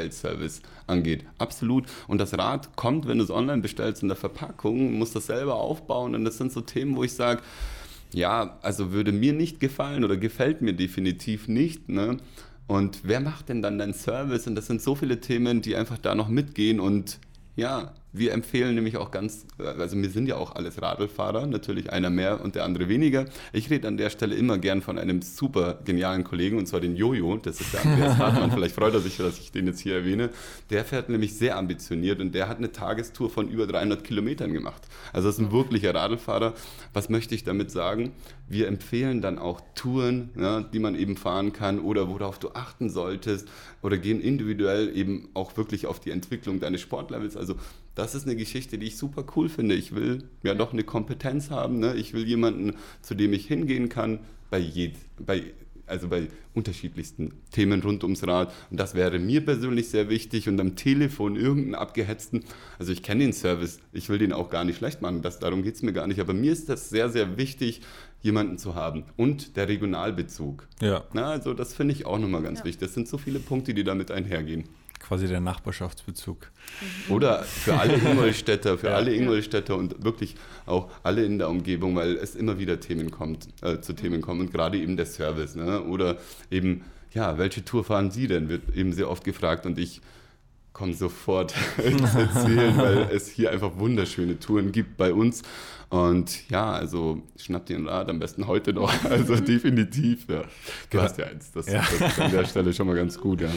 After-Sales-Service 0.04 0.62
angeht. 0.88 1.26
Absolut. 1.38 1.86
Und 2.08 2.20
das 2.20 2.38
Rad 2.38 2.76
kommt, 2.76 3.08
wenn 3.08 3.18
du 3.18 3.24
es 3.24 3.32
online 3.32 3.62
bestellst 3.62 4.02
in 4.02 4.10
der 4.10 4.18
Verpackung, 4.18 4.94
musst 4.94 5.16
das 5.16 5.28
selber 5.28 5.56
aufbauen. 5.56 6.16
Und 6.16 6.26
das 6.26 6.38
sind 6.38 6.52
so 6.52 6.62
Themen, 6.62 6.96
wo 6.96 7.04
ich 7.04 7.14
sage, 7.14 7.42
ja, 8.14 8.58
also 8.62 8.92
würde 8.92 9.12
mir 9.12 9.34
nicht 9.34 9.60
gefallen 9.60 10.04
oder 10.04 10.18
gefällt 10.18 10.62
mir 10.62 10.74
definitiv 10.74 11.48
nicht. 11.48 11.90
Ne? 11.90 12.18
Und 12.68 13.02
wer 13.04 13.20
macht 13.20 13.50
denn 13.50 13.62
dann 13.62 13.78
deinen 13.78 13.94
Service? 13.94 14.48
Und 14.48 14.56
das 14.56 14.68
sind 14.68 14.82
so 14.82 14.96
viele 14.96 15.20
Themen, 15.20 15.62
die 15.62 15.76
einfach 15.76 15.98
da 15.98 16.16
noch 16.16 16.28
mitgehen 16.28 16.80
und 16.80 17.20
ja, 17.56 17.94
wir 18.14 18.32
empfehlen 18.32 18.76
nämlich 18.76 18.98
auch 18.98 19.10
ganz, 19.10 19.48
also 19.58 20.00
wir 20.00 20.10
sind 20.10 20.28
ja 20.28 20.38
auch 20.38 20.56
alles 20.56 20.80
Radlfahrer, 20.80 21.48
natürlich 21.48 21.92
einer 21.92 22.12
mehr 22.12 22.42
und 22.42 22.54
der 22.54 22.64
andere 22.64 22.88
weniger. 22.88 23.26
Ich 23.54 23.72
rede 23.72 23.88
an 23.88 23.98
der 23.98 24.12
Stelle 24.12 24.36
immer 24.36 24.60
gern 24.60 24.84
von 24.84 25.00
einem 25.00 25.24
super 25.24 25.80
genialen 25.84 26.24
Kollegen 26.24 26.60
und 26.60 26.68
zwar 26.68 26.80
den 26.80 26.96
Jojo, 26.96 27.38
das 27.38 27.60
ist 27.60 27.74
der 27.74 27.84
Andreas 27.84 28.18
Hartmann, 28.20 28.52
vielleicht 28.52 28.76
freut 28.76 28.94
er 28.94 29.00
sich, 29.00 29.18
dass 29.18 29.40
ich 29.40 29.52
den 29.52 29.66
jetzt 29.66 29.80
hier 29.80 29.96
erwähne. 29.96 30.30
Der 30.70 30.86
fährt 30.86 31.10
nämlich 31.10 31.36
sehr 31.36 31.58
ambitioniert 31.58 32.22
und 32.22 32.36
der 32.36 32.48
hat 32.48 32.58
eine 32.58 32.72
Tagestour 32.72 33.32
von 33.32 33.50
über 33.50 33.66
300 33.66 34.04
Kilometern 34.04 34.54
gemacht. 34.54 34.84
Also 35.12 35.28
das 35.28 35.40
ist 35.40 35.46
ein 35.46 35.52
wirklicher 35.52 35.96
Radlfahrer. 35.96 36.54
Was 36.94 37.10
möchte 37.10 37.34
ich 37.34 37.44
damit 37.44 37.72
sagen? 37.72 38.12
Wir 38.48 38.68
empfehlen 38.68 39.22
dann 39.22 39.40
auch 39.40 39.62
Touren, 39.74 40.30
ja, 40.38 40.62
die 40.62 40.80
man 40.80 40.94
eben 40.94 41.18
fahren 41.18 41.52
kann 41.52 41.80
oder 41.80 42.08
worauf 42.10 42.38
du 42.38 42.52
achten 42.54 42.92
solltest 42.92 43.48
oder 43.82 43.98
gehen 43.98 44.22
individuell 44.22 44.96
eben 44.96 45.30
auch 45.34 45.58
wirklich 45.58 45.88
auf 45.88 46.00
die 46.00 46.12
Entwicklung 46.12 46.60
deines 46.60 46.82
Sportlevels. 46.82 47.36
Also 47.36 47.56
das 47.96 48.16
ist 48.16 48.26
eine 48.26 48.36
Geschichte, 48.36 48.78
die 48.78 48.88
ich 48.88 48.98
super 48.98 49.26
cool 49.36 49.50
finde. 49.50 49.76
Ich 49.76 49.94
will 49.94 50.24
ja 50.44 50.56
doch 50.56 50.74
eine 50.74 50.84
Kompetenz 50.84 51.50
haben. 51.50 51.80
Ne? 51.80 51.96
Ich 51.96 52.14
will 52.14 52.28
jemanden, 52.28 52.76
zu 53.02 53.14
dem 53.14 53.34
ich 53.34 53.48
hingehen 53.48 53.90
kann, 53.90 54.20
bei, 54.50 54.60
jed, 54.60 54.96
bei, 55.20 55.44
also 55.86 56.08
bei 56.08 56.28
unterschiedlichsten 56.56 57.34
Themen 57.52 57.82
rund 57.82 58.04
ums 58.04 58.26
Rad. 58.26 58.52
Und 58.72 58.80
das 58.80 58.96
wäre 58.96 59.20
mir 59.20 59.46
persönlich 59.46 59.90
sehr 59.90 60.10
wichtig. 60.10 60.50
Und 60.50 60.60
am 60.60 60.76
Telefon 60.76 61.36
irgendeinen 61.36 61.76
abgehetzten, 61.76 62.44
also 62.80 62.92
ich 62.92 63.04
kenne 63.04 63.26
den 63.26 63.34
Service, 63.34 63.80
ich 63.92 64.10
will 64.10 64.18
den 64.18 64.34
auch 64.34 64.50
gar 64.50 64.64
nicht 64.64 64.78
schlecht 64.78 65.02
machen, 65.02 65.22
das, 65.22 65.40
darum 65.40 65.62
geht 65.62 65.76
es 65.76 65.84
mir 65.84 65.94
gar 65.94 66.08
nicht. 66.08 66.20
Aber 66.20 66.34
mir 66.34 66.52
ist 66.52 66.70
das 66.70 66.90
sehr, 66.90 67.10
sehr 67.10 67.38
wichtig, 67.38 67.82
jemanden 68.22 68.58
zu 68.58 68.74
haben. 68.74 69.04
Und 69.18 69.56
der 69.56 69.68
Regionalbezug. 69.68 70.68
Ja. 70.82 71.04
Na, 71.14 71.30
also 71.30 71.54
das 71.54 71.76
finde 71.76 71.94
ich 71.94 72.08
auch 72.08 72.18
nochmal 72.18 72.42
ganz 72.42 72.60
ja. 72.60 72.66
wichtig. 72.66 72.88
Das 72.88 72.96
sind 72.96 73.08
so 73.08 73.20
viele 73.20 73.40
Punkte, 73.40 73.76
die 73.76 73.84
damit 73.84 74.10
einhergehen. 74.10 74.64
Quasi 75.14 75.28
der 75.28 75.42
Nachbarschaftsbezug. 75.42 76.50
Oder 77.08 77.44
für 77.44 77.76
alle 77.76 77.98
Ingolstädter, 77.98 78.80
für 78.80 78.88
ja. 78.90 78.96
alle 78.96 79.14
Ingolstädter 79.14 79.78
und 79.78 80.04
wirklich 80.04 80.36
auch 80.66 80.90
alle 81.04 81.24
in 81.24 81.38
der 81.38 81.50
Umgebung, 81.50 81.96
weil 81.96 82.16
es 82.16 82.34
immer 82.34 82.58
wieder 82.58 82.80
Themen 82.80 83.12
kommt, 83.12 83.48
äh, 83.62 83.80
zu 83.80 83.94
Themen 83.94 84.22
kommen 84.22 84.42
und 84.42 84.52
gerade 84.52 84.80
eben 84.80 84.98
der 84.98 85.06
Service. 85.06 85.54
Ne? 85.54 85.84
Oder 85.84 86.18
eben, 86.50 86.84
ja, 87.14 87.38
welche 87.38 87.64
Tour 87.64 87.84
fahren 87.84 88.10
Sie 88.10 88.26
denn? 88.26 88.50
Wird 88.50 88.76
eben 88.76 88.92
sehr 88.92 89.08
oft 89.08 89.24
gefragt 89.24 89.68
und 89.68 89.78
ich 89.78 90.02
komme 90.74 90.94
sofort 90.94 91.54
ins 91.84 92.16
Erzählen, 92.16 92.78
weil 92.78 92.98
es 93.14 93.30
hier 93.30 93.52
einfach 93.52 93.78
wunderschöne 93.78 94.40
Touren 94.40 94.72
gibt 94.72 94.98
bei 94.98 95.14
uns. 95.14 95.44
Und 95.94 96.50
ja, 96.50 96.72
also 96.72 97.22
schnappt 97.38 97.70
dir 97.70 97.78
ein 97.78 97.88
Rad 97.88 98.10
am 98.10 98.18
besten 98.18 98.48
heute 98.48 98.74
noch. 98.74 98.92
Also 99.04 99.36
definitiv, 99.36 100.26
ja. 100.28 100.42
Du 100.90 101.00
hast 101.00 101.20
ja 101.20 101.26
eins. 101.26 101.52
Das, 101.52 101.68
ja. 101.68 101.82
das, 101.82 101.94
ist 101.94 102.20
an 102.20 102.32
der 102.32 102.46
Stelle 102.46 102.74
schon 102.74 102.88
mal 102.88 102.96
ganz 102.96 103.20
gut, 103.20 103.42
ja. 103.42 103.50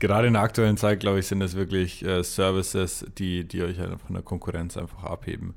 Gerade 0.00 0.26
in 0.26 0.32
der 0.32 0.42
aktuellen 0.42 0.76
Zeit, 0.76 0.98
glaube 0.98 1.20
ich, 1.20 1.28
sind 1.28 1.38
das 1.38 1.54
wirklich 1.54 2.04
äh, 2.04 2.24
Services, 2.24 3.06
die, 3.18 3.44
die 3.44 3.62
euch 3.62 3.76
von 3.76 4.14
der 4.14 4.22
Konkurrenz 4.22 4.76
einfach 4.76 5.04
abheben. 5.04 5.54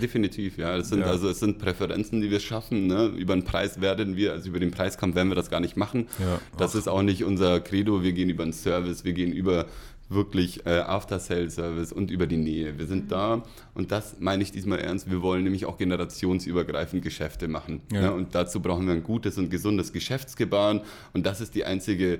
Definitiv, 0.00 0.56
ja. 0.56 0.76
Es 0.76 0.90
sind, 0.90 1.00
ja. 1.00 1.06
Also 1.06 1.28
es 1.28 1.40
sind 1.40 1.58
Präferenzen, 1.58 2.20
die 2.20 2.30
wir 2.30 2.38
schaffen. 2.38 2.86
Ne? 2.86 3.06
Über 3.06 3.34
den 3.34 3.42
Preis 3.42 3.80
werden 3.80 4.14
wir, 4.14 4.32
also 4.32 4.50
über 4.50 4.60
den 4.60 4.70
Preiskampf 4.70 5.16
werden 5.16 5.30
wir 5.30 5.36
das 5.36 5.50
gar 5.50 5.60
nicht 5.60 5.76
machen. 5.76 6.06
Ja. 6.20 6.40
Das 6.56 6.72
Ach. 6.72 6.78
ist 6.78 6.88
auch 6.88 7.02
nicht 7.02 7.24
unser 7.24 7.58
Credo. 7.58 8.04
Wir 8.04 8.12
gehen 8.12 8.30
über 8.30 8.44
den 8.44 8.52
Service, 8.52 9.04
wir 9.04 9.14
gehen 9.14 9.32
über 9.32 9.66
wirklich 10.14 10.66
äh, 10.66 10.80
After-Sale-Service 10.80 11.92
und 11.92 12.10
über 12.10 12.26
die 12.26 12.36
Nähe. 12.36 12.78
Wir 12.78 12.86
sind 12.86 13.12
da 13.12 13.42
und 13.74 13.92
das 13.92 14.16
meine 14.20 14.42
ich 14.42 14.52
diesmal 14.52 14.78
ernst. 14.78 15.10
Wir 15.10 15.22
wollen 15.22 15.44
nämlich 15.44 15.66
auch 15.66 15.78
generationsübergreifend 15.78 17.02
Geschäfte 17.02 17.48
machen. 17.48 17.82
Ja. 17.92 18.02
Ne? 18.02 18.12
Und 18.12 18.34
dazu 18.34 18.60
brauchen 18.60 18.86
wir 18.86 18.94
ein 18.94 19.02
gutes 19.02 19.38
und 19.38 19.50
gesundes 19.50 19.92
Geschäftsgebaren 19.92 20.82
und 21.12 21.26
das 21.26 21.40
ist 21.40 21.54
die 21.54 21.64
einzige 21.64 22.18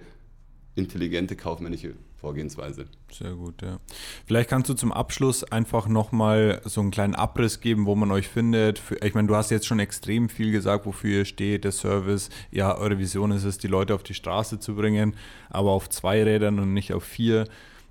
intelligente 0.75 1.37
kaufmännische 1.37 1.95
Vorgehensweise. 2.17 2.87
Sehr 3.11 3.33
gut, 3.33 3.63
ja. 3.63 3.81
Vielleicht 4.27 4.49
kannst 4.49 4.71
du 4.71 4.75
zum 4.75 4.93
Abschluss 4.93 5.43
einfach 5.43 5.89
nochmal 5.89 6.63
so 6.65 6.81
einen 6.81 6.93
kleinen 6.93 7.17
Abriss 7.17 7.61
geben, 7.61 7.85
wo 7.85 7.97
man 7.97 8.13
euch 8.13 8.29
findet. 8.29 8.81
Ich 9.03 9.15
meine, 9.15 9.27
du 9.27 9.35
hast 9.35 9.51
jetzt 9.51 9.67
schon 9.67 9.81
extrem 9.81 10.29
viel 10.29 10.53
gesagt, 10.53 10.87
wofür 10.87 11.19
ihr 11.19 11.25
steht, 11.25 11.65
der 11.65 11.73
Service. 11.73 12.31
Ja, 12.53 12.79
eure 12.79 12.99
Vision 12.99 13.33
ist 13.33 13.43
es, 13.43 13.59
die 13.59 13.67
Leute 13.67 13.95
auf 13.95 14.05
die 14.05 14.15
Straße 14.15 14.61
zu 14.61 14.77
bringen, 14.77 15.17
aber 15.51 15.73
auf 15.73 15.91
zwei 15.91 16.23
Rädern 16.23 16.61
und 16.61 16.73
nicht 16.73 16.93
auf 16.93 17.03
vier 17.03 17.49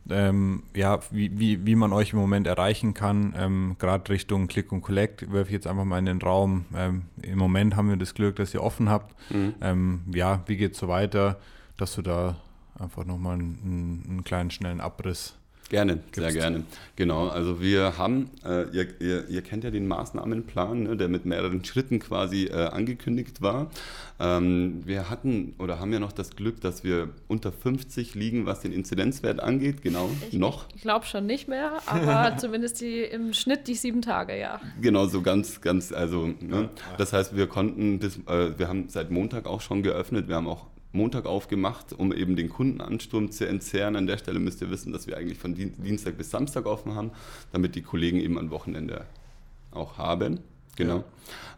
ähm, 0.10 0.64
ja, 0.76 1.00
wie, 1.12 1.40
wie, 1.40 1.66
wie 1.66 1.76
man 1.76 1.94
euch 1.94 2.14
im 2.14 2.20
Moment 2.20 2.48
erreichen 2.48 2.94
kann, 2.94 3.34
ähm, 3.38 3.76
gerade 3.80 4.12
Richtung 4.12 4.48
Click 4.48 4.72
und 4.72 4.82
Collect, 4.82 5.32
werfe 5.32 5.50
ich 5.50 5.54
jetzt 5.54 5.68
einfach 5.68 5.86
mal 5.86 6.00
in 6.00 6.06
den 6.06 6.22
Raum. 6.22 6.66
Ähm, 6.76 7.04
Im 7.22 7.38
Moment 7.38 7.76
haben 7.76 7.90
wir 7.90 7.98
das 7.98 8.14
Glück, 8.14 8.36
dass 8.38 8.54
ihr 8.54 8.64
offen 8.64 8.90
habt. 8.90 9.16
Mhm. 9.32 9.54
Ähm, 9.62 10.02
ja, 10.14 10.42
wie 10.48 10.58
geht 10.58 10.74
es 10.74 10.80
so 10.80 10.88
weiter, 10.88 11.38
dass 11.78 11.96
du 11.96 12.02
da 12.02 12.38
einfach 12.80 13.06
nochmal 13.06 13.36
einen, 13.36 14.04
einen 14.08 14.24
kleinen, 14.24 14.52
schnellen 14.52 14.82
Abriss 14.82 15.36
Gerne, 15.72 16.00
sehr 16.14 16.34
gerne. 16.34 16.66
Genau, 16.98 17.30
also 17.30 17.62
wir 17.62 17.98
haben, 17.98 18.30
äh, 18.44 18.64
ihr, 18.76 18.88
ihr, 19.00 19.30
ihr, 19.30 19.42
kennt 19.42 19.64
ja 19.64 19.72
den 19.72 19.88
Maßnahmenplan, 19.88 20.84
ne, 20.84 20.98
der 20.98 21.08
mit 21.08 21.26
mehreren 21.26 21.64
Schritten 21.64 22.00
quasi 22.00 22.48
äh, 22.48 22.66
angekündigt 22.66 23.42
war. 23.42 23.72
Ähm, 24.20 24.82
wir 24.84 25.10
hatten 25.10 25.54
oder 25.60 25.80
haben 25.80 25.94
ja 25.94 26.00
noch 26.00 26.12
das 26.12 26.36
Glück, 26.36 26.60
dass 26.60 26.84
wir 26.84 27.08
unter 27.30 27.54
50 27.54 28.16
liegen, 28.16 28.46
was 28.46 28.60
den 28.60 28.74
Inzidenzwert 28.74 29.40
angeht, 29.40 29.82
genau, 29.82 30.10
ich, 30.30 30.38
noch. 30.38 30.66
Ich 30.76 30.82
glaube 30.82 31.06
schon 31.06 31.26
nicht 31.26 31.48
mehr, 31.48 31.78
aber 31.86 32.36
zumindest 32.38 32.82
die, 32.82 33.04
im 33.04 33.32
Schnitt 33.32 33.70
die 33.70 33.76
sieben 33.76 34.02
Tage, 34.02 34.38
ja. 34.38 34.60
Genau, 34.82 35.06
so 35.06 35.22
ganz, 35.22 35.62
ganz, 35.62 35.94
also, 35.94 36.34
ne? 36.42 36.70
das 36.98 37.14
heißt, 37.14 37.38
wir 37.38 37.48
konnten, 37.48 38.00
bis, 38.00 38.18
äh, 38.28 38.60
wir 38.60 38.68
haben 38.68 38.90
seit 38.90 39.10
Montag 39.10 39.46
auch 39.46 39.62
schon 39.62 39.84
geöffnet, 39.84 40.28
wir 40.28 40.36
haben 40.36 40.50
auch 40.50 40.66
Montag 40.94 41.26
aufgemacht, 41.26 41.94
um 41.94 42.12
eben 42.12 42.36
den 42.36 42.50
Kundenansturm 42.50 43.32
zu 43.32 43.48
entzerren. 43.48 43.96
An 43.96 44.08
der 44.08 44.18
Stelle 44.18 44.40
müsst 44.40 44.62
ihr 44.62 44.70
wissen, 44.70 44.92
dass 44.92 45.08
wir 45.08 45.18
eigentlich 45.18 45.38
von 45.38 45.56
Dienstag 45.56 46.18
bis 46.18 46.30
Samstag 46.30 46.66
offen 46.66 46.96
haben, 46.96 47.12
damit 47.52 47.76
die 47.76 47.82
Kollegen 47.82 48.20
eben 48.20 48.38
am 48.38 48.50
Wochenende 48.50 49.06
auch 49.72 49.98
haben. 49.98 50.40
Genau. 50.76 51.04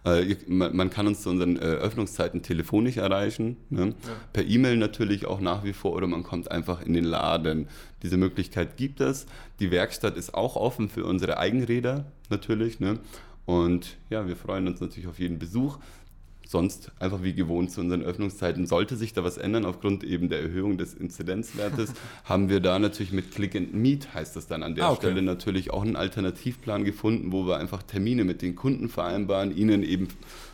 Ja. 0.05 0.17
Äh, 0.17 0.35
man, 0.47 0.89
kann 0.89 1.07
uns 1.07 1.21
zu 1.21 1.29
unseren 1.29 1.57
äh, 1.57 1.61
Öffnungszeiten 1.61 2.41
telefonisch 2.41 2.97
erreichen, 2.97 3.57
ne? 3.69 3.87
ja. 3.87 3.93
per 4.33 4.45
E-Mail 4.45 4.77
natürlich 4.77 5.25
auch 5.27 5.39
nach 5.39 5.63
wie 5.63 5.73
vor 5.73 5.93
oder 5.93 6.07
man 6.07 6.23
kommt 6.23 6.51
einfach 6.51 6.81
in 6.81 6.93
den 6.93 7.05
Laden. 7.05 7.67
Diese 8.01 8.17
Möglichkeit 8.17 8.75
gibt 8.75 9.01
es. 9.01 9.27
Die 9.59 9.71
Werkstatt 9.71 10.17
ist 10.17 10.33
auch 10.33 10.55
offen 10.55 10.89
für 10.89 11.05
unsere 11.05 11.37
Eigenräder 11.37 12.05
natürlich. 12.29 12.79
Ne? 12.79 12.99
Und 13.45 13.97
ja, 14.09 14.27
wir 14.27 14.35
freuen 14.35 14.67
uns 14.67 14.81
natürlich 14.81 15.07
auf 15.07 15.19
jeden 15.19 15.39
Besuch 15.39 15.77
sonst 16.53 16.91
einfach 16.99 17.23
wie 17.23 17.33
gewohnt 17.33 17.71
zu 17.71 17.81
unseren 17.81 18.03
Öffnungszeiten. 18.03 18.67
Sollte 18.67 18.95
sich 18.95 19.11
da 19.11 19.23
was 19.23 19.37
ändern 19.37 19.65
aufgrund 19.65 20.03
eben 20.03 20.29
der 20.29 20.41
Erhöhung 20.41 20.77
des 20.77 20.93
Inzidenzwertes, 20.93 21.93
haben 22.23 22.47
wir 22.47 22.61
da 22.61 22.79
natürlich 22.79 23.11
mit 23.11 23.31
Click 23.31 23.55
and 23.55 23.73
Meet, 23.73 24.13
heißt 24.13 24.35
das 24.35 24.47
dann 24.47 24.61
an 24.61 24.75
der 24.75 24.85
ah, 24.85 24.91
okay. 24.91 25.07
Stelle, 25.07 25.23
natürlich 25.23 25.71
auch 25.71 25.81
einen 25.81 25.95
Alternativplan 25.95 26.85
gefunden, 26.85 27.31
wo 27.31 27.47
wir 27.47 27.57
einfach 27.57 27.81
Termine 27.83 28.23
mit 28.23 28.41
den 28.43 28.55
Kunden 28.55 28.87
vereinbaren, 28.87 29.55
ihnen 29.55 29.83
eben 29.83 30.07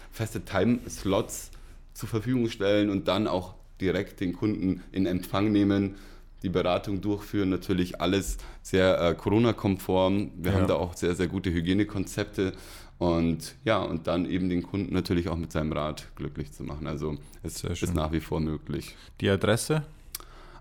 feste 0.09 0.41
Time-Slots 0.43 1.51
zur 1.93 2.09
Verfügung 2.09 2.49
stellen 2.49 2.89
und 2.89 3.09
dann 3.09 3.27
auch 3.27 3.55
direkt 3.81 4.21
den 4.21 4.33
Kunden 4.33 4.81
in 4.93 5.05
Empfang 5.05 5.51
nehmen, 5.51 5.95
die 6.43 6.49
Beratung 6.49 7.01
durchführen. 7.01 7.49
Natürlich 7.49 7.99
alles 7.99 8.37
sehr 8.61 9.01
äh, 9.01 9.15
Corona-konform. 9.15 10.31
Wir 10.37 10.53
ja. 10.53 10.57
haben 10.57 10.67
da 10.67 10.75
auch 10.75 10.95
sehr, 10.95 11.13
sehr 11.13 11.27
gute 11.27 11.51
Hygienekonzepte 11.51 12.53
und 12.99 13.55
ja, 13.63 13.77
und 13.79 14.07
dann 14.07 14.25
eben 14.25 14.49
den 14.49 14.61
Kunden 14.61 14.93
natürlich 14.93 15.29
auch 15.29 15.37
mit 15.37 15.51
seinem 15.51 15.71
Rad 15.71 16.07
glücklich 16.15 16.51
zu 16.51 16.63
machen. 16.63 16.85
Also 16.85 17.17
es 17.43 17.63
ist 17.63 17.95
nach 17.95 18.11
wie 18.11 18.19
vor 18.19 18.41
möglich. 18.41 18.95
Die 19.21 19.29
Adresse? 19.29 19.83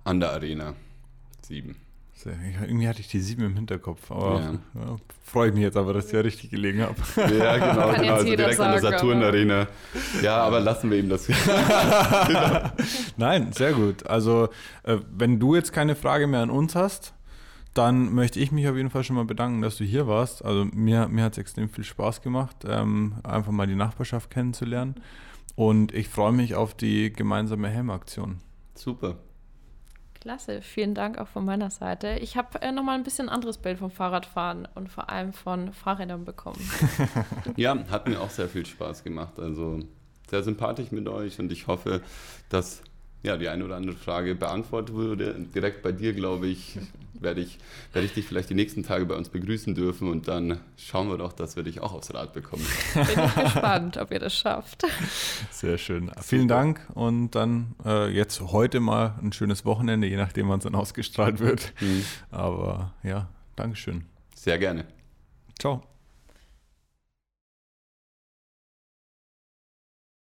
An 0.04 0.20
der 0.20 0.32
Arena 0.32 0.74
7. 1.42 1.76
Sehr, 2.14 2.34
irgendwie 2.62 2.88
hatte 2.88 3.00
ich 3.00 3.08
die 3.08 3.20
7 3.20 3.44
im 3.44 3.54
Hinterkopf, 3.54 4.10
aber 4.10 4.40
ja. 4.40 4.52
Ja, 4.74 4.96
freue 5.22 5.48
ich 5.48 5.54
mich 5.54 5.62
jetzt 5.62 5.76
aber, 5.76 5.92
dass 5.92 6.06
ich 6.06 6.12
ja 6.12 6.20
richtig 6.20 6.50
gelegen 6.50 6.82
habe. 6.82 6.96
Ja, 7.16 7.56
genau, 7.58 7.92
genau. 8.00 8.14
Also 8.14 8.24
direkt 8.24 8.56
sagen, 8.56 8.74
an 8.74 8.82
der 8.82 8.90
Saturn-Arena. 8.90 9.68
Ja, 10.22 10.38
aber 10.38 10.58
lassen 10.58 10.90
wir 10.90 10.98
ihm 10.98 11.08
das. 11.08 11.26
genau. 11.26 11.40
Nein, 13.16 13.52
sehr 13.52 13.72
gut. 13.72 14.06
Also, 14.06 14.48
äh, 14.82 14.98
wenn 15.16 15.38
du 15.38 15.54
jetzt 15.54 15.72
keine 15.72 15.94
Frage 15.94 16.26
mehr 16.26 16.40
an 16.40 16.50
uns 16.50 16.74
hast, 16.74 17.14
dann 17.74 18.14
möchte 18.14 18.40
ich 18.40 18.52
mich 18.52 18.68
auf 18.68 18.76
jeden 18.76 18.90
Fall 18.90 19.04
schon 19.04 19.16
mal 19.16 19.24
bedanken, 19.24 19.62
dass 19.62 19.76
du 19.76 19.84
hier 19.84 20.06
warst. 20.06 20.44
Also 20.44 20.64
mir, 20.66 21.08
mir 21.08 21.24
hat 21.24 21.32
es 21.32 21.38
extrem 21.38 21.68
viel 21.68 21.84
Spaß 21.84 22.22
gemacht, 22.22 22.56
ähm, 22.66 23.14
einfach 23.22 23.52
mal 23.52 23.66
die 23.66 23.76
Nachbarschaft 23.76 24.30
kennenzulernen. 24.30 24.96
Und 25.54 25.92
ich 25.92 26.08
freue 26.08 26.32
mich 26.32 26.54
auf 26.54 26.74
die 26.74 27.12
gemeinsame 27.12 27.68
Helmaktion. 27.68 28.38
Super. 28.74 29.16
Klasse, 30.20 30.62
vielen 30.62 30.94
Dank 30.94 31.18
auch 31.18 31.28
von 31.28 31.44
meiner 31.44 31.70
Seite. 31.70 32.18
Ich 32.20 32.36
habe 32.36 32.60
äh, 32.60 32.72
nochmal 32.72 32.96
ein 32.96 33.04
bisschen 33.04 33.28
anderes 33.28 33.58
Bild 33.58 33.78
vom 33.78 33.90
Fahrradfahren 33.90 34.66
und 34.74 34.88
vor 34.88 35.10
allem 35.10 35.32
von 35.32 35.72
Fahrrädern 35.72 36.24
bekommen. 36.24 36.58
ja, 37.56 37.76
hat 37.88 38.08
mir 38.08 38.20
auch 38.20 38.30
sehr 38.30 38.48
viel 38.48 38.66
Spaß 38.66 39.04
gemacht. 39.04 39.38
Also 39.38 39.80
sehr 40.28 40.42
sympathisch 40.42 40.90
mit 40.90 41.08
euch 41.08 41.38
und 41.38 41.52
ich 41.52 41.66
hoffe, 41.66 42.02
dass 42.48 42.82
ja, 43.22 43.36
die 43.36 43.48
eine 43.48 43.64
oder 43.64 43.76
andere 43.76 43.96
Frage 43.96 44.34
beantwortet 44.34 44.94
wurde. 44.94 45.34
Direkt 45.54 45.82
bei 45.82 45.92
dir, 45.92 46.12
glaube 46.12 46.46
ich, 46.46 46.78
werde 47.20 47.40
ich, 47.40 47.58
werde 47.92 48.06
ich 48.06 48.14
dich 48.14 48.24
vielleicht 48.26 48.50
die 48.50 48.54
nächsten 48.54 48.82
Tage 48.82 49.06
bei 49.06 49.14
uns 49.14 49.28
begrüßen 49.28 49.74
dürfen 49.74 50.08
und 50.08 50.28
dann 50.28 50.60
schauen 50.76 51.08
wir 51.08 51.18
doch, 51.18 51.32
dass 51.32 51.56
wir 51.56 51.62
dich 51.62 51.80
auch 51.80 51.92
aufs 51.92 52.12
Rad 52.14 52.32
bekommen. 52.32 52.66
Bin 52.94 53.02
ich 53.02 53.34
gespannt, 53.34 53.96
ob 53.96 54.10
ihr 54.10 54.18
das 54.18 54.34
schafft. 54.34 54.82
Sehr 55.50 55.78
schön. 55.78 56.06
Super. 56.06 56.22
Vielen 56.22 56.48
Dank 56.48 56.80
und 56.94 57.30
dann 57.32 57.74
äh, 57.84 58.08
jetzt 58.08 58.40
heute 58.40 58.80
mal 58.80 59.14
ein 59.22 59.32
schönes 59.32 59.64
Wochenende, 59.64 60.06
je 60.06 60.16
nachdem, 60.16 60.48
wann 60.48 60.58
es 60.58 60.64
dann 60.64 60.74
ausgestrahlt 60.74 61.40
wird. 61.40 61.72
Mhm. 61.80 62.04
Aber 62.30 62.94
ja, 63.02 63.28
Dankeschön. 63.56 64.04
Sehr 64.34 64.58
gerne. 64.58 64.84
Ciao. 65.58 65.97